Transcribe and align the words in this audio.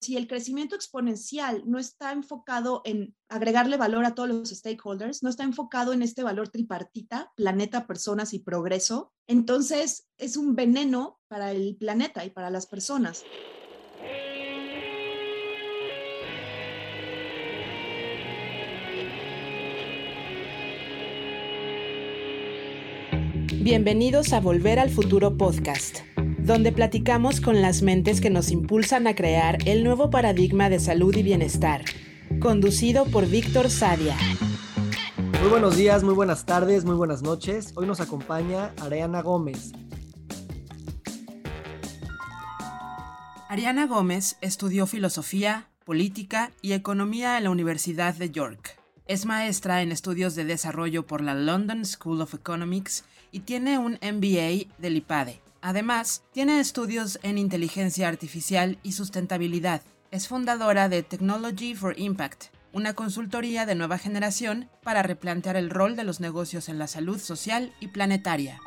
si 0.00 0.16
el 0.16 0.28
crecimiento 0.28 0.76
exponencial 0.76 1.64
no 1.66 1.78
está 1.78 2.12
enfocado 2.12 2.82
en 2.84 3.14
agregarle 3.28 3.76
valor 3.76 4.04
a 4.04 4.14
todos 4.14 4.28
los 4.28 4.50
stakeholders, 4.50 5.22
no 5.22 5.30
está 5.30 5.42
enfocado 5.42 5.92
en 5.92 6.02
este 6.02 6.22
valor 6.22 6.48
tripartita, 6.48 7.32
planeta, 7.36 7.86
personas 7.86 8.32
y 8.32 8.38
progreso, 8.38 9.12
entonces 9.26 10.08
es 10.16 10.36
un 10.36 10.54
veneno 10.54 11.18
para 11.28 11.50
el 11.50 11.76
planeta 11.76 12.24
y 12.24 12.30
para 12.30 12.50
las 12.50 12.66
personas. 12.66 13.24
Bienvenidos 23.60 24.32
a 24.32 24.40
Volver 24.40 24.78
al 24.78 24.88
Futuro 24.88 25.36
Podcast 25.36 25.98
donde 26.48 26.72
platicamos 26.72 27.42
con 27.42 27.60
las 27.60 27.82
mentes 27.82 28.22
que 28.22 28.30
nos 28.30 28.50
impulsan 28.50 29.06
a 29.06 29.14
crear 29.14 29.58
el 29.66 29.84
nuevo 29.84 30.08
paradigma 30.08 30.70
de 30.70 30.80
salud 30.80 31.14
y 31.14 31.22
bienestar, 31.22 31.84
conducido 32.40 33.04
por 33.04 33.26
Víctor 33.28 33.68
Sadia. 33.68 34.16
Muy 35.42 35.50
buenos 35.50 35.76
días, 35.76 36.02
muy 36.02 36.14
buenas 36.14 36.46
tardes, 36.46 36.86
muy 36.86 36.94
buenas 36.94 37.20
noches. 37.20 37.72
Hoy 37.74 37.86
nos 37.86 38.00
acompaña 38.00 38.72
Ariana 38.80 39.20
Gómez. 39.20 39.72
Ariana 43.50 43.86
Gómez 43.86 44.38
estudió 44.40 44.86
filosofía, 44.86 45.68
política 45.84 46.50
y 46.62 46.72
economía 46.72 47.36
en 47.36 47.44
la 47.44 47.50
Universidad 47.50 48.14
de 48.14 48.30
York. 48.30 48.80
Es 49.06 49.26
maestra 49.26 49.82
en 49.82 49.92
estudios 49.92 50.34
de 50.34 50.46
desarrollo 50.46 51.06
por 51.06 51.20
la 51.20 51.34
London 51.34 51.84
School 51.84 52.22
of 52.22 52.32
Economics 52.32 53.04
y 53.32 53.40
tiene 53.40 53.78
un 53.78 53.98
MBA 54.00 54.72
del 54.78 54.96
IPADE, 54.96 55.42
Además, 55.60 56.22
tiene 56.32 56.60
estudios 56.60 57.18
en 57.22 57.36
inteligencia 57.36 58.08
artificial 58.08 58.78
y 58.84 58.92
sustentabilidad. 58.92 59.82
Es 60.12 60.28
fundadora 60.28 60.88
de 60.88 61.02
Technology 61.02 61.74
for 61.74 61.98
Impact, 61.98 62.44
una 62.72 62.94
consultoría 62.94 63.66
de 63.66 63.74
nueva 63.74 63.98
generación 63.98 64.70
para 64.84 65.02
replantear 65.02 65.56
el 65.56 65.70
rol 65.70 65.96
de 65.96 66.04
los 66.04 66.20
negocios 66.20 66.68
en 66.68 66.78
la 66.78 66.86
salud 66.86 67.18
social 67.18 67.74
y 67.80 67.88
planetaria. 67.88 68.60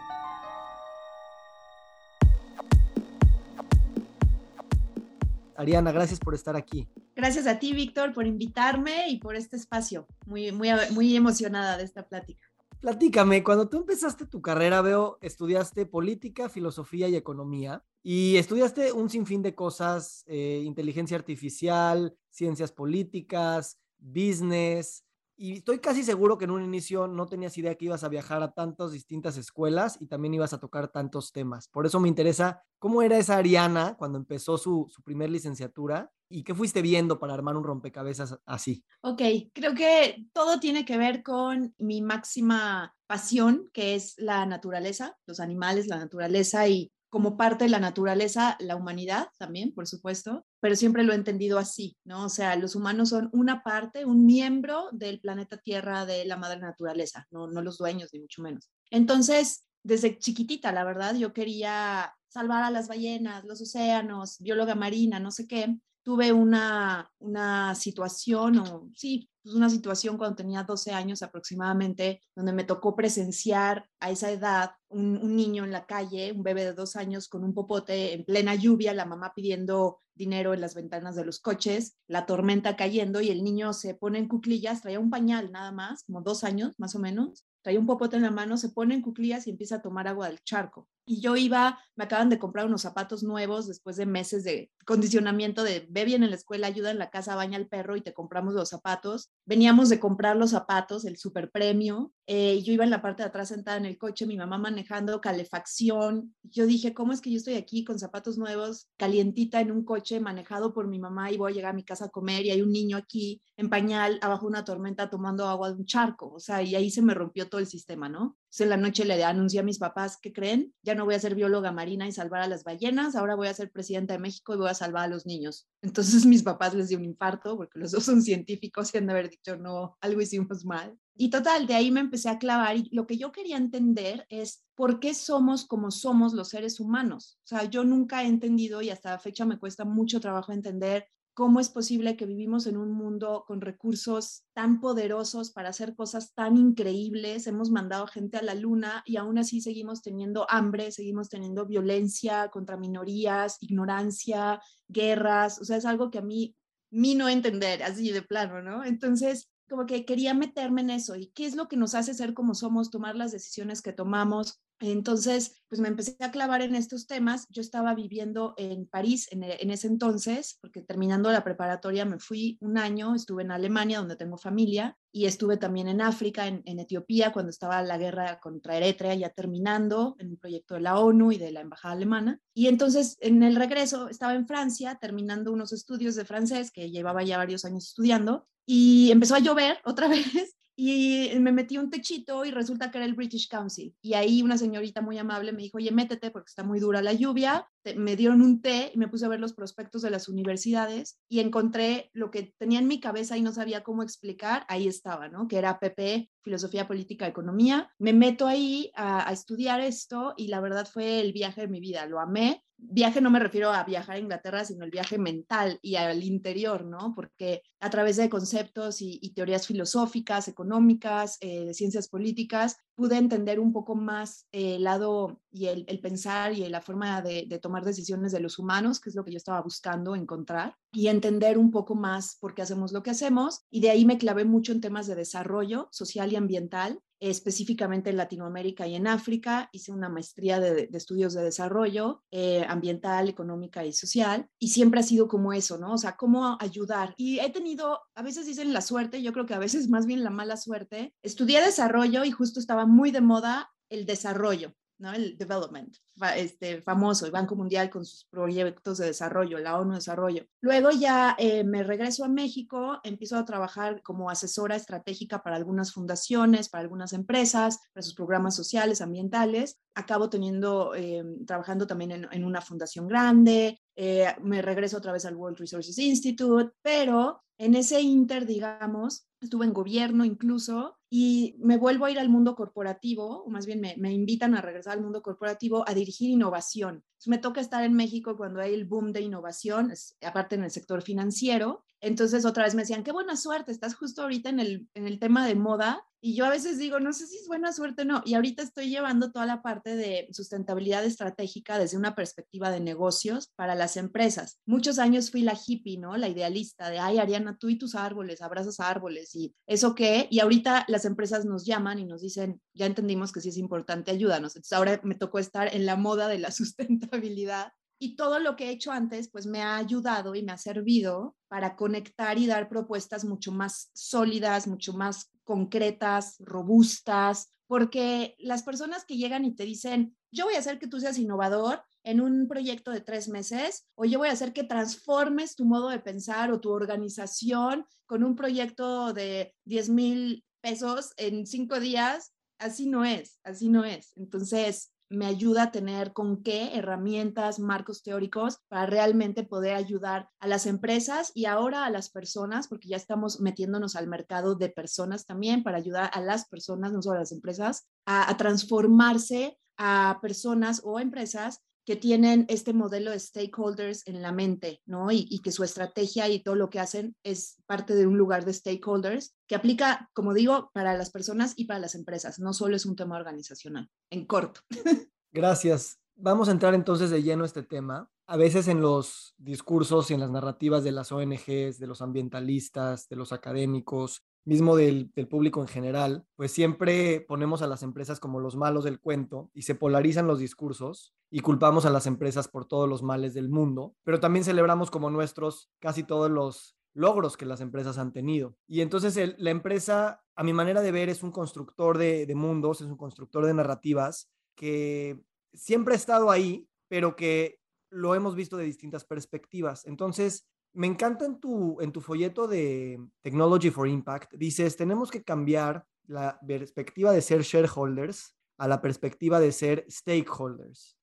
Ariana, 5.56 5.92
gracias 5.92 6.20
por 6.20 6.34
estar 6.34 6.58
aquí. 6.58 6.88
Gracias 7.16 7.48
a 7.48 7.60
ti, 7.60 7.74
Víctor, 7.74 8.14
por 8.14 8.26
invitarme 8.26 9.08
y 9.10 9.20
por 9.20 9.36
este 9.36 9.56
espacio. 9.56 10.08
Muy, 10.26 10.52
muy, 10.52 10.70
muy 10.90 11.16
emocionada 11.16 11.78
de 11.78 11.84
esta 11.84 12.04
plática. 12.04 12.51
Platícame, 12.82 13.44
cuando 13.44 13.70
tú 13.70 13.78
empezaste 13.78 14.26
tu 14.26 14.42
carrera, 14.42 14.82
veo, 14.82 15.20
estudiaste 15.22 15.86
política, 15.86 16.50
filosofía 16.50 17.08
y 17.08 17.16
economía, 17.16 17.86
y 18.02 18.38
estudiaste 18.38 18.92
un 18.92 19.08
sinfín 19.08 19.44
de 19.44 19.54
cosas, 19.54 20.24
eh, 20.26 20.64
inteligencia 20.66 21.16
artificial, 21.16 22.18
ciencias 22.32 22.72
políticas, 22.72 23.78
business, 24.00 25.04
y 25.38 25.58
estoy 25.58 25.78
casi 25.78 26.04
seguro 26.04 26.40
que 26.40 26.46
en 26.46 26.52
un 26.52 26.64
inicio 26.64 27.08
no 27.08 27.28
tenías 27.28 27.56
idea 27.58 27.76
que 27.76 27.86
ibas 27.86 28.04
a 28.04 28.10
viajar 28.10 28.42
a 28.42 28.52
tantas 28.52 28.92
distintas 28.92 29.38
escuelas 29.38 29.98
y 30.00 30.08
también 30.08 30.34
ibas 30.34 30.54
a 30.54 30.60
tocar 30.60 30.88
tantos 30.88 31.32
temas. 31.32 31.68
Por 31.68 31.86
eso 31.86 32.00
me 32.00 32.08
interesa 32.08 32.64
cómo 32.80 33.04
era 33.04 33.18
esa 33.18 33.38
Ariana 33.38 33.96
cuando 33.96 34.18
empezó 34.18 34.58
su, 34.58 34.88
su 34.90 35.04
primer 35.04 35.30
licenciatura 35.30 36.12
y 36.32 36.44
qué 36.44 36.56
fuiste 36.56 36.82
viendo 36.82 37.20
para 37.20 37.34
armar 37.34 37.58
un 37.58 37.64
rompecabezas 37.64 38.40
así. 38.46 38.84
Ok, 39.02 39.22
creo 39.54 39.74
que 39.76 40.26
todo 40.34 40.60
tiene 40.60 40.86
que 40.86 40.98
ver 40.98 41.24
con 41.24 41.76
mi 41.78 42.02
máxima 42.02 42.96
pasión, 43.08 43.70
que 43.74 43.96
es 43.96 44.16
la 44.18 44.46
naturaleza, 44.46 45.18
los 45.26 45.40
animales, 45.40 45.88
la 45.88 45.98
naturaleza 45.98 46.68
y 46.68 46.92
como 47.10 47.36
parte 47.36 47.66
de 47.66 47.70
la 47.70 47.80
naturaleza, 47.80 48.56
la 48.62 48.78
humanidad 48.78 49.28
también, 49.38 49.74
por 49.74 49.86
supuesto, 49.86 50.46
pero 50.62 50.78
siempre 50.78 51.04
lo 51.04 51.12
he 51.12 51.18
entendido 51.18 51.60
así, 51.60 51.98
¿no? 52.06 52.24
O 52.24 52.30
sea, 52.30 52.56
los 52.56 52.74
humanos 52.74 53.10
son 53.10 53.30
una 53.34 53.64
parte, 53.64 54.06
un 54.06 54.26
miembro 54.26 54.88
del 54.94 55.20
planeta 55.20 55.58
Tierra, 55.58 56.06
de 56.06 56.24
la 56.24 56.38
madre 56.38 56.62
naturaleza, 56.62 57.28
no, 57.30 57.48
no 57.48 57.62
los 57.62 57.78
dueños, 57.78 58.12
ni 58.14 58.22
mucho 58.22 58.42
menos. 58.42 58.72
Entonces, 58.92 59.66
desde 59.84 60.18
chiquitita, 60.20 60.72
la 60.72 60.86
verdad, 60.86 61.16
yo 61.16 61.34
quería 61.34 62.14
salvar 62.30 62.64
a 62.64 62.72
las 62.72 62.88
ballenas, 62.88 63.44
los 63.44 63.62
océanos, 63.62 64.38
bióloga 64.40 64.76
marina, 64.76 65.20
no 65.20 65.32
sé 65.32 65.48
qué. 65.48 65.78
Tuve 66.04 66.32
una, 66.34 67.12
una 67.20 67.76
situación, 67.76 68.58
o 68.58 68.90
sí, 68.96 69.30
pues 69.44 69.56
una 69.56 69.70
situación 69.70 70.18
cuando 70.18 70.36
tenía 70.36 70.64
12 70.64 70.92
años 70.92 71.22
aproximadamente, 71.22 72.22
donde 72.36 72.54
me 72.54 72.64
tocó 72.64 72.96
presenciar 72.96 73.88
a 74.00 74.10
esa 74.10 74.32
edad 74.32 74.72
un, 74.90 75.18
un, 75.18 75.36
niño 75.36 75.64
en 75.64 75.72
la 75.72 75.86
calle, 75.86 76.32
un 76.32 76.44
bebé 76.44 76.66
de 76.66 76.74
dos 76.74 76.96
años 76.96 77.28
con 77.28 77.44
un 77.44 77.54
popote 77.54 78.14
en 78.14 78.26
plena 78.26 78.56
lluvia, 78.56 78.94
la 78.94 79.06
mamá 79.06 79.34
pidiendo 79.36 80.02
dinero 80.16 80.54
en 80.54 80.62
las 80.62 80.76
ventanas 80.76 81.16
de 81.16 81.26
los 81.26 81.40
coches, 81.40 81.98
la 82.08 82.26
tormenta 82.26 82.76
cayendo 82.76 83.22
y 83.22 83.30
el 83.30 83.44
niño 83.44 83.74
se 83.74 83.96
pone 83.96 84.20
en 84.20 84.28
cuclillas, 84.28 84.82
traía 84.82 85.00
un 85.00 85.10
pañal 85.10 85.52
nada 85.52 85.72
más, 85.72 86.04
como 86.04 86.22
dos 86.22 86.44
años 86.44 86.76
más 86.78 86.96
o 86.96 87.00
menos, 87.00 87.46
traía 87.62 87.80
un 87.80 87.88
popote 87.88 88.18
en 88.18 88.24
la 88.24 88.32
mano, 88.32 88.58
se 88.58 88.70
pone 88.70 88.96
en 88.96 89.02
cuclillas 89.02 89.48
y 89.48 89.52
empieza 89.52 89.78
a 89.78 89.82
tomar 89.82 90.08
agua 90.08 90.28
del 90.28 90.44
charco. 90.44 90.88
Y 91.06 91.20
yo 91.20 91.36
iba, 91.36 91.80
me 91.96 92.04
acaban 92.04 92.30
de 92.30 92.38
comprar 92.38 92.68
unos 92.68 92.84
zapatos 92.84 93.24
nuevos 93.24 93.68
después 93.68 93.98
de 93.98 94.06
meses 94.06 94.44
de 94.44 94.72
condicionamiento 94.86 95.64
de 95.64 95.88
ve 95.90 96.06
bien 96.06 96.24
en 96.24 96.30
la 96.30 96.36
escuela, 96.36 96.68
ayuda 96.68 96.92
en 96.92 97.00
la 97.00 97.10
casa, 97.10 97.36
baña 97.36 97.58
al 97.58 97.68
perro 97.68 97.96
y 97.96 98.02
te 98.02 98.14
compramos 98.14 98.54
los 98.54 98.70
zapatos. 98.70 99.32
Veníamos 99.46 99.90
de 99.90 100.00
comprar 100.00 100.36
los 100.38 100.52
zapatos, 100.52 101.06
el 101.06 101.18
super 101.18 101.50
premio. 101.52 102.14
Eh, 102.28 102.62
yo 102.62 102.74
iba 102.74 102.84
en 102.84 102.90
la 102.92 103.02
parte 103.02 103.24
de 103.24 103.30
atrás 103.30 103.50
sentada 103.50 103.78
en 103.78 103.86
el 103.86 103.98
coche, 103.98 104.26
mi 104.26 104.38
mamá 104.38 104.58
manejando 104.58 105.22
calefacción. 105.22 106.36
Yo 106.44 106.66
dije, 106.66 106.94
¿cómo 106.94 107.14
es 107.14 107.22
que 107.22 107.32
yo 107.32 107.38
estoy 107.38 107.56
aquí 107.56 107.84
con 107.84 108.00
zapatos 108.00 108.38
nuevos, 108.38 108.88
calientita 108.98 109.60
en 109.60 109.72
un 109.72 109.84
coche 109.84 110.20
manejado 110.20 110.74
por 110.74 110.88
mi 110.88 111.00
mamá 111.00 111.32
y 111.32 111.38
voy 111.38 111.52
a 111.52 111.56
llegar 111.56 111.72
a 111.72 111.76
mi 111.76 111.84
casa 111.84 112.06
a 112.06 112.10
comer 112.10 112.46
y 112.46 112.52
hay 112.52 112.62
un 112.62 112.72
niño 112.72 112.98
aquí 112.98 113.42
en 113.58 113.70
pañal 113.70 114.20
abajo 114.22 114.48
una 114.48 114.64
tormenta 114.64 115.10
tomando 115.10 115.48
agua 115.48 115.72
de 115.72 115.78
un 115.78 115.86
charco? 115.86 116.32
O 116.34 116.40
sea, 116.40 116.62
y 116.62 116.76
ahí 116.76 116.92
se 116.92 117.02
me 117.02 117.14
rompió 117.14 117.50
todo 117.50 117.60
el 117.60 117.68
sistema, 117.68 118.08
¿no? 118.08 118.38
Entonces 118.52 118.66
en 118.66 118.70
la 118.70 118.78
noche 118.78 119.06
le 119.06 119.24
anuncié 119.24 119.62
a 119.62 119.64
mis 119.64 119.80
papás, 119.80 120.18
¿qué 120.22 120.34
creen? 120.34 120.74
Ya 120.84 120.94
no 120.94 121.06
voy 121.06 121.16
a 121.16 121.20
ser 121.20 121.36
bióloga 121.36 121.72
marina 121.72 122.06
y 122.06 122.12
salvar 122.12 122.42
a 122.42 122.50
las 122.50 122.66
ballenas, 122.66 123.16
ahora 123.16 123.36
voy 123.36 123.48
a 123.48 123.54
ser 123.54 123.72
presidenta 123.72 124.14
de 124.14 124.20
México 124.20 124.54
y 124.54 124.58
voy 124.58 124.68
a 124.68 124.74
salvar 124.74 125.06
a 125.06 125.08
los 125.08 125.26
niños. 125.26 125.70
Entonces 125.82 126.26
mis 126.26 126.44
papás 126.44 126.74
les 126.74 126.90
dio 126.90 126.98
un 126.98 127.06
infarto 127.06 127.56
porque 127.56 127.80
los 127.80 127.92
dos 127.92 128.04
son 128.04 128.22
científicos 128.22 128.94
y 128.94 128.98
han 128.98 129.06
de 129.06 129.14
haber 129.14 129.30
dicho, 129.30 129.56
no, 129.56 129.96
algo 130.02 130.20
hicimos 130.20 130.66
mal. 130.66 131.00
Y 131.16 131.30
total, 131.30 131.66
de 131.66 131.76
ahí 131.76 131.92
me 131.92 132.02
empecé 132.02 132.28
a 132.28 132.40
clavar 132.40 132.76
y 132.76 132.90
lo 132.92 133.08
que 133.08 133.18
yo 133.18 133.32
quería 133.32 133.56
entender 133.56 134.26
es 134.28 134.66
por 134.76 135.00
qué 135.00 135.14
somos 135.14 135.66
como 135.66 135.90
somos 135.90 136.34
los 136.34 136.50
seres 136.50 136.82
humanos. 136.82 137.40
O 137.46 137.48
sea, 137.48 137.64
yo 137.64 137.86
nunca 137.86 138.24
he 138.24 138.28
entendido 138.28 138.82
y 138.82 138.90
hasta 138.90 139.12
la 139.12 139.20
fecha 139.20 139.46
me 139.46 139.60
cuesta 139.60 139.86
mucho 139.86 140.20
trabajo 140.20 140.52
entender 140.52 141.08
cómo 141.34 141.60
es 141.60 141.70
posible 141.70 142.18
que 142.18 142.26
vivimos 142.26 142.68
en 142.68 142.78
un 142.78 142.92
mundo 142.92 143.46
con 143.48 143.62
recursos 143.62 144.44
tan 144.54 144.80
poderosos 144.80 145.52
para 145.52 145.70
hacer 145.70 145.96
cosas 145.96 146.34
tan 146.34 146.58
increíbles. 146.58 147.48
Hemos 147.48 147.72
mandado 147.72 148.08
gente 148.08 148.38
a 148.38 148.42
la 148.42 148.56
luna 148.56 149.04
y 149.06 149.18
aún 149.18 149.38
así 149.38 149.62
seguimos 149.62 150.02
teniendo 150.02 150.46
hambre, 150.50 150.92
seguimos 150.92 151.30
teniendo 151.30 151.66
violencia 151.66 152.50
contra 152.50 152.78
minorías, 152.78 153.58
ignorancia, 153.62 154.62
guerras. 154.88 155.60
O 155.62 155.66
sea, 155.66 155.78
es 155.78 155.86
algo 155.86 156.12
que 156.12 156.20
a 156.20 156.24
mí, 156.24 156.56
mí 156.90 157.16
no 157.16 157.30
entender 157.30 157.84
así 157.84 158.12
de 158.12 158.22
plano, 158.22 158.62
¿no? 158.62 158.84
Entonces, 158.84 159.50
como 159.70 159.86
que 159.86 160.04
quería 160.04 160.34
meterme 160.34 160.82
en 160.82 160.90
eso 160.90 161.16
y 161.16 161.28
qué 161.28 161.46
es 161.46 161.56
lo 161.56 161.70
que 161.70 161.78
nos 161.78 161.96
hace 161.96 162.14
ser 162.14 162.34
como 162.34 162.56
somos, 162.56 162.92
tomar 162.92 163.16
las 163.16 163.32
decisiones 163.32 163.82
que 163.82 163.94
tomamos, 163.94 164.62
entonces, 164.90 165.62
pues 165.70 165.80
me 165.80 165.88
empecé 165.88 166.16
a 166.22 166.32
clavar 166.32 166.62
en 166.62 166.76
estos 166.76 167.06
temas. 167.06 167.46
Yo 167.50 167.62
estaba 167.62 167.94
viviendo 167.94 168.56
en 168.58 168.88
París 168.88 169.28
en, 169.32 169.44
en, 169.44 169.70
ese 169.70 169.88
entonces, 169.88 170.58
porque 170.60 170.82
terminando 170.82 171.32
la 171.32 171.44
preparatoria 171.44 172.04
me 172.04 172.18
fui 172.18 172.58
un 172.62 172.78
año, 172.78 173.14
estuve 173.14 173.44
en 173.44 173.52
Alemania, 173.52 174.00
donde 174.00 174.16
tengo 174.16 174.38
familia, 174.38 174.98
y 175.12 175.26
estuve 175.26 175.58
también 175.58 175.88
en 175.88 176.02
África, 176.02 176.48
en, 176.48 176.64
en 176.66 176.80
Etiopía, 176.80 177.32
cuando 177.32 177.52
estaba 177.52 177.82
la 177.84 177.98
guerra 177.98 178.40
contra 178.40 178.78
Eritrea 178.78 179.14
ya 179.14 179.30
terminando, 179.30 180.16
en 180.20 180.30
un 180.30 180.38
proyecto 180.38 180.76
de 180.76 180.82
la 180.82 181.00
ONU 181.00 181.32
y 181.32 181.38
de 181.38 181.52
la 181.52 181.62
Embajada 181.62 181.94
Alemana. 181.94 182.40
Y 182.54 182.68
entonces, 182.68 183.18
en 183.20 183.44
el 183.44 183.56
regreso, 183.56 184.10
estaba 184.10 184.34
en 184.34 184.48
Francia, 184.48 184.98
terminando 185.00 185.52
unos 185.52 185.74
estudios 185.74 186.16
de 186.16 186.26
francés 186.26 186.72
que 186.72 186.90
llevaba 186.90 187.24
ya 187.24 187.38
varios 187.38 187.66
años 187.66 187.88
estudiando, 187.88 188.48
y 188.66 189.12
empezó 189.12 189.36
a 189.36 189.40
llover 189.40 189.78
otra 189.86 190.08
vez 190.10 190.56
y 190.84 191.40
me 191.40 191.52
metí 191.52 191.78
un 191.78 191.92
techito 191.92 192.44
y 192.44 192.50
resulta 192.50 192.90
que 192.90 192.98
era 192.98 193.06
el 193.06 193.14
British 193.14 193.48
Council. 193.48 193.96
Y 194.02 194.16
ahí 194.16 194.42
una 194.42 194.58
señorita 194.58 195.02
muy 195.02 195.20
amable 195.20 195.52
me 195.52 195.62
dijo, 195.62 195.78
oye, 195.78 195.92
métete 195.92 196.32
porque 196.32 196.50
está 196.50 196.64
muy 196.64 196.80
dura 196.80 197.04
la 197.04 197.14
lluvia. 197.14 197.70
Me 197.96 198.16
dieron 198.16 198.42
un 198.42 198.62
té 198.62 198.92
y 198.94 198.98
me 198.98 199.08
puse 199.08 199.26
a 199.26 199.30
ver 199.30 199.40
los 199.40 199.54
prospectos 199.54 200.02
de 200.02 200.10
las 200.10 200.30
universidades 200.30 201.20
y 201.28 201.40
encontré 201.40 202.10
lo 202.14 202.30
que 202.32 202.54
tenía 202.58 202.80
en 202.80 202.88
mi 202.88 203.00
cabeza 203.00 203.38
y 203.38 203.42
no 203.42 203.52
sabía 203.52 203.84
cómo 203.84 204.04
explicar. 204.04 204.66
Ahí 204.68 204.88
estaba, 204.88 205.30
¿no? 205.30 205.48
Que 205.48 205.58
era 205.58 205.80
PP, 205.80 206.30
Filosofía 206.44 206.88
Política, 206.88 207.28
Economía. 207.28 207.92
Me 207.98 208.14
meto 208.14 208.48
ahí 208.48 208.92
a, 208.96 209.32
estudiar 209.32 209.82
esto 209.82 210.34
y 210.38 210.48
la 210.48 210.62
verdad 210.62 210.88
fue 210.92 211.20
el 211.20 211.34
viaje 211.34 211.62
de 211.62 211.68
mi 211.68 211.80
vida. 211.80 212.06
Lo 212.06 212.20
amé 212.20 212.64
viaje 212.82 213.22
no 213.22 213.30
me 213.30 213.40
refiero 213.40 213.72
a 213.72 213.84
viajar 213.84 214.16
a 214.16 214.20
Inglaterra, 214.20 214.66
sino 214.66 214.84
el 214.84 214.92
viaje 214.92 215.18
mental 215.18 215.80
y 215.82 215.96
al 215.96 216.24
interior, 216.24 216.84
¿no? 216.84 217.14
Porque 217.16 217.62
a 217.80 217.90
través 217.90 218.18
de 218.18 218.30
conceptos 218.30 219.02
y, 219.02 219.34
teorías 219.36 219.68
filosóficas, 219.68 220.48
económicas, 220.48 221.38
eh, 221.42 221.66
de 221.66 221.74
ciencias 221.74 222.08
políticas, 222.10 222.78
pude 222.96 223.18
entender 223.18 223.60
un 223.60 223.74
poco 223.74 223.96
más 223.96 224.48
el 224.52 224.84
lado 224.84 225.42
y 225.52 225.68
el, 225.68 225.86
pensar 226.02 226.54
y 226.54 226.68
la 226.70 226.82
forma 226.82 227.22
de, 227.22 227.46
de, 227.48 227.60
tomar 227.60 227.84
decisiones 227.84 228.32
de 228.32 228.40
los 228.40 228.60
humanos, 228.60 229.00
que 229.00 229.10
es 229.10 229.16
lo 229.16 229.24
que 229.24 229.32
yo 229.32 229.38
estaba 229.38 229.62
buscando 229.62 230.16
encontrar, 230.16 230.76
y 230.92 231.08
entender 231.08 231.58
un 231.58 231.72
poco 231.72 231.96
más 231.96 232.38
por 232.40 232.54
qué 232.54 232.62
hacemos 232.62 232.92
lo 232.92 233.04
que 233.04 233.12
hacemos. 233.12 233.66
Y 233.70 233.82
de 233.82 233.90
ahí 233.90 234.06
me 234.06 234.18
clavé 234.18 234.46
mucho 234.46 234.72
en 234.72 234.82
temas 234.82 235.08
de 235.08 235.16
desarrollo 235.16 235.88
social 235.92 236.32
y 236.32 236.36
ambiental 236.36 237.02
específicamente 237.22 238.10
en 238.10 238.18
Latinoamérica 238.18 238.88
y 238.88 238.96
en 238.96 239.08
África. 239.08 239.70
Hice 239.72 239.94
una 239.94 240.10
maestría 240.10 240.60
de, 240.60 240.90
estudios 240.92 241.34
de 241.34 241.44
desarrollo 241.44 242.24
eh, 242.32 242.66
ambiental, 242.68 243.30
económica 243.30 243.86
y 243.86 243.94
social. 243.94 244.50
Y 244.60 244.70
siempre 244.70 245.00
ha 245.00 245.04
sido 245.04 245.28
como 245.28 245.54
eso, 245.54 245.78
¿no? 245.78 245.94
O 245.94 245.98
sea, 245.98 246.18
cómo 246.18 246.58
ayudar. 246.60 247.14
Y 247.16 247.40
he 247.40 247.50
tenido, 247.52 248.00
a 248.16 248.24
veces 248.24 248.46
dicen 248.48 248.74
la 248.74 248.82
suerte, 248.82 249.22
yo 249.22 249.32
creo 249.32 249.46
que 249.46 249.54
a 249.54 249.60
veces 249.60 249.88
más 249.88 250.06
bien 250.06 250.24
la 250.24 250.32
mala 250.32 250.58
suerte. 250.58 251.14
Estudié 251.22 251.62
desarrollo 251.62 252.26
y 252.26 252.32
justo 252.32 252.60
estaba 252.60 252.86
muy 252.86 253.12
de 253.12 253.22
moda 253.22 253.70
el 253.90 254.06
desarrollo. 254.06 254.74
¿No? 255.02 255.12
El 255.12 255.38
development, 255.38 255.96
este, 256.36 256.82
famoso, 256.82 257.26
el 257.26 257.32
Banco 257.32 257.56
Mundial 257.56 257.90
con 257.90 258.06
sus 258.06 258.26
proyectos 258.26 259.00
de 259.00 259.08
desarrollo, 259.08 259.60
la 259.60 259.80
ONU 259.80 259.96
Desarrollo. 259.96 260.46
Luego 260.62 260.92
ya 260.92 261.36
eh, 261.38 261.64
me 261.64 261.84
regreso 261.84 262.24
a 262.24 262.30
México, 262.30 263.00
empiezo 263.04 263.38
a 263.38 263.46
trabajar 263.46 264.02
como 264.04 264.30
asesora 264.30 264.76
estratégica 264.76 265.42
para 265.42 265.56
algunas 265.56 265.92
fundaciones, 265.92 266.70
para 266.70 266.84
algunas 266.84 267.14
empresas, 267.14 267.80
para 267.94 268.04
sus 268.04 268.14
programas 268.14 268.56
sociales, 268.56 269.02
ambientales. 269.02 269.78
Acabo 269.96 270.30
teniendo, 270.30 270.94
eh, 270.96 271.24
trabajando 271.46 271.88
también 271.88 272.12
en, 272.12 272.28
en, 272.32 272.46
una 272.46 272.62
fundación 272.62 273.08
grande, 273.08 273.82
eh, 273.96 274.34
me 274.42 274.62
regreso 274.62 274.98
otra 274.98 275.12
vez 275.12 275.26
al 275.26 275.36
World 275.36 275.60
Resources 275.60 275.98
Institute, 275.98 276.72
pero 276.82 277.44
en 277.58 277.76
ese 277.76 278.02
inter, 278.02 278.46
digamos, 278.46 279.28
estuve 279.42 279.66
en 279.66 279.74
gobierno 279.74 280.24
incluso 280.24 280.98
y 281.10 281.56
me 281.60 281.78
vuelvo 281.78 282.06
a 282.06 282.12
ir 282.12 282.20
al 282.20 282.30
mundo 282.30 282.56
corporativo, 282.56 283.44
o 283.44 283.50
más 283.50 283.66
bien 283.66 283.82
me, 283.82 283.96
me 283.98 284.14
invitan 284.14 284.56
a 284.56 284.62
regresar 284.62 284.94
al 284.94 285.02
mundo 285.02 285.22
corporativo 285.22 285.84
a 285.88 285.94
dirigir 285.94 286.30
innovación. 286.30 287.04
me 287.26 287.38
toca 287.38 287.60
estar 287.60 287.84
en 287.84 287.94
México 287.94 288.38
cuando 288.38 288.62
hay 288.62 288.74
el 288.74 288.86
boom 288.86 289.12
de 289.12 289.22
innovación, 289.22 289.92
aparte 290.24 290.56
en 290.56 290.64
el 290.64 290.72
sector 290.72 291.02
financiero, 291.02 291.84
entonces 292.02 292.46
otra 292.46 292.64
vez 292.64 292.74
me 292.74 292.82
decían, 292.82 293.04
qué 293.04 293.12
buena 293.12 293.38
suerte, 293.38 293.72
estás 293.72 293.94
justo 293.94 294.24
ahorita 294.24 294.50
en 294.50 294.60
el, 294.60 294.90
en 294.96 295.06
el 295.06 295.20
tema 295.20 295.46
de 295.46 295.56
moda. 295.56 296.04
Y 296.20 296.36
yo 296.36 296.46
a 296.46 296.50
veces 296.50 296.78
digo, 296.78 297.00
no 297.00 297.14
sé 297.14 297.26
si 297.28 297.38
es 297.38 297.48
buena 297.48 297.72
suerte 297.74 298.02
o 298.04 298.06
no. 298.06 298.22
Y 298.26 298.34
ahorita 298.34 298.62
estoy 298.64 298.90
llevando 298.90 299.32
toda 299.32 299.46
la 299.46 299.62
parte 299.62 299.96
de 299.96 300.28
sustentabilidad 300.32 301.04
estratégica 301.06 301.80
desde 301.80 301.98
una 301.98 302.16
perspectiva 302.16 302.72
de 302.72 302.80
negocios 302.80 303.52
para 303.56 303.76
las 303.76 303.98
empresas. 303.98 304.60
Muchos 304.66 305.00
años 305.00 305.32
fui 305.32 305.42
la 305.42 305.56
hippie, 305.56 305.98
¿no? 305.98 306.18
La 306.18 306.28
idealista 306.28 306.90
de, 306.90 307.00
ay, 307.00 307.20
Ariana, 307.20 307.58
tú 307.58 307.70
y 307.70 307.78
tus 307.78 307.96
árboles, 307.96 308.42
abrazas 308.42 308.80
árboles 308.80 309.31
y 309.36 309.56
eso 309.68 309.96
qué. 309.96 310.28
Y 310.30 310.40
ahorita 310.40 310.86
las 310.88 311.06
empresas 311.06 311.46
nos 311.46 311.66
llaman 311.66 312.00
y 312.00 312.06
nos 312.06 312.22
dicen, 312.22 312.62
ya 312.74 312.86
entendimos 312.86 313.32
que 313.32 313.42
sí 313.42 313.50
es 313.50 313.58
importante, 313.58 314.12
ayúdanos. 314.12 314.56
Entonces 314.56 314.74
ahora 314.74 315.00
me 315.04 315.16
tocó 315.16 315.40
estar 315.40 315.74
en 315.74 315.86
la 315.86 315.96
moda 315.96 316.28
de 316.28 316.40
la 316.40 316.52
sustentabilidad 316.52 317.74
y 318.04 318.16
todo 318.16 318.40
lo 318.40 318.56
que 318.56 318.66
he 318.66 318.72
hecho 318.72 318.92
antes, 318.92 319.30
pues 319.30 319.46
me 319.46 319.62
ha 319.62 319.78
ayudado 319.78 320.34
y 320.34 320.42
me 320.42 320.52
ha 320.52 320.58
servido 320.58 321.36
para 321.48 321.76
conectar 321.76 322.40
y 322.40 322.48
dar 322.48 322.68
propuestas 322.68 323.26
mucho 323.26 323.52
más 323.52 323.92
sólidas, 323.94 324.68
mucho 324.68 324.94
más 324.94 325.30
concretas, 325.44 326.38
robustas, 326.40 327.54
porque 327.68 328.36
las 328.40 328.64
personas 328.64 329.06
que 329.06 329.18
llegan 329.18 329.46
y 329.46 329.54
te 329.54 329.66
dicen, 329.66 330.18
yo 330.32 330.46
voy 330.46 330.56
a 330.56 330.60
hacer 330.60 330.80
que 330.80 330.88
tú 330.88 331.00
seas 331.00 331.20
innovador 331.20 331.84
en 332.04 332.22
un 332.22 332.48
proyecto 332.48 332.92
de 332.92 333.02
tres 333.02 333.30
meses, 333.30 333.86
o 333.96 334.06
yo 334.06 334.20
voy 334.20 334.30
a 334.30 334.34
hacer 334.34 334.54
que 334.54 334.64
transformes 334.64 335.56
tu 335.56 335.66
modo 335.66 335.90
de 335.90 336.00
pensar 336.00 336.52
o 336.52 336.60
tu 336.60 336.72
organización 336.72 337.86
con 338.06 338.24
un 338.24 338.36
proyecto 338.36 339.14
de 339.14 339.54
10 339.66 339.90
mil 339.90 340.46
pesos 340.62 341.14
en 341.18 341.46
cinco 341.46 341.80
días, 341.80 342.34
así 342.60 342.88
no 342.88 343.06
es, 343.06 343.40
así 343.44 343.70
no 343.70 343.84
es. 343.84 344.14
Entonces, 344.16 344.92
me 345.12 345.26
ayuda 345.26 345.64
a 345.64 345.72
tener 345.72 346.14
con 346.14 346.42
qué 346.42 346.78
herramientas, 346.78 347.60
marcos 347.60 348.02
teóricos 348.02 348.60
para 348.70 348.86
realmente 348.86 349.44
poder 349.44 349.76
ayudar 349.76 350.30
a 350.40 350.48
las 350.48 350.66
empresas 350.66 351.32
y 351.36 351.46
ahora 351.46 351.86
a 351.86 351.90
las 351.90 352.10
personas, 352.10 352.70
porque 352.70 352.88
ya 352.88 352.96
estamos 352.96 353.42
metiéndonos 353.42 353.98
al 353.98 354.08
mercado 354.08 354.56
de 354.56 354.70
personas 354.70 355.26
también 355.26 355.64
para 355.64 355.78
ayudar 355.78 356.10
a 356.14 356.22
las 356.22 356.48
personas, 356.48 356.94
no 356.94 357.02
solo 357.02 357.18
a 357.18 357.20
las 357.20 357.34
empresas, 357.34 357.88
a, 358.06 358.36
transformarse 358.38 359.58
a 359.78 360.20
personas 360.22 360.82
o 360.86 361.00
empresas 361.00 361.62
que 361.92 361.98
tienen 361.98 362.46
este 362.48 362.72
modelo 362.72 363.12
de 363.12 363.20
stakeholders 363.20 364.08
en 364.08 364.22
la 364.22 364.32
mente, 364.32 364.82
¿no? 364.86 365.12
Y, 365.12 365.28
y, 365.30 365.40
que 365.40 365.52
su 365.52 365.66
estrategia 365.66 366.30
y 366.30 366.42
todo 366.42 366.56
lo 366.56 366.70
que 366.70 366.80
hacen 366.80 367.18
es 367.22 367.58
parte 367.66 367.96
de 367.96 368.08
un 368.08 368.18
lugar 368.18 368.46
de 368.46 368.54
stakeholders 368.54 369.36
que 369.46 369.56
aplica, 369.56 370.10
como 370.14 370.34
digo, 370.34 370.72
para 370.74 370.96
las 370.96 371.12
personas 371.12 371.52
y 371.58 371.66
para 371.66 371.82
las 371.82 371.94
empresas, 371.94 372.40
no 372.40 372.54
solo 372.54 372.78
es 372.78 372.86
un 372.86 372.96
tema 372.96 373.18
organizacional, 373.18 373.90
en 374.10 374.26
corto. 374.26 374.62
Gracias. 375.34 376.00
Vamos 376.16 376.48
a 376.48 376.54
entrar 376.54 376.76
entonces 376.76 377.10
de 377.10 377.24
lleno 377.24 377.44
este 377.44 377.62
tema. 377.62 378.10
A 378.26 378.38
veces 378.38 378.70
en 378.70 378.80
los 378.80 379.36
discursos 379.38 380.10
y 380.10 380.14
en 380.14 380.22
las 380.22 380.32
narrativas 380.32 380.86
de 380.86 380.94
las 380.94 381.12
ONGs, 381.12 381.78
de 381.78 381.88
los 381.88 382.02
ambientalistas, 382.02 383.10
de 383.10 383.18
los 383.18 383.34
académicos, 383.34 384.24
mismo 384.44 384.76
del, 384.76 385.12
público 385.30 385.62
en 385.62 385.68
general, 385.68 386.26
pues 386.36 386.52
siempre 386.52 387.22
ponemos 387.22 387.62
a 387.62 387.68
las 387.68 387.84
empresas 387.84 388.20
como 388.20 388.40
los 388.40 388.56
malos 388.56 388.84
del 388.84 389.00
cuento 389.00 389.52
y 389.54 389.64
se 389.64 389.76
polarizan 389.76 390.28
los 390.28 390.40
discursos 390.40 391.14
y 391.30 391.42
culpamos 391.42 391.86
a 391.86 391.90
las 391.90 392.08
empresas 392.08 392.48
por 392.48 392.66
todos 392.66 392.90
los 392.90 393.04
males 393.04 393.34
del 393.34 393.50
mundo, 393.50 393.96
pero 394.04 394.20
también 394.20 394.44
celebramos 394.44 394.92
como 394.92 395.10
nuestros 395.10 395.70
casi 395.80 396.04
todos 396.04 396.30
los 396.30 396.76
logros 396.94 397.38
que 397.38 397.46
las 397.46 397.62
empresas 397.62 397.98
han 397.98 398.12
tenido. 398.12 398.56
Y 398.68 398.82
entonces 398.82 399.18
la 399.38 399.52
empresa, 399.52 400.24
a 400.36 400.44
mi 400.44 400.54
manera 400.54 400.82
de 400.82 400.92
ver, 400.92 401.10
es 401.10 401.24
un 401.24 401.32
constructor 401.32 401.98
de, 401.98 402.32
mundos, 402.36 402.82
es 402.82 402.88
un 402.88 402.98
constructor 402.98 403.46
de 403.46 403.54
narrativas 403.54 404.30
que 404.56 405.22
siempre 405.54 405.94
ha 405.94 405.98
estado 405.98 406.32
ahí, 406.32 406.68
pero 406.88 407.16
que 407.16 407.60
lo 407.90 408.16
hemos 408.16 408.36
visto 408.36 408.58
de 408.58 408.66
distintas 408.66 409.06
perspectivas. 409.06 409.86
Entonces, 409.86 410.48
me 410.74 410.88
encanta 410.88 411.26
en 411.26 411.40
tu, 411.40 411.80
en 411.82 411.92
tu 411.92 412.02
folleto 412.02 412.48
de 412.48 413.00
Technology 413.22 413.70
for 413.70 413.88
Impact, 413.88 414.34
dices, 414.34 414.76
tenemos 414.78 415.12
que 415.12 415.24
cambiar 415.24 415.86
la 416.08 416.40
perspectiva 416.46 417.12
de 417.12 417.22
ser 417.22 417.42
shareholders 417.42 418.36
a 418.58 418.68
la 418.68 418.82
perspectiva 418.82 419.40
de 419.40 419.52
ser 419.52 419.86
stakeholders. 419.90 420.98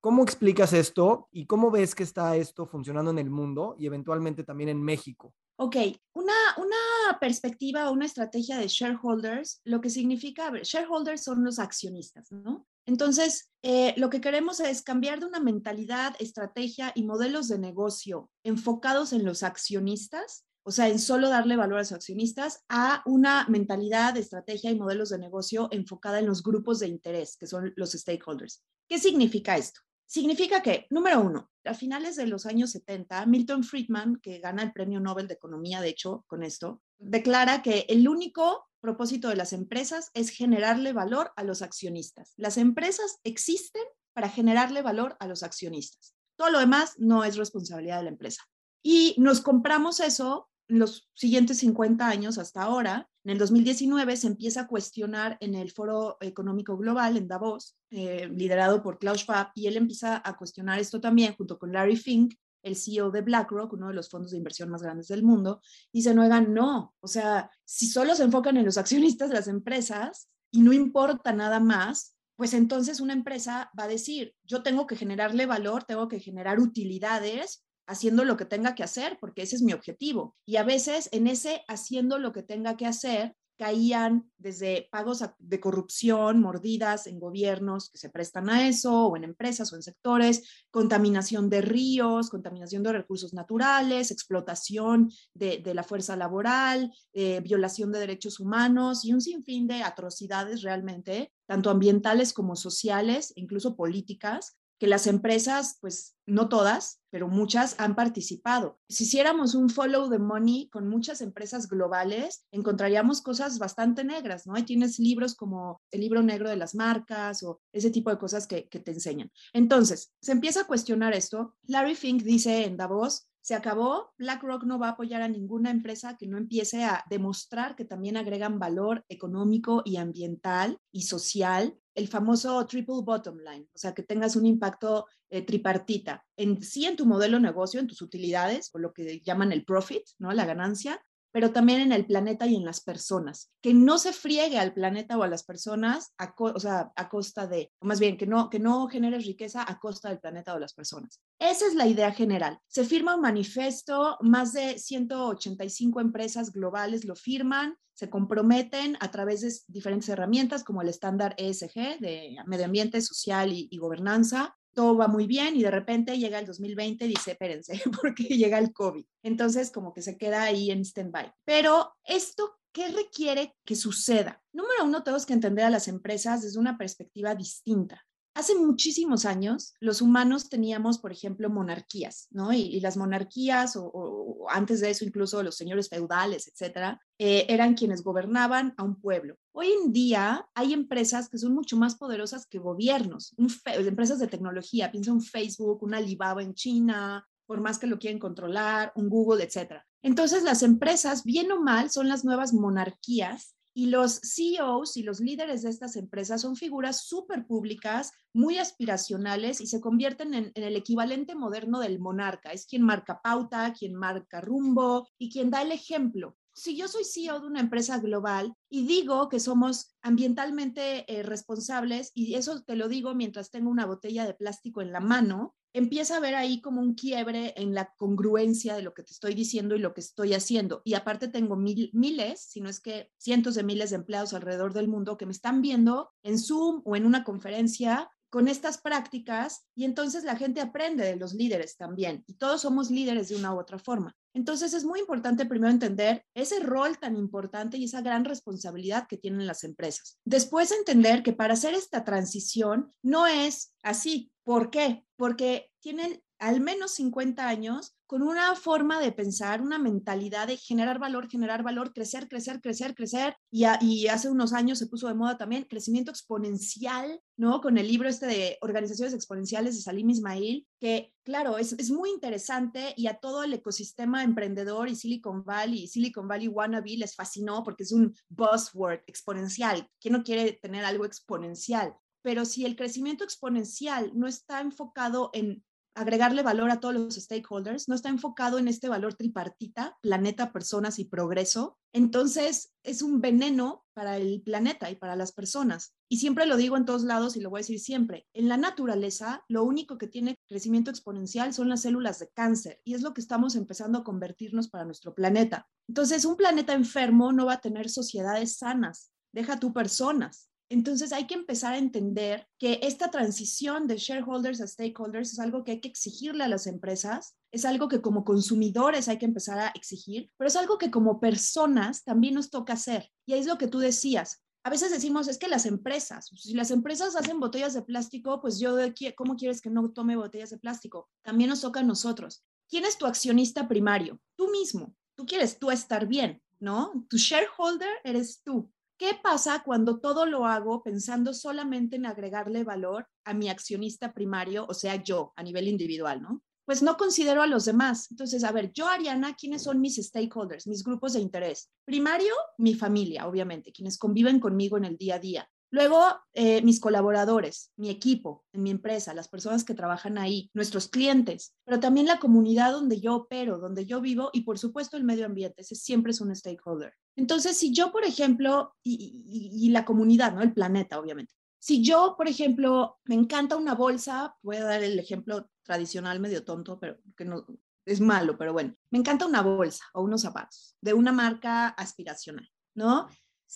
¿Cómo 0.00 0.22
explicas 0.22 0.72
esto 0.72 1.28
y 1.30 1.46
cómo 1.46 1.70
ves 1.70 1.94
que 1.94 2.02
está 2.02 2.36
esto 2.36 2.66
funcionando 2.66 3.10
en 3.10 3.18
el 3.18 3.30
mundo 3.30 3.76
y 3.78 3.86
eventualmente 3.86 4.44
también 4.44 4.70
en 4.70 4.82
México? 4.82 5.34
Ok, 5.56 5.76
una, 6.14 6.32
una 6.56 7.18
perspectiva, 7.20 7.90
una 7.90 8.06
estrategia 8.06 8.56
de 8.56 8.66
shareholders, 8.66 9.60
lo 9.64 9.82
que 9.82 9.90
significa, 9.90 10.50
shareholders 10.62 11.22
son 11.22 11.44
los 11.44 11.58
accionistas, 11.58 12.32
¿no? 12.32 12.66
Entonces, 12.90 13.52
eh, 13.62 13.94
lo 13.98 14.10
que 14.10 14.20
queremos 14.20 14.58
es 14.58 14.82
cambiar 14.82 15.20
de 15.20 15.26
una 15.26 15.38
mentalidad, 15.38 16.16
estrategia 16.18 16.90
y 16.96 17.04
modelos 17.04 17.46
de 17.46 17.56
negocio 17.56 18.32
enfocados 18.42 19.12
en 19.12 19.24
los 19.24 19.44
accionistas, 19.44 20.44
o 20.64 20.72
sea, 20.72 20.88
en 20.88 20.98
solo 20.98 21.28
darle 21.28 21.54
valor 21.54 21.76
a 21.76 21.82
los 21.82 21.92
accionistas, 21.92 22.64
a 22.68 23.04
una 23.06 23.46
mentalidad, 23.48 24.16
estrategia 24.16 24.72
y 24.72 24.74
modelos 24.74 25.10
de 25.10 25.18
negocio 25.18 25.68
enfocada 25.70 26.18
en 26.18 26.26
los 26.26 26.42
grupos 26.42 26.80
de 26.80 26.88
interés, 26.88 27.36
que 27.36 27.46
son 27.46 27.72
los 27.76 27.92
stakeholders. 27.92 28.64
¿Qué 28.88 28.98
significa 28.98 29.56
esto? 29.56 29.82
Significa 30.04 30.60
que, 30.60 30.88
número 30.90 31.20
uno, 31.20 31.48
a 31.64 31.74
finales 31.74 32.16
de 32.16 32.26
los 32.26 32.44
años 32.44 32.72
70, 32.72 33.24
Milton 33.26 33.62
Friedman, 33.62 34.16
que 34.16 34.40
gana 34.40 34.64
el 34.64 34.72
Premio 34.72 34.98
Nobel 34.98 35.28
de 35.28 35.34
Economía, 35.34 35.80
de 35.80 35.90
hecho, 35.90 36.24
con 36.26 36.42
esto, 36.42 36.82
declara 36.98 37.62
que 37.62 37.86
el 37.88 38.08
único 38.08 38.66
propósito 38.80 39.28
de 39.28 39.36
las 39.36 39.52
empresas 39.52 40.10
es 40.14 40.30
generarle 40.30 40.92
valor 40.92 41.32
a 41.36 41.44
los 41.44 41.62
accionistas. 41.62 42.32
Las 42.36 42.56
empresas 42.56 43.18
existen 43.24 43.82
para 44.12 44.28
generarle 44.28 44.82
valor 44.82 45.16
a 45.20 45.26
los 45.26 45.42
accionistas. 45.42 46.14
Todo 46.36 46.50
lo 46.50 46.58
demás 46.58 46.94
no 46.98 47.24
es 47.24 47.36
responsabilidad 47.36 47.98
de 47.98 48.04
la 48.04 48.10
empresa. 48.10 48.42
Y 48.82 49.14
nos 49.18 49.40
compramos 49.40 50.00
eso 50.00 50.48
los 50.68 51.10
siguientes 51.14 51.58
50 51.58 52.06
años 52.06 52.38
hasta 52.38 52.62
ahora. 52.62 53.08
En 53.24 53.32
el 53.32 53.38
2019 53.38 54.16
se 54.16 54.28
empieza 54.28 54.62
a 54.62 54.66
cuestionar 54.66 55.36
en 55.40 55.54
el 55.54 55.70
Foro 55.70 56.16
Económico 56.20 56.76
Global 56.76 57.16
en 57.16 57.28
Davos, 57.28 57.76
eh, 57.90 58.30
liderado 58.32 58.82
por 58.82 58.98
Klaus 58.98 59.20
Schwab, 59.20 59.50
y 59.54 59.66
él 59.66 59.76
empieza 59.76 60.22
a 60.24 60.36
cuestionar 60.36 60.78
esto 60.78 61.00
también 61.00 61.34
junto 61.34 61.58
con 61.58 61.72
Larry 61.72 61.96
Fink, 61.96 62.34
el 62.62 62.76
CEO 62.76 63.10
de 63.10 63.22
BlackRock, 63.22 63.72
uno 63.72 63.88
de 63.88 63.94
los 63.94 64.08
fondos 64.08 64.32
de 64.32 64.38
inversión 64.38 64.70
más 64.70 64.82
grandes 64.82 65.08
del 65.08 65.22
mundo, 65.22 65.60
dice, 65.92 66.14
no, 66.14 66.28
no, 66.40 66.94
o 67.00 67.08
sea, 67.08 67.50
si 67.64 67.86
solo 67.86 68.14
se 68.14 68.24
enfocan 68.24 68.56
en 68.56 68.64
los 68.64 68.78
accionistas 68.78 69.28
de 69.28 69.36
las 69.36 69.48
empresas 69.48 70.28
y 70.50 70.60
no 70.60 70.72
importa 70.72 71.32
nada 71.32 71.60
más, 71.60 72.16
pues 72.36 72.54
entonces 72.54 73.00
una 73.00 73.12
empresa 73.12 73.70
va 73.78 73.84
a 73.84 73.88
decir, 73.88 74.34
yo 74.44 74.62
tengo 74.62 74.86
que 74.86 74.96
generarle 74.96 75.46
valor, 75.46 75.84
tengo 75.84 76.08
que 76.08 76.20
generar 76.20 76.58
utilidades 76.58 77.64
haciendo 77.86 78.24
lo 78.24 78.36
que 78.36 78.44
tenga 78.44 78.74
que 78.74 78.82
hacer, 78.82 79.18
porque 79.20 79.42
ese 79.42 79.56
es 79.56 79.62
mi 79.62 79.72
objetivo. 79.72 80.36
Y 80.46 80.56
a 80.56 80.62
veces 80.62 81.08
en 81.12 81.26
ese 81.26 81.64
haciendo 81.68 82.18
lo 82.18 82.32
que 82.32 82.42
tenga 82.42 82.76
que 82.76 82.86
hacer, 82.86 83.36
caían 83.60 84.32
desde 84.38 84.88
pagos 84.90 85.22
de 85.38 85.60
corrupción, 85.60 86.40
mordidas 86.40 87.06
en 87.06 87.20
gobiernos 87.20 87.90
que 87.90 87.98
se 87.98 88.08
prestan 88.08 88.48
a 88.48 88.66
eso, 88.66 89.08
o 89.08 89.16
en 89.18 89.24
empresas 89.24 89.70
o 89.70 89.76
en 89.76 89.82
sectores, 89.82 90.64
contaminación 90.70 91.50
de 91.50 91.60
ríos, 91.60 92.30
contaminación 92.30 92.82
de 92.82 92.92
recursos 92.94 93.34
naturales, 93.34 94.10
explotación 94.10 95.12
de, 95.34 95.60
la 95.74 95.82
fuerza 95.82 96.16
laboral, 96.16 96.90
eh, 97.12 97.40
violación 97.40 97.92
de 97.92 97.98
derechos 97.98 98.40
humanos 98.40 99.04
y 99.04 99.12
un 99.12 99.20
sinfín 99.20 99.66
de 99.66 99.82
atrocidades 99.82 100.62
realmente, 100.62 101.30
tanto 101.44 101.68
ambientales 101.68 102.32
como 102.32 102.56
sociales, 102.56 103.30
incluso 103.36 103.76
políticas, 103.76 104.56
que 104.80 104.86
las 104.86 105.06
empresas, 105.06 105.76
pues 105.82 106.16
no 106.26 106.48
todas, 106.48 107.02
pero 107.10 107.28
muchas 107.28 107.78
han 107.78 107.94
participado. 107.94 108.80
Si 108.88 109.04
hiciéramos 109.04 109.54
un 109.54 109.68
follow 109.68 110.08
the 110.08 110.18
money 110.18 110.70
con 110.70 110.88
muchas 110.88 111.20
empresas 111.20 111.68
globales, 111.68 112.46
encontraríamos 112.50 113.20
cosas 113.20 113.58
bastante 113.58 114.04
negras, 114.04 114.46
¿no? 114.46 114.54
Ahí 114.54 114.62
tienes 114.62 114.98
libros 114.98 115.34
como 115.34 115.82
el 115.90 116.00
libro 116.00 116.22
negro 116.22 116.48
de 116.48 116.56
las 116.56 116.74
marcas 116.74 117.42
o 117.42 117.60
ese 117.74 117.90
tipo 117.90 118.08
de 118.08 118.16
cosas 118.16 118.46
que, 118.46 118.68
que 118.68 118.80
te 118.80 118.92
enseñan. 118.92 119.30
Entonces, 119.52 120.14
se 120.22 120.32
empieza 120.32 120.62
a 120.62 120.66
cuestionar 120.66 121.12
esto. 121.12 121.54
Larry 121.66 121.94
Fink 121.94 122.22
dice 122.22 122.64
en 122.64 122.78
Davos, 122.78 123.28
se 123.42 123.54
acabó, 123.54 124.12
BlackRock 124.18 124.64
no 124.64 124.78
va 124.78 124.88
a 124.88 124.92
apoyar 124.92 125.22
a 125.22 125.28
ninguna 125.28 125.70
empresa 125.70 126.16
que 126.16 126.26
no 126.26 126.36
empiece 126.36 126.84
a 126.84 127.04
demostrar 127.08 127.76
que 127.76 127.84
también 127.84 128.16
agregan 128.16 128.58
valor 128.58 129.04
económico 129.08 129.82
y 129.84 129.96
ambiental 129.96 130.78
y 130.92 131.02
social 131.02 131.76
el 131.94 132.08
famoso 132.08 132.64
triple 132.66 133.02
bottom 133.02 133.38
line, 133.38 133.66
o 133.74 133.78
sea, 133.78 133.94
que 133.94 134.02
tengas 134.02 134.36
un 134.36 134.46
impacto 134.46 135.06
eh, 135.28 135.42
tripartita, 135.42 136.24
en 136.36 136.62
sí 136.62 136.86
en 136.86 136.96
tu 136.96 137.04
modelo 137.04 137.36
de 137.36 137.42
negocio, 137.42 137.80
en 137.80 137.86
tus 137.86 138.00
utilidades, 138.02 138.70
o 138.72 138.78
lo 138.78 138.92
que 138.92 139.20
llaman 139.20 139.52
el 139.52 139.64
profit, 139.64 140.02
¿no? 140.18 140.32
La 140.32 140.46
ganancia, 140.46 141.04
pero 141.32 141.52
también 141.52 141.80
en 141.80 141.92
el 141.92 142.06
planeta 142.06 142.46
y 142.46 142.56
en 142.56 142.64
las 142.64 142.80
personas. 142.80 143.50
Que 143.60 143.74
no 143.74 143.98
se 143.98 144.12
friegue 144.12 144.58
al 144.58 144.72
planeta 144.72 145.16
o 145.16 145.22
a 145.22 145.28
las 145.28 145.44
personas 145.44 146.12
a, 146.18 146.34
costa 146.34 147.46
de, 147.46 147.72
o 147.80 147.86
más 147.86 148.00
bien, 148.00 148.16
que 148.16 148.26
no, 148.26 148.50
que 148.50 148.58
no 148.58 148.88
generes 148.88 149.26
riqueza 149.26 149.64
a 149.66 149.78
costa 149.78 150.08
del 150.08 150.20
planeta 150.20 150.54
o 150.54 150.58
las 150.58 150.74
personas. 150.74 151.20
Esa 151.38 151.66
es 151.66 151.74
la 151.74 151.86
idea 151.86 152.12
general. 152.12 152.58
Se 152.66 152.84
firma 152.84 153.14
un 153.14 153.22
manifiesto, 153.22 154.18
más 154.20 154.52
de 154.52 154.78
185 154.78 156.00
empresas 156.00 156.52
globales 156.52 157.04
lo 157.04 157.14
firman, 157.14 157.76
se 157.94 158.08
comprometen 158.08 158.96
a 159.00 159.10
través 159.10 159.42
de 159.42 159.52
diferentes 159.66 160.08
herramientas 160.08 160.64
como 160.64 160.80
el 160.80 160.88
estándar 160.88 161.34
ESG 161.36 162.00
de 162.00 162.36
medio 162.46 162.64
ambiente, 162.64 163.02
social 163.02 163.50
y 163.52 163.76
gobernanza, 163.76 164.56
todo 164.74 164.96
va 164.96 165.08
muy 165.08 165.26
bien 165.26 165.56
y 165.56 165.62
de 165.62 165.70
repente 165.70 166.18
llega 166.18 166.38
el 166.38 166.46
2020 166.46 167.04
y 167.04 167.08
dice, 167.08 167.32
espérense, 167.32 167.80
porque 168.02 168.24
llega 168.24 168.58
el 168.58 168.72
COVID. 168.72 169.04
Entonces, 169.22 169.70
como 169.70 169.92
que 169.92 170.02
se 170.02 170.16
queda 170.16 170.42
ahí 170.42 170.70
en 170.70 170.84
stand-by. 170.84 171.32
Pero 171.44 171.94
esto, 172.04 172.58
¿qué 172.72 172.88
requiere 172.88 173.54
que 173.64 173.76
suceda? 173.76 174.42
Número 174.52 174.84
uno, 174.84 175.02
tenemos 175.02 175.26
que 175.26 175.32
entender 175.32 175.64
a 175.64 175.70
las 175.70 175.88
empresas 175.88 176.42
desde 176.42 176.58
una 176.58 176.78
perspectiva 176.78 177.34
distinta. 177.34 178.06
Hace 178.32 178.54
muchísimos 178.54 179.24
años, 179.24 179.74
los 179.80 180.00
humanos 180.00 180.48
teníamos, 180.48 180.98
por 180.98 181.10
ejemplo, 181.10 181.50
monarquías, 181.50 182.28
¿no? 182.30 182.52
Y, 182.52 182.80
las 182.80 182.96
monarquías, 182.96 183.76
o, 183.76 184.46
antes 184.48 184.80
de 184.80 184.90
eso 184.90 185.04
incluso 185.04 185.42
los 185.42 185.56
señores 185.56 185.88
feudales, 185.88 186.46
etcétera, 186.46 187.00
eh, 187.18 187.46
eran 187.48 187.74
quienes 187.74 188.02
gobernaban 188.02 188.72
a 188.76 188.84
un 188.84 189.00
pueblo. 189.00 189.36
Hoy 189.52 189.72
en 189.72 189.92
día 189.92 190.48
hay 190.54 190.72
empresas 190.72 191.28
que 191.28 191.38
son 191.38 191.54
mucho 191.54 191.76
más 191.76 191.96
poderosas 191.96 192.46
que 192.46 192.58
gobiernos, 192.58 193.34
empresas 193.66 194.20
de 194.20 194.28
tecnología, 194.28 194.92
piensa 194.92 195.12
un 195.12 195.22
Facebook, 195.22 195.82
un 195.82 195.94
Alibaba 195.94 196.42
en 196.42 196.54
China, 196.54 197.26
por 197.46 197.60
más 197.60 197.80
que 197.80 197.88
lo 197.88 197.98
quieren 197.98 198.20
controlar, 198.20 198.92
un 198.94 199.08
Google, 199.08 199.42
etcétera. 199.42 199.84
Entonces, 200.02 200.44
las 200.44 200.62
empresas, 200.62 201.24
bien 201.24 201.50
o 201.50 201.60
mal, 201.60 201.90
son 201.90 202.08
las 202.08 202.24
nuevas 202.24 202.54
monarquías 202.54 203.56
y 203.74 203.86
los 203.86 204.20
CEOs 204.22 204.96
y 204.96 205.02
los 205.02 205.20
líderes 205.20 205.62
de 205.62 205.70
estas 205.70 205.96
empresas 205.96 206.40
son 206.40 206.56
figuras 206.56 207.04
súper 207.06 207.46
públicas, 207.46 208.12
muy 208.32 208.58
aspiracionales 208.58 209.60
y 209.60 209.66
se 209.66 209.80
convierten 209.80 210.34
en, 210.34 210.52
el 210.54 210.76
equivalente 210.76 211.34
moderno 211.34 211.80
del 211.80 211.98
monarca. 211.98 212.50
Es 212.50 212.66
quien 212.66 212.82
marca 212.82 213.20
pauta, 213.22 213.72
quien 213.72 213.94
marca 213.94 214.40
rumbo 214.40 215.08
y 215.18 215.30
quien 215.30 215.50
da 215.50 215.62
el 215.62 215.72
ejemplo. 215.72 216.36
Si 216.52 216.76
yo 216.76 216.88
soy 216.88 217.04
CEO 217.04 217.40
de 217.40 217.46
una 217.46 217.60
empresa 217.60 217.98
global 217.98 218.54
y 218.68 218.86
digo 218.86 219.28
que 219.28 219.40
somos 219.40 219.96
ambientalmente 220.02 221.10
eh, 221.12 221.22
responsables, 221.22 222.10
y 222.12 222.34
eso 222.34 222.62
te 222.62 222.76
lo 222.76 222.88
digo 222.88 223.14
mientras 223.14 223.50
tengo 223.50 223.70
una 223.70 223.86
botella 223.86 224.26
de 224.26 224.34
plástico 224.34 224.82
en 224.82 224.92
la 224.92 225.00
mano, 225.00 225.54
empieza 225.72 226.16
a 226.16 226.20
ver 226.20 226.34
ahí 226.34 226.60
como 226.60 226.80
un 226.80 226.94
quiebre 226.94 227.54
en 227.56 227.74
la 227.74 227.92
congruencia 227.96 228.74
de 228.74 228.82
lo 228.82 228.94
que 228.94 229.02
te 229.02 229.12
estoy 229.12 229.34
diciendo 229.34 229.74
y 229.74 229.78
lo 229.78 229.94
que 229.94 230.00
estoy 230.00 230.34
haciendo. 230.34 230.82
Y 230.84 230.94
aparte 230.94 231.28
tengo 231.28 231.56
miles, 231.56 232.40
si 232.40 232.60
no 232.60 232.68
es 232.68 232.80
que 232.80 233.10
cientos 233.18 233.54
de 233.54 233.62
miles 233.62 233.90
de 233.90 233.96
empleados 233.96 234.34
alrededor 234.34 234.72
del 234.72 234.88
mundo 234.88 235.16
que 235.16 235.26
me 235.26 235.32
están 235.32 235.62
viendo 235.62 236.10
en 236.22 236.38
Zoom 236.38 236.82
o 236.84 236.96
en 236.96 237.06
una 237.06 237.24
conferencia 237.24 238.10
con 238.30 238.46
estas 238.46 238.78
prácticas 238.78 239.66
y 239.74 239.84
entonces 239.84 240.24
la 240.24 240.36
gente 240.36 240.60
aprende 240.60 241.04
de 241.04 241.16
los 241.16 241.34
líderes 241.34 241.76
también 241.76 242.24
y 242.26 242.34
todos 242.34 242.62
somos 242.62 242.90
líderes 242.90 243.28
de 243.28 243.36
una 243.36 243.52
u 243.52 243.58
otra 243.58 243.78
forma. 243.78 244.16
Entonces 244.32 244.72
es 244.72 244.84
muy 244.84 245.00
importante 245.00 245.44
primero 245.44 245.72
entender 245.72 246.24
ese 246.34 246.60
rol 246.60 246.96
tan 246.98 247.16
importante 247.16 247.76
y 247.76 247.84
esa 247.84 248.00
gran 248.00 248.24
responsabilidad 248.24 249.08
que 249.08 249.16
tienen 249.16 249.48
las 249.48 249.64
empresas. 249.64 250.18
Después 250.24 250.70
entender 250.70 251.24
que 251.24 251.32
para 251.32 251.54
hacer 251.54 251.74
esta 251.74 252.04
transición 252.04 252.90
no 253.02 253.26
es 253.26 253.74
así. 253.82 254.32
¿Por 254.50 254.68
qué? 254.68 255.06
Porque 255.14 255.70
tienen 255.78 256.24
al 256.40 256.60
menos 256.60 256.94
50 256.94 257.46
años 257.46 257.94
con 258.04 258.20
una 258.20 258.56
forma 258.56 258.98
de 258.98 259.12
pensar, 259.12 259.62
una 259.62 259.78
mentalidad 259.78 260.48
de 260.48 260.56
generar 260.56 260.98
valor, 260.98 261.30
generar 261.30 261.62
valor, 261.62 261.92
crecer, 261.92 262.28
crecer, 262.28 262.60
crecer, 262.60 262.96
crecer. 262.96 263.36
Y, 263.48 263.64
y, 263.80 264.08
hace 264.08 264.28
unos 264.28 264.52
años 264.52 264.80
se 264.80 264.88
puso 264.88 265.06
de 265.06 265.14
moda 265.14 265.38
también 265.38 265.68
crecimiento 265.70 266.10
exponencial, 266.10 267.20
¿no? 267.36 267.60
Con 267.60 267.78
el 267.78 267.86
libro 267.86 268.08
este 268.08 268.26
de 268.26 268.58
Organizaciones 268.60 269.14
Exponenciales 269.14 269.76
de 269.76 269.82
Salim 269.82 270.10
Ismail, 270.10 270.66
que 270.80 271.14
claro, 271.22 271.56
es, 271.56 271.74
es 271.74 271.92
muy 271.92 272.10
interesante 272.10 272.92
y 272.96 273.06
a 273.06 273.20
todo 273.20 273.44
el 273.44 273.52
ecosistema 273.52 274.24
emprendedor 274.24 274.88
y 274.88 274.96
Silicon 274.96 275.44
Valley 275.44 275.84
y 275.84 275.86
Silicon 275.86 276.26
Valley 276.26 276.48
wannabe 276.48 276.96
les 276.96 277.14
fascinó 277.14 277.62
porque 277.62 277.84
es 277.84 277.92
un 277.92 278.16
buzzword 278.28 279.02
exponencial. 279.06 279.88
¿Quién 280.00 280.14
no 280.14 280.24
quiere 280.24 280.54
tener 280.54 280.84
algo 280.84 281.04
exponencial? 281.04 281.94
Pero 282.22 282.44
si 282.44 282.64
el 282.64 282.76
crecimiento 282.76 283.24
exponencial 283.24 284.12
no 284.14 284.26
está 284.26 284.60
enfocado 284.60 285.30
en 285.32 285.64
agregarle 285.94 286.42
valor 286.42 286.70
a 286.70 286.80
todos 286.80 286.94
los 286.94 287.14
stakeholders, 287.16 287.88
no 287.88 287.94
está 287.94 288.08
enfocado 288.08 288.58
en 288.58 288.68
este 288.68 288.88
valor 288.88 289.14
tripartita, 289.14 289.98
planeta, 290.00 290.52
personas 290.52 290.98
y 290.98 291.04
progreso, 291.04 291.78
entonces 291.92 292.72
es 292.84 293.02
un 293.02 293.20
veneno 293.20 293.84
para 293.92 294.16
el 294.16 294.40
planeta 294.42 294.90
y 294.90 294.96
para 294.96 295.16
las 295.16 295.32
personas. 295.32 295.94
Y 296.08 296.18
siempre 296.18 296.46
lo 296.46 296.56
digo 296.56 296.76
en 296.76 296.84
todos 296.84 297.02
lados 297.02 297.36
y 297.36 297.40
lo 297.40 297.50
voy 297.50 297.58
a 297.58 297.62
decir 297.62 297.80
siempre, 297.80 298.26
en 298.32 298.48
la 298.48 298.56
naturaleza 298.56 299.44
lo 299.48 299.64
único 299.64 299.98
que 299.98 300.06
tiene 300.06 300.36
crecimiento 300.48 300.90
exponencial 300.90 301.52
son 301.52 301.68
las 301.68 301.82
células 301.82 302.18
de 302.18 302.28
cáncer 302.28 302.80
y 302.84 302.94
es 302.94 303.02
lo 303.02 303.12
que 303.12 303.20
estamos 303.20 303.56
empezando 303.56 303.98
a 303.98 304.04
convertirnos 304.04 304.68
para 304.68 304.84
nuestro 304.84 305.14
planeta. 305.14 305.68
Entonces, 305.88 306.24
un 306.24 306.36
planeta 306.36 306.72
enfermo 306.72 307.32
no 307.32 307.46
va 307.46 307.54
a 307.54 307.60
tener 307.60 307.90
sociedades 307.90 308.56
sanas, 308.56 309.10
deja 309.32 309.58
tú 309.58 309.72
personas. 309.72 310.49
Entonces 310.70 311.12
hay 311.12 311.26
que 311.26 311.34
empezar 311.34 311.74
a 311.74 311.78
entender 311.78 312.46
que 312.56 312.78
esta 312.82 313.10
transición 313.10 313.88
de 313.88 313.96
shareholders 313.98 314.60
a 314.60 314.68
stakeholders 314.68 315.32
es 315.32 315.40
algo 315.40 315.64
que 315.64 315.72
hay 315.72 315.80
que 315.80 315.88
exigirle 315.88 316.44
a 316.44 316.48
las 316.48 316.68
empresas, 316.68 317.36
es 317.50 317.64
algo 317.64 317.88
que 317.88 318.00
como 318.00 318.24
consumidores 318.24 319.08
hay 319.08 319.18
que 319.18 319.26
empezar 319.26 319.58
a 319.58 319.68
exigir, 319.74 320.30
pero 320.36 320.46
es 320.46 320.54
algo 320.54 320.78
que 320.78 320.92
como 320.92 321.18
personas 321.18 322.04
también 322.04 322.34
nos 322.34 322.50
toca 322.50 322.74
hacer. 322.74 323.10
Y 323.26 323.34
es 323.34 323.46
lo 323.46 323.58
que 323.58 323.66
tú 323.66 323.80
decías. 323.80 324.44
A 324.62 324.70
veces 324.70 324.92
decimos, 324.92 325.26
es 325.26 325.38
que 325.38 325.48
las 325.48 325.66
empresas, 325.66 326.30
si 326.36 326.54
las 326.54 326.70
empresas 326.70 327.16
hacen 327.16 327.40
botellas 327.40 327.74
de 327.74 327.82
plástico, 327.82 328.40
pues 328.40 328.60
yo, 328.60 328.76
¿cómo 329.16 329.34
quieres 329.34 329.60
que 329.60 329.70
no 329.70 329.90
tome 329.90 330.16
botellas 330.16 330.50
de 330.50 330.58
plástico? 330.58 331.08
También 331.22 331.50
nos 331.50 331.62
toca 331.62 331.80
a 331.80 331.82
nosotros. 331.82 332.44
¿Quién 332.68 332.84
es 332.84 332.96
tu 332.96 333.06
accionista 333.06 333.66
primario? 333.66 334.20
Tú 334.36 334.50
mismo. 334.50 334.94
Tú 335.16 335.26
quieres 335.26 335.58
tú 335.58 335.72
estar 335.72 336.06
bien, 336.06 336.40
¿no? 336.60 336.92
Tu 337.08 337.16
shareholder 337.16 337.90
eres 338.04 338.42
tú. 338.44 338.70
¿Qué 339.00 339.18
pasa 339.22 339.62
cuando 339.64 339.98
todo 339.98 340.26
lo 340.26 340.44
hago 340.44 340.82
pensando 340.82 341.32
solamente 341.32 341.96
en 341.96 342.04
agregarle 342.04 342.64
valor 342.64 343.08
a 343.24 343.32
mi 343.32 343.48
accionista 343.48 344.12
primario, 344.12 344.66
o 344.68 344.74
sea, 344.74 345.02
yo 345.02 345.32
a 345.36 345.42
nivel 345.42 345.68
individual, 345.68 346.20
¿no? 346.20 346.42
Pues 346.66 346.82
no 346.82 346.98
considero 346.98 347.40
a 347.40 347.46
los 347.46 347.64
demás. 347.64 348.10
Entonces, 348.10 348.44
a 348.44 348.52
ver, 348.52 348.74
yo, 348.74 348.86
Ariana, 348.86 349.34
¿quiénes 349.36 349.62
son 349.62 349.80
mis 349.80 349.96
stakeholders, 349.96 350.66
mis 350.66 350.84
grupos 350.84 351.14
de 351.14 351.20
interés? 351.20 351.70
Primario, 351.86 352.34
mi 352.58 352.74
familia, 352.74 353.26
obviamente, 353.26 353.72
quienes 353.72 353.96
conviven 353.96 354.38
conmigo 354.38 354.76
en 354.76 354.84
el 354.84 354.98
día 354.98 355.14
a 355.14 355.18
día. 355.18 355.50
Luego, 355.72 356.02
eh, 356.32 356.62
mis 356.62 356.80
colaboradores, 356.80 357.70
mi 357.76 357.90
equipo 357.90 358.44
en 358.52 358.64
mi 358.64 358.70
empresa, 358.70 359.14
las 359.14 359.28
personas 359.28 359.62
que 359.62 359.74
trabajan 359.74 360.18
ahí, 360.18 360.50
nuestros 360.52 360.88
clientes, 360.88 361.54
pero 361.64 361.78
también 361.78 362.06
la 362.06 362.18
comunidad 362.18 362.72
donde 362.72 363.00
yo 363.00 363.14
opero, 363.14 363.58
donde 363.58 363.86
yo 363.86 364.00
vivo 364.00 364.30
y 364.32 364.42
por 364.42 364.58
supuesto 364.58 364.96
el 364.96 365.04
medio 365.04 365.26
ambiente, 365.26 365.62
ese 365.62 365.76
siempre 365.76 366.10
es 366.10 366.20
un 366.20 366.34
stakeholder. 366.34 366.92
Entonces, 367.16 367.56
si 367.56 367.72
yo, 367.72 367.92
por 367.92 368.04
ejemplo, 368.04 368.74
y, 368.82 369.70
la 369.70 369.84
comunidad, 369.84 370.32
¿no? 370.34 370.42
El 370.42 370.52
planeta, 370.52 370.98
obviamente. 370.98 371.32
Si 371.60 371.84
yo, 371.84 372.14
por 372.16 372.26
ejemplo, 372.26 372.98
me 373.04 373.14
encanta 373.14 373.56
una 373.56 373.74
bolsa, 373.74 374.34
voy 374.42 374.56
a 374.56 374.64
dar 374.64 374.82
el 374.82 374.98
ejemplo 374.98 375.48
tradicional 375.62 376.18
medio 376.18 376.44
tonto, 376.44 376.80
pero 376.80 376.98
que 377.16 377.24
no 377.24 377.46
es 377.84 378.00
malo, 378.00 378.36
pero 378.36 378.52
bueno, 378.52 378.74
me 378.90 378.98
encanta 378.98 379.26
una 379.26 379.42
bolsa 379.42 379.84
o 379.94 380.02
unos 380.02 380.22
zapatos 380.22 380.76
de 380.80 380.94
una 380.94 381.12
marca 381.12 381.68
aspiracional, 381.68 382.48
¿no? 382.74 383.08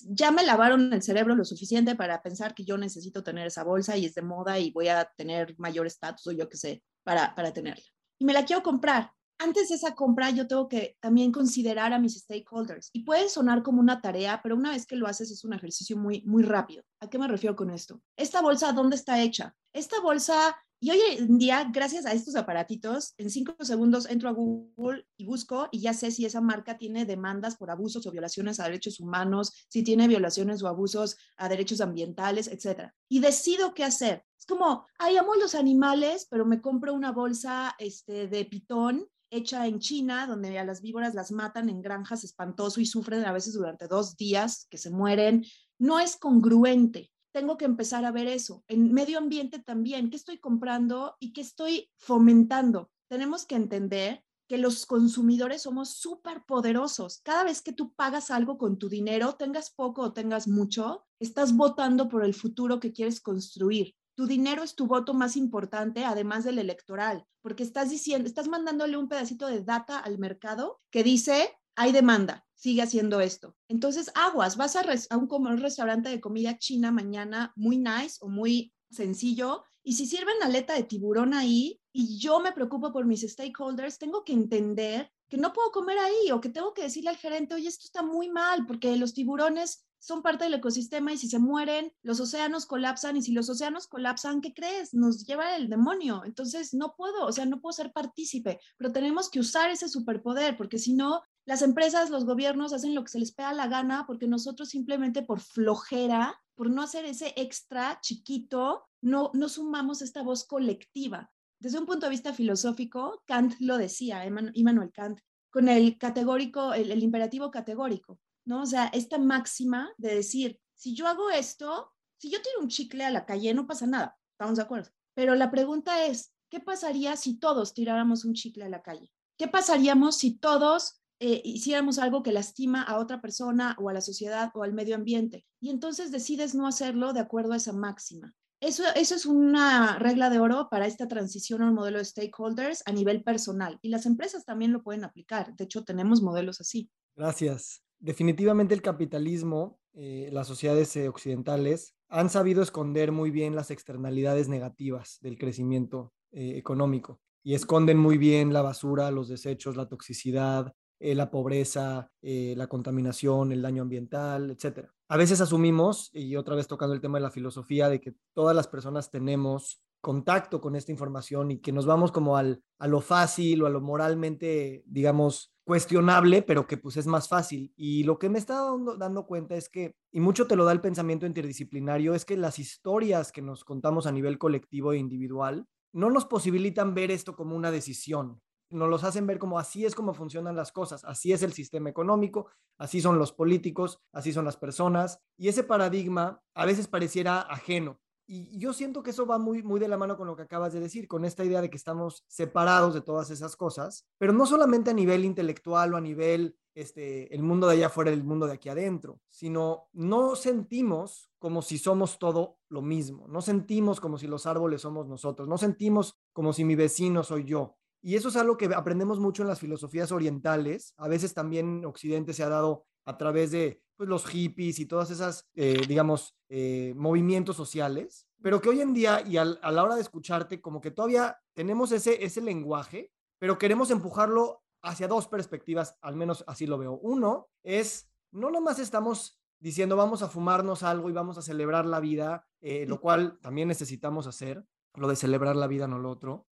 Ya 0.09 0.31
me 0.31 0.45
lavaron 0.45 0.93
el 0.93 1.03
cerebro 1.03 1.35
lo 1.35 1.45
suficiente 1.45 1.95
para 1.95 2.23
pensar 2.23 2.55
que 2.55 2.65
yo 2.65 2.77
necesito 2.79 3.23
tener 3.23 3.47
esa 3.47 3.65
bolsa 3.65 3.97
y 3.97 4.07
es 4.07 4.15
de 4.15 4.23
moda 4.23 4.59
y 4.59 4.71
voy 4.71 4.89
a 4.89 5.11
tener 5.17 5.55
mayor 5.59 5.87
estatus 5.87 6.27
o 6.27 6.33
yo 6.33 6.49
qué 6.49 6.57
sé, 6.57 6.83
para, 7.03 7.35
para 7.35 7.53
tenerla. 7.53 7.85
Y 8.19 8.25
me 8.25 8.33
la 8.33 8.45
quiero 8.45 8.63
comprar. 8.63 9.13
Antes 9.39 9.69
de 9.69 9.75
esa 9.75 9.95
compra, 9.95 10.31
yo 10.31 10.47
tengo 10.47 10.69
que 10.69 10.97
también 11.01 11.33
considerar 11.33 11.93
a 11.93 11.99
mis 11.99 12.15
stakeholders. 12.15 12.91
Y 12.93 13.03
puede 13.03 13.29
sonar 13.29 13.63
como 13.63 13.81
una 13.81 14.01
tarea, 14.01 14.41
pero 14.43 14.55
una 14.55 14.71
vez 14.71 14.87
que 14.87 14.95
lo 14.97 15.09
haces 15.09 15.31
es 15.31 15.45
un 15.45 15.53
ejercicio 15.53 15.97
muy, 15.97 16.23
muy 16.25 16.45
rápido. 16.45 16.85
¿A 17.01 17.11
qué 17.11 17.19
me 17.19 17.27
refiero 17.27 17.57
con 17.57 17.71
esto? 17.71 18.01
Esta 18.17 18.41
bolsa, 18.41 18.73
¿dónde 18.73 18.95
está 18.97 19.21
hecha? 19.21 19.55
Esta 19.73 20.01
bolsa 20.01 20.57
y 20.81 20.91
hoy 20.91 20.99
en 21.17 21.39
día, 21.39 21.71
gracias 21.73 22.05
a 22.05 22.13
estos 22.13 22.37
aparatitos, 22.37 23.15
en 23.17 23.31
cinco 23.31 23.55
segundos 23.65 24.07
entro 24.09 24.29
a 24.29 24.33
Google 24.33 25.07
y 25.17 25.25
busco 25.25 25.69
y 25.73 25.81
ya 25.81 25.95
sé 25.95 26.11
si 26.11 26.27
esa 26.27 26.41
marca 26.41 26.77
tiene 26.77 27.07
demandas 27.07 27.57
por 27.57 27.71
abusos 27.71 28.07
o 28.07 28.11
violaciones 28.11 28.61
a 28.61 28.65
derechos 28.65 29.01
humanos, 29.01 29.67
si 29.69 29.83
tiene 29.83 30.09
violaciones 30.09 30.63
o 30.63 30.69
abusos 30.69 31.17
a 31.37 31.49
derechos 31.49 31.81
ambientales, 31.81 32.49
etc. 32.49 32.91
Y 33.09 33.21
decido 33.21 33.73
qué 33.73 33.85
hacer. 33.85 34.25
Es 34.39 34.47
como, 34.47 34.87
ay, 34.99 35.17
amo 35.17 35.35
los 35.37 35.55
animales, 35.55 36.27
pero 36.29 36.45
me 36.45 36.61
compro 36.61 36.93
una 36.93 37.13
bolsa 37.13 37.75
este, 37.79 38.29
de 38.29 38.45
pitón 38.45 39.07
hecha 39.31 39.67
en 39.67 39.81
China, 39.81 40.27
donde 40.27 40.59
a 40.59 40.65
las 40.65 40.83
víboras 40.83 41.15
las 41.15 41.33
matan 41.33 41.71
en 41.71 41.81
granjas 41.81 42.25
espantoso 42.25 42.81
y 42.81 42.87
sufren 42.87 43.25
a 43.25 43.33
veces 43.33 43.55
durante 43.55 43.89
dos 43.89 44.17
días 44.17 44.67
que 44.69 44.77
se 44.77 44.91
mueren. 44.91 45.47
No 45.79 45.99
es 45.99 46.17
congruente 46.17 47.11
tengo 47.35 47.57
que 47.57 47.65
empezar 47.65 48.05
a 48.05 48.13
ver 48.13 48.29
eso. 48.29 48.63
En 48.69 48.93
medio 48.93 49.19
ambiente 49.19 49.59
también, 49.59 50.09
¿qué 50.09 50.17
estoy 50.17 50.39
comprando 50.39 51.17
y 51.19 51.33
qué 51.33 51.41
estoy 51.41 51.91
fomentando? 51.97 52.93
Tenemos 53.09 53.45
que 53.45 53.57
entender 53.57 54.25
que 54.49 54.57
los 54.57 54.87
consumidores 54.87 55.63
somos 55.63 55.97
súper 55.97 56.45
poderosos. 56.45 57.21
Cada 57.25 57.43
vez 57.43 57.61
que 57.61 57.73
tú 57.73 57.93
pagas 57.93 58.31
algo 58.31 58.57
con 58.57 58.79
tu 58.79 58.89
dinero, 58.89 59.35
tengas 59.35 59.71
poco 59.71 60.03
o 60.03 60.13
tengas 60.13 60.47
mucho, 60.47 61.07
estás 61.19 61.57
votando 61.57 62.09
por 62.09 62.25
el 62.25 62.35
futuro 62.35 62.79
que 62.79 62.93
quieres 62.93 63.21
construir. 63.21 63.97
Tu 64.15 64.27
dinero 64.27 64.63
es 64.63 64.77
tu 64.77 64.87
voto 64.87 65.13
más 65.13 65.37
importante, 65.37 66.05
además 66.05 66.45
del 66.45 66.61
electoral, 66.61 67.27
porque 67.43 67.65
estás 67.65 67.91
diciendo, 67.91 68.29
estás 68.29 68.47
mandándole 68.47 68.97
un 68.97 69.09
pedacito 69.09 69.49
de 69.49 69.65
data 69.65 69.99
al 69.99 70.19
mercado 70.19 70.81
que 70.93 71.03
dice, 71.03 71.51
hay 71.75 71.91
demanda, 71.91 72.47
sigue 72.65 72.81
haciendo 72.81 73.21
esto. 73.21 73.55
Entonces, 73.69 74.11
aguas, 74.15 74.57
vas 74.57 74.75
a, 74.75 74.85
a 75.11 75.17
un, 75.19 75.29
un 75.31 75.59
restaurante 75.59 76.09
de 76.09 76.19
comida 76.19 76.57
china 76.57 76.91
mañana 76.91 77.53
muy 77.57 77.77
nice 77.77 78.17
o 78.23 78.29
muy 78.29 78.73
sencillo 78.91 79.65
y 79.83 79.93
si 79.93 80.07
sirven 80.07 80.43
aleta 80.43 80.73
de 80.73 80.85
tiburón 80.85 81.35
ahí 81.35 81.79
y 81.93 82.19
yo 82.19 82.41
me 82.41 82.53
preocupo 82.53 82.91
por 82.91 83.05
mis 83.05 83.21
stakeholders, 83.21 83.99
tengo 83.99 84.25
que 84.25 84.33
entender 84.33 85.13
que 85.29 85.37
no 85.37 85.53
puedo 85.53 85.73
comer 85.73 85.99
ahí 85.99 86.31
o 86.33 86.41
que 86.41 86.49
tengo 86.49 86.73
que 86.73 86.85
decirle 86.85 87.11
al 87.11 87.19
gerente, 87.19 87.55
oye, 87.55 87.69
esto 87.69 87.85
está 87.85 88.03
muy 88.03 88.31
mal 88.31 88.65
porque 88.65 88.97
los 88.97 89.13
tiburones 89.13 89.85
son 90.05 90.23
parte 90.23 90.45
del 90.45 90.53
ecosistema 90.53 91.15
y 91.15 91.17
si 91.17 91.31
se 91.31 91.39
mueren, 91.39 91.91
los 92.03 92.21
océanos 92.21 92.67
colapsan 92.67 93.17
y 93.17 93.23
si 93.23 93.33
los 93.33 93.49
océanos 93.49 93.87
colapsan, 93.87 94.43
¿qué 94.43 94.53
crees? 94.53 94.93
Nos 94.93 95.25
lleva 95.25 95.57
el 95.57 95.71
demonio. 95.71 96.25
Entonces, 96.27 96.75
no 96.75 96.95
puedo, 96.95 97.25
o 97.25 97.33
sea, 97.33 97.47
no 97.47 97.63
puedo 97.63 97.73
ser 97.73 97.91
partícipe, 97.91 98.61
pero 98.77 98.93
tenemos 98.93 99.31
que 99.31 99.41
usar 99.41 99.71
ese 99.71 99.89
superpoder 99.89 100.59
porque 100.59 100.77
si 100.77 100.93
no, 100.93 101.23
las 101.47 101.63
empresas, 101.63 102.11
los 102.11 102.27
gobiernos 102.27 102.75
hacen 102.75 102.95
lo 102.95 103.03
que 103.03 103.13
se 103.13 103.19
les 103.19 103.33
pega 103.33 103.55
la 103.55 103.67
gana 103.67 104.05
porque 104.07 104.29
nosotros 104.29 104.69
simplemente 104.69 105.23
por 105.23 105.41
flojera, 105.41 106.39
por 106.55 106.69
no 106.69 106.83
hacer 106.83 107.07
ese 107.07 107.33
extra 107.37 107.99
chiquito, 108.03 108.85
no, 109.01 109.31
no 109.33 109.49
sumamos 109.49 110.03
esta 110.03 110.23
voz 110.23 110.45
colectiva. 110.45 111.33
Desde 111.59 111.79
un 111.79 111.87
punto 111.87 112.05
de 112.05 112.11
vista 112.11 112.35
filosófico, 112.35 113.23
Kant 113.25 113.55
lo 113.59 113.79
decía, 113.79 114.27
Immanuel 114.27 114.93
Kant, 114.93 115.19
con 115.49 115.71
el 115.71 115.97
categórico, 115.97 116.75
el 116.75 117.03
imperativo 117.03 117.51
categórico. 117.51 118.19
¿No? 118.45 118.63
O 118.63 118.67
sea, 118.67 118.87
esta 118.87 119.19
máxima 119.19 119.93
de 119.99 120.15
decir, 120.15 120.61
si 120.75 120.95
yo 120.95 121.07
hago 121.07 121.31
esto, 121.31 121.93
si 122.19 122.31
yo 122.31 122.41
tiro 122.43 122.61
un 122.61 122.69
chicle 122.69 123.05
a 123.05 123.11
la 123.11 123.25
calle, 123.25 123.55
no 123.55 123.67
pasa 123.67 123.87
nada, 123.87 124.17
estamos 124.33 124.57
de 124.57 124.63
acuerdo. 124.63 124.91
Pero 125.15 125.35
la 125.35 125.51
pregunta 125.51 126.07
es, 126.07 126.33
¿qué 126.51 126.61
pasaría 126.61 127.17
si 127.17 127.39
todos 127.39 127.75
tiráramos 127.75 128.25
un 128.25 128.35
chicle 128.35 128.65
a 128.65 128.69
la 128.69 128.83
calle? 128.83 129.11
¿Qué 129.37 129.49
pasaríamos 129.49 130.17
si 130.17 130.39
todos 130.39 131.01
eh, 131.21 131.41
hiciéramos 131.45 131.99
algo 131.99 132.23
que 132.23 132.33
lastima 132.33 132.83
a 132.83 132.99
otra 132.99 133.21
persona 133.21 133.77
o 133.81 133.89
a 133.89 133.93
la 133.93 134.01
sociedad 134.01 134.51
o 134.55 134.63
al 134.63 134.73
medio 134.73 134.95
ambiente? 134.95 135.47
Y 135.61 135.71
entonces 135.71 136.11
decides 136.11 136.55
no 136.55 136.67
hacerlo 136.67 137.13
de 137.13 137.21
acuerdo 137.21 137.53
a 137.53 137.57
esa 137.57 137.73
máxima. 137.73 138.35
Eso, 138.61 138.83
eso 138.95 139.15
es 139.15 139.27
una 139.27 139.99
regla 139.99 140.31
de 140.31 140.39
oro 140.39 140.69
para 140.71 140.87
esta 140.87 141.07
transición 141.07 141.63
a 141.63 141.69
un 141.69 141.75
modelo 141.75 141.99
de 141.99 142.05
stakeholders 142.05 142.83
a 142.87 142.93
nivel 142.93 143.23
personal. 143.23 143.79
Y 143.83 143.91
las 143.91 144.07
empresas 144.07 144.45
también 144.45 144.73
lo 144.73 144.83
pueden 144.83 145.05
aplicar. 145.05 145.55
De 145.57 145.65
hecho, 145.65 145.85
tenemos 145.85 146.23
modelos 146.23 146.61
así. 146.61 146.91
Gracias 147.15 147.84
definitivamente 147.99 148.75
el 148.75 148.83
capitalismo, 148.83 149.79
eh, 149.95 150.29
las 150.33 150.47
sociedades 150.47 150.95
eh, 150.97 151.09
occidentales 151.09 151.95
han 152.09 152.31
sabido 152.31 152.63
esconder 152.63 153.13
muy 153.13 153.31
bien 153.31 153.55
las 153.55 153.71
externalidades 153.71 154.49
negativas 154.49 155.19
del 155.21 155.39
crecimiento 155.39 156.13
eh, 156.33 156.55
económico 156.57 157.21
y 157.43 157.55
esconden 157.55 157.99
muy 157.99 158.19
bien 158.19 158.53
la 158.53 158.63
basura, 158.63 159.11
los 159.11 159.29
desechos, 159.29 159.77
la 159.77 159.89
toxicidad, 159.89 160.73
la 161.01 161.31
pobreza, 161.31 162.11
la 162.23 162.67
contaminación, 162.67 163.53
el 163.53 163.61
daño 163.61 163.83
ambiental, 163.83 164.51
etc. 164.51 164.89
A 165.09 165.19
veces 165.19 165.43
asumimos, 165.43 166.09
y 166.15 166.37
otra 166.37 166.55
vez 166.55 166.67
tocando 166.67 166.95
el 166.95 167.03
tema 167.03 167.19
de 167.19 167.25
la 167.25 167.31
filosofía, 167.31 167.91
de 167.91 168.01
que 168.01 168.15
todas 168.33 168.57
las 168.57 168.69
personas 168.69 169.11
tenemos 169.11 169.85
contacto 170.05 170.61
con 170.61 170.77
esta 170.77 170.93
información 170.93 171.51
y 171.51 171.59
que 171.59 171.73
nos 171.73 171.87
vamos 171.87 172.13
como 172.13 172.37
al, 172.37 172.63
a 172.79 172.89
lo 172.89 173.01
fácil 173.01 173.63
o 173.63 173.67
a 173.67 173.71
lo 173.71 173.81
moralmente, 173.81 174.85
digamos, 174.87 175.54
cuestionable, 175.65 176.43
pero 176.43 176.67
que 176.67 176.77
pues 176.77 176.97
es 176.97 177.07
más 177.07 177.29
fácil. 177.29 177.73
Y 177.77 178.05
lo 178.05 178.19
que 178.19 178.29
me 178.29 178.39
está 178.39 178.61
dando, 178.61 178.97
dando, 178.97 179.27
cuenta 179.27 179.57
es 179.57 179.69
que, 179.69 179.97
y 180.13 180.21
mucho 180.21 180.47
te 180.47 180.57
lo 180.57 180.65
da 180.65 180.73
el 180.73 180.81
pensamiento 180.81 181.27
interdisciplinario, 181.27 182.15
es 182.15 182.25
que 182.25 182.37
las 182.37 182.59
historias 182.59 183.33
que 183.33 183.43
nos 183.43 183.65
contamos 183.65 184.07
a 184.07 184.13
nivel 184.13 184.39
colectivo 184.39 184.93
e 184.93 184.99
individual 184.99 185.67
no 185.93 186.11
nos 186.11 186.27
posibilitan 186.27 186.95
ver 186.95 187.11
esto 187.11 187.35
como 187.35 187.57
una 187.57 187.71
decisión. 187.71 188.41
Nos 188.71 188.89
los 188.91 189.05
hacen 189.05 189.27
ver 189.27 189.39
como 189.39 189.59
así 189.59 189.85
es 189.85 189.95
como 189.95 190.15
funcionan 190.15 190.57
las 190.57 190.73
cosas, 190.73 191.05
así 191.05 191.33
es 191.33 191.43
el 191.43 191.53
sistema 191.53 191.91
económico, 191.91 192.49
así 192.79 193.01
son 193.01 193.19
los 193.19 193.33
políticos, 193.33 194.01
así 194.13 194.33
son 194.33 194.45
las 194.45 194.57
personas. 194.57 195.21
Y 195.39 195.49
ese 195.49 195.63
paradigma 195.63 196.43
a 196.55 196.67
veces 196.67 196.89
pareciera 196.89 197.41
ajeno, 197.41 198.01
y 198.27 198.59
yo 198.59 198.73
siento 198.73 199.03
que 199.03 199.11
eso 199.11 199.27
va 199.27 199.39
muy, 199.39 199.63
muy 199.63 199.81
de 199.81 199.89
la 199.89 199.97
mano 199.97 200.17
con 200.17 200.27
lo 200.27 200.37
que 200.37 200.43
acabas 200.43 200.73
de 200.73 200.81
decir, 200.81 201.09
con 201.09 201.25
esta 201.25 201.45
idea 201.45 201.61
de 201.61 201.71
que 201.71 201.77
estamos 201.77 202.25
separados 202.27 202.95
de 202.95 203.01
todas 203.01 203.31
esas 203.31 203.57
cosas, 203.57 204.07
pero 204.19 204.33
no 204.33 204.47
solamente 204.47 204.91
a 204.91 204.95
nivel 204.95 205.25
intelectual 205.25 205.95
o 205.95 205.97
a 205.97 206.01
nivel 206.01 206.57
este, 206.75 207.33
el 207.35 207.43
mundo 207.43 207.69
de 207.69 207.75
allá 207.75 207.87
afuera, 207.87 208.11
el 208.11 208.25
mundo 208.25 208.47
de 208.47 208.55
aquí 208.55 208.69
adentro, 208.69 209.21
sino 209.29 209.89
no 209.93 210.35
sentimos 210.37 211.31
como 211.39 211.63
si 211.63 211.79
somos 211.79 212.19
todo 212.19 212.59
lo 212.69 212.83
mismo, 212.83 213.29
no 213.29 213.43
sentimos 213.43 214.01
como 214.01 214.19
si 214.19 214.27
los 214.27 214.47
árboles 214.47 214.81
somos 214.81 215.07
nosotros, 215.07 215.47
no 215.47 215.59
sentimos 215.59 216.19
como 216.33 216.53
si 216.53 216.65
mi 216.65 216.75
vecino 216.75 217.23
soy 217.23 217.45
yo. 217.45 217.77
Y 218.07 218.17
eso 218.17 218.29
es 218.29 218.37
algo 218.37 218.59
que 218.59 218.67
aprendemos 218.67 219.19
mucho 219.19 219.41
en 219.41 219.49
las 219.49 219.61
filosofías 219.61 220.13
orientales, 220.13 220.93
a 220.99 221.09
veces 221.09 221.33
también 221.33 221.79
en 221.79 221.85
Occidente 221.87 222.35
se 222.35 222.43
ha 222.43 222.51
dado 222.51 222.85
a 223.07 223.17
través 223.17 223.51
de 223.51 223.81
pues, 223.97 224.11
los 224.11 224.27
hippies 224.27 224.79
y 224.79 224.85
todas 224.85 225.11
esas, 225.11 225.49
eh, 225.55 225.81
digamos, 225.89 226.37
eh, 226.51 226.93
movimientos 226.97 227.57
sociales, 227.57 228.29
pero 228.43 228.61
que 228.61 228.69
hoy 228.69 228.83
en 228.83 228.93
día 228.93 229.23
y 229.27 229.39
a 229.39 229.47
la 229.47 229.83
hora 229.83 229.95
de 229.95 230.03
escucharte, 230.03 230.61
como 230.61 230.83
que 230.83 230.91
todavía 230.91 231.39
tenemos 231.55 231.93
ese, 231.93 232.23
ese 232.23 232.43
lenguaje, 232.43 233.11
pero 233.39 233.57
queremos 233.57 233.91
empujarlo 233.91 234.63
hacia 234.83 235.09
dos 235.09 235.27
perspectivas, 235.27 235.97
al 236.03 236.15
menos 236.15 236.45
así 236.47 236.67
lo 236.67 236.77
veo. 236.77 236.99
Uno 236.99 237.49
es, 237.63 238.11
no 238.33 238.51
nomás 238.51 238.81
estamos 238.81 239.41
diciendo 239.61 239.97
vamos 239.97 240.21
a 240.21 240.29
fumarnos 240.29 240.83
algo 240.83 241.09
y 241.09 241.15
vamos 241.15 241.39
a 241.39 241.43
celebrar 241.43 241.87
la 241.87 242.01
vida, 242.01 242.47
eh, 242.61 242.85
lo 242.87 243.01
cual 243.01 243.39
también 243.41 243.69
necesitamos 243.69 244.27
hacer, 244.27 244.63
lo 244.93 245.09
de 245.09 245.17
celebrar 245.17 245.57
la 245.57 245.69
vida, 245.69 245.89
no 245.89 245.99
lo 245.99 246.11
otro. 246.11 246.47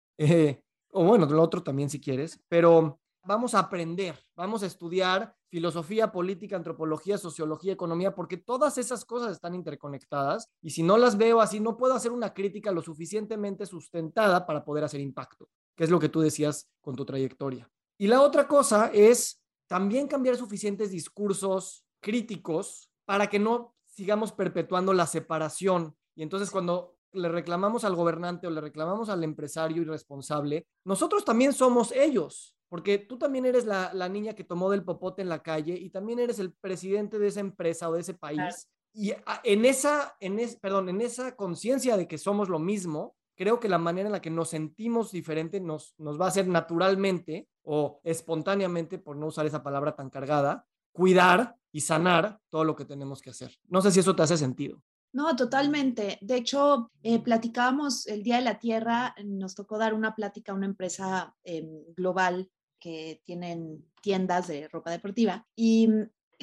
O 0.91 1.04
bueno, 1.04 1.25
lo 1.25 1.41
otro 1.41 1.63
también 1.63 1.89
si 1.89 1.99
quieres, 1.99 2.39
pero 2.47 2.99
vamos 3.23 3.54
a 3.54 3.60
aprender, 3.60 4.15
vamos 4.36 4.63
a 4.63 4.65
estudiar 4.65 5.36
filosofía, 5.49 6.12
política, 6.12 6.56
antropología, 6.56 7.17
sociología, 7.17 7.73
economía, 7.73 8.15
porque 8.15 8.38
todas 8.38 8.77
esas 8.77 9.06
cosas 9.06 9.34
están 9.34 9.54
interconectadas 9.54 10.49
y 10.62 10.71
si 10.71 10.82
no 10.82 10.97
las 10.97 11.17
veo 11.17 11.41
así, 11.41 11.60
no 11.60 11.77
puedo 11.77 11.93
hacer 11.93 12.12
una 12.12 12.34
crítica 12.34 12.71
lo 12.71 12.82
suficientemente 12.82 13.65
sustentada 13.65 14.45
para 14.45 14.63
poder 14.63 14.84
hacer 14.84 15.01
impacto, 15.01 15.49
que 15.75 15.84
es 15.84 15.89
lo 15.89 15.99
que 15.99 16.10
tú 16.10 16.21
decías 16.21 16.69
con 16.82 16.95
tu 16.95 17.06
trayectoria. 17.06 17.69
Y 17.97 18.08
la 18.08 18.21
otra 18.21 18.47
cosa 18.47 18.89
es 18.93 19.41
también 19.67 20.08
cambiar 20.08 20.36
suficientes 20.36 20.91
discursos 20.91 21.86
críticos 21.99 22.89
para 23.06 23.30
que 23.30 23.39
no 23.39 23.75
sigamos 23.86 24.32
perpetuando 24.32 24.93
la 24.93 25.06
separación. 25.06 25.95
Y 26.15 26.23
entonces 26.23 26.49
cuando 26.49 26.90
le 27.13 27.30
reclamamos 27.30 27.84
al 27.84 27.95
gobernante 27.95 28.47
o 28.47 28.52
le 28.52 28.62
reclamamos 28.62 29.10
al 29.10 29.24
empresario 29.24 29.82
irresponsable, 29.82 30.65
nosotros 30.86 31.26
también 31.26 31.54
somos 31.54 31.91
ellos 31.91 32.56
porque 32.71 33.00
tú 33.00 33.17
también 33.17 33.45
eres 33.45 33.65
la, 33.65 33.91
niña 34.08 34.34
que 34.34 34.45
tomó 34.45 34.69
del 34.69 34.86
popote 34.86 35.21
en 35.21 35.28
la 35.28 35.43
calle 35.43 35.74
y 35.74 35.89
también 35.89 36.19
eres 36.19 36.39
el 36.39 36.54
presidente 36.54 37.19
de 37.19 37.28
esa 37.28 37.41
empresa 37.41 37.89
o 37.89 37.93
de 37.93 38.00
ese 38.00 38.13
país. 38.13 38.69
Y 38.93 39.12
en 39.43 39.65
esa, 39.65 40.15
en 40.21 40.39
perdón, 40.62 40.88
en 40.88 41.02
esa 41.02 41.36
conciencia 41.36 41.97
de 41.97 42.08
que 42.08 42.17
somos 42.17 42.47
lo 42.47 42.60
mismo, 42.60 43.17
creo 43.36 43.60
que 43.60 43.67
la 43.67 43.78
manera 43.78 44.08
en 44.08 44.13
la 44.13 44.21
que 44.21 44.30
nos 44.30 44.52
sentimos 44.52 45.12
diferente 45.12 45.60
nos, 45.60 45.95
nos 45.97 46.17
va 46.17 46.26
a 46.26 46.28
hacer 46.30 46.47
naturalmente 46.47 47.50
o 47.62 48.00
espontáneamente, 48.06 49.00
por 49.00 49.17
no 49.17 49.28
usar 49.28 49.45
esa 49.45 49.63
palabra 49.63 49.93
tan 49.93 50.10
cargada, 50.10 50.65
cuidar 50.93 51.58
y 51.74 51.82
sanar 51.82 52.39
todo 52.47 52.63
lo 52.63 52.78
que 52.78 52.86
tenemos 52.86 53.21
que 53.21 53.32
hacer. 53.32 53.54
No 53.67 53.82
sé 53.82 53.91
si 53.91 54.00
eso 54.00 54.15
te 54.15 54.24
hace 54.24 54.38
sentido. 54.38 54.82
No, 55.13 55.36
totalmente. 55.36 56.17
De 56.21 56.36
hecho, 56.36 56.91
eh, 57.04 57.19
platicábamos 57.19 58.08
el 58.08 58.24
Día 58.24 58.38
de 58.38 58.43
la 58.43 58.60
Tierra, 58.60 59.13
nos 59.26 59.56
tocó 59.56 59.78
dar 59.78 59.93
una 59.93 60.15
plática 60.15 60.52
a 60.52 60.56
una 60.56 60.67
empresa 60.67 61.36
em, 61.43 61.84
global 61.95 62.50
que 62.80 63.21
tienen 63.26 63.86
tiendas 64.02 64.47
de 64.47 64.67
ropa 64.69 64.89
deportiva 64.89 65.45
y 65.56 65.88